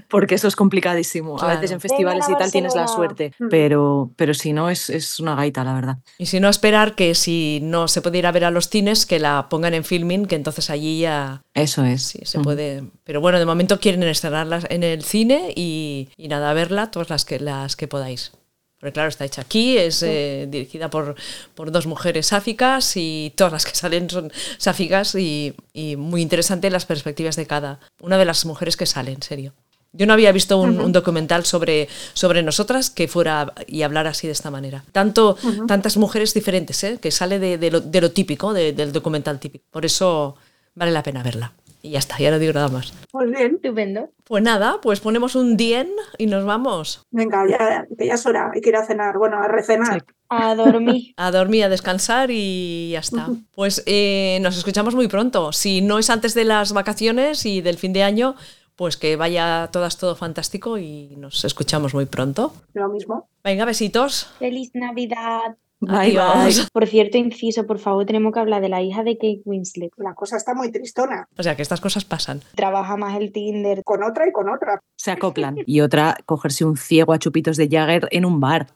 porque 0.08 0.34
eso 0.34 0.48
es 0.48 0.56
complicadísimo. 0.56 1.40
A 1.42 1.46
veces 1.54 1.70
en 1.72 1.80
festivales 1.80 2.26
y 2.28 2.34
tal 2.36 2.50
tienes 2.50 2.74
la 2.74 2.86
suerte, 2.88 3.32
Mm. 3.38 3.48
pero, 3.48 4.10
pero 4.16 4.34
si 4.34 4.52
no, 4.52 4.70
es, 4.70 4.90
es 4.90 5.20
una 5.20 5.34
gaita, 5.34 5.62
la 5.64 5.74
verdad. 5.74 5.98
Y 6.18 6.26
si 6.26 6.40
no, 6.40 6.48
esperar 6.48 6.94
que 6.94 7.14
si 7.14 7.60
no 7.62 7.86
se 7.88 8.00
puede 8.02 8.18
ir 8.18 8.26
a 8.26 8.32
ver 8.32 8.44
a 8.44 8.50
los 8.50 8.68
cines, 8.68 9.06
que 9.06 9.18
la 9.18 9.48
pongan 9.48 9.74
en 9.74 9.84
filming, 9.84 10.26
que 10.26 10.36
entonces 10.36 10.70
allí 10.70 11.00
ya 11.00 11.42
Eso 11.54 11.84
es. 11.84 12.02
sí 12.02 12.20
se 12.24 12.38
Mm. 12.38 12.42
puede. 12.42 12.84
Pero 13.04 13.20
bueno, 13.20 13.38
de 13.38 13.46
momento 13.46 13.78
quieren 13.78 14.02
estrenarla 14.04 14.60
en 14.70 14.82
el 14.82 15.04
cine 15.04 15.52
y, 15.54 16.08
y 16.16 16.28
nada, 16.28 16.50
a 16.50 16.54
verla 16.54 16.90
todas 16.90 17.10
las 17.10 17.24
que, 17.24 17.38
las 17.40 17.76
que 17.76 17.88
podáis. 17.88 18.32
Porque 18.80 18.94
claro, 18.94 19.10
está 19.10 19.26
hecha 19.26 19.42
aquí, 19.42 19.76
es 19.76 20.02
eh, 20.02 20.46
dirigida 20.48 20.88
por, 20.88 21.14
por 21.54 21.70
dos 21.70 21.86
mujeres 21.86 22.28
sáficas 22.28 22.96
y 22.96 23.32
todas 23.36 23.52
las 23.52 23.66
que 23.66 23.74
salen 23.74 24.08
son 24.08 24.32
sáficas 24.56 25.14
y, 25.14 25.54
y 25.74 25.96
muy 25.96 26.22
interesante 26.22 26.70
las 26.70 26.86
perspectivas 26.86 27.36
de 27.36 27.46
cada 27.46 27.78
una 28.00 28.16
de 28.16 28.24
las 28.24 28.46
mujeres 28.46 28.76
que 28.78 28.86
salen, 28.86 29.16
en 29.16 29.22
serio. 29.22 29.52
Yo 29.92 30.06
no 30.06 30.12
había 30.12 30.30
visto 30.30 30.56
un, 30.56 30.80
un 30.80 30.92
documental 30.92 31.44
sobre, 31.44 31.88
sobre 32.14 32.42
nosotras 32.44 32.90
que 32.90 33.08
fuera 33.08 33.52
y 33.66 33.82
hablar 33.82 34.06
así 34.06 34.28
de 34.28 34.32
esta 34.32 34.48
manera. 34.50 34.84
Tanto, 34.92 35.36
Tantas 35.66 35.96
mujeres 35.96 36.32
diferentes, 36.32 36.82
¿eh? 36.84 36.98
que 37.02 37.10
sale 37.10 37.40
de, 37.40 37.58
de 37.58 37.70
lo, 37.72 37.80
de 37.80 38.00
lo 38.00 38.12
típico, 38.12 38.52
de- 38.54 38.72
del 38.72 38.92
documental 38.92 39.40
típico. 39.40 39.64
Por 39.70 39.84
eso 39.84 40.36
vale 40.76 40.92
la 40.92 41.02
pena 41.02 41.24
verla. 41.24 41.52
Y 41.82 41.90
ya 41.90 41.98
está, 41.98 42.18
ya 42.18 42.30
no 42.30 42.38
digo 42.38 42.52
nada 42.52 42.68
más. 42.68 42.92
Pues 43.10 43.30
bien, 43.30 43.54
Estupendo. 43.56 44.10
Pues 44.24 44.42
nada, 44.42 44.80
pues 44.82 45.00
ponemos 45.00 45.34
un 45.34 45.56
10 45.56 45.88
y 46.18 46.26
nos 46.26 46.44
vamos. 46.44 47.06
venga, 47.10 47.46
ya, 47.48 47.86
que 47.98 48.06
ya 48.06 48.14
es 48.14 48.26
hora, 48.26 48.50
hay 48.54 48.60
que 48.60 48.68
ir 48.68 48.76
a 48.76 48.84
cenar, 48.84 49.16
bueno, 49.16 49.38
a 49.38 49.48
recenar. 49.48 50.04
A 50.28 50.54
dormir. 50.54 51.12
A 51.16 51.30
dormir, 51.32 51.64
a 51.64 51.68
descansar 51.68 52.30
y 52.30 52.90
ya 52.92 53.00
está. 53.00 53.28
Pues 53.54 53.82
eh, 53.86 54.38
nos 54.42 54.56
escuchamos 54.56 54.94
muy 54.94 55.08
pronto. 55.08 55.52
Si 55.52 55.80
no 55.80 55.98
es 55.98 56.08
antes 56.10 56.34
de 56.34 56.44
las 56.44 56.72
vacaciones 56.72 57.44
y 57.46 57.60
del 57.60 57.78
fin 57.78 57.92
de 57.92 58.02
año, 58.02 58.36
pues 58.76 58.96
que 58.96 59.16
vaya 59.16 59.68
todas 59.72 59.98
todo 59.98 60.16
fantástico 60.16 60.78
y 60.78 61.14
nos 61.16 61.44
escuchamos 61.44 61.92
muy 61.94 62.06
pronto. 62.06 62.54
Lo 62.74 62.88
mismo. 62.88 63.28
Venga, 63.42 63.64
besitos. 63.64 64.30
Feliz 64.38 64.70
Navidad. 64.74 65.56
Bye, 65.80 66.18
Adiós. 66.18 66.56
bye. 66.58 66.66
Por 66.72 66.86
cierto, 66.86 67.16
inciso, 67.16 67.66
por 67.66 67.78
favor, 67.78 68.04
tenemos 68.04 68.32
que 68.34 68.40
hablar 68.40 68.60
de 68.60 68.68
la 68.68 68.82
hija 68.82 69.02
de 69.02 69.14
Kate 69.16 69.40
Winslet. 69.46 69.90
La 69.96 70.14
cosa 70.14 70.36
está 70.36 70.52
muy 70.54 70.70
tristona, 70.70 71.26
O 71.38 71.42
sea 71.42 71.56
que 71.56 71.62
estas 71.62 71.80
cosas 71.80 72.04
pasan. 72.04 72.40
Trabaja 72.54 72.96
más 72.96 73.16
el 73.18 73.32
Tinder. 73.32 73.82
con 73.84 74.02
otra 74.02 74.28
y 74.28 74.32
con 74.32 74.48
otra. 74.50 74.80
Se 74.96 75.10
acoplan. 75.10 75.56
Y 75.66 75.80
otra, 75.80 76.16
cogerse 76.26 76.64
un 76.66 76.76
ciego 76.76 77.12
a 77.14 77.18
chupitos 77.18 77.56
de 77.56 77.68
Jagger 77.68 78.08
en 78.10 78.24
un 78.26 78.40
bar. 78.40 78.66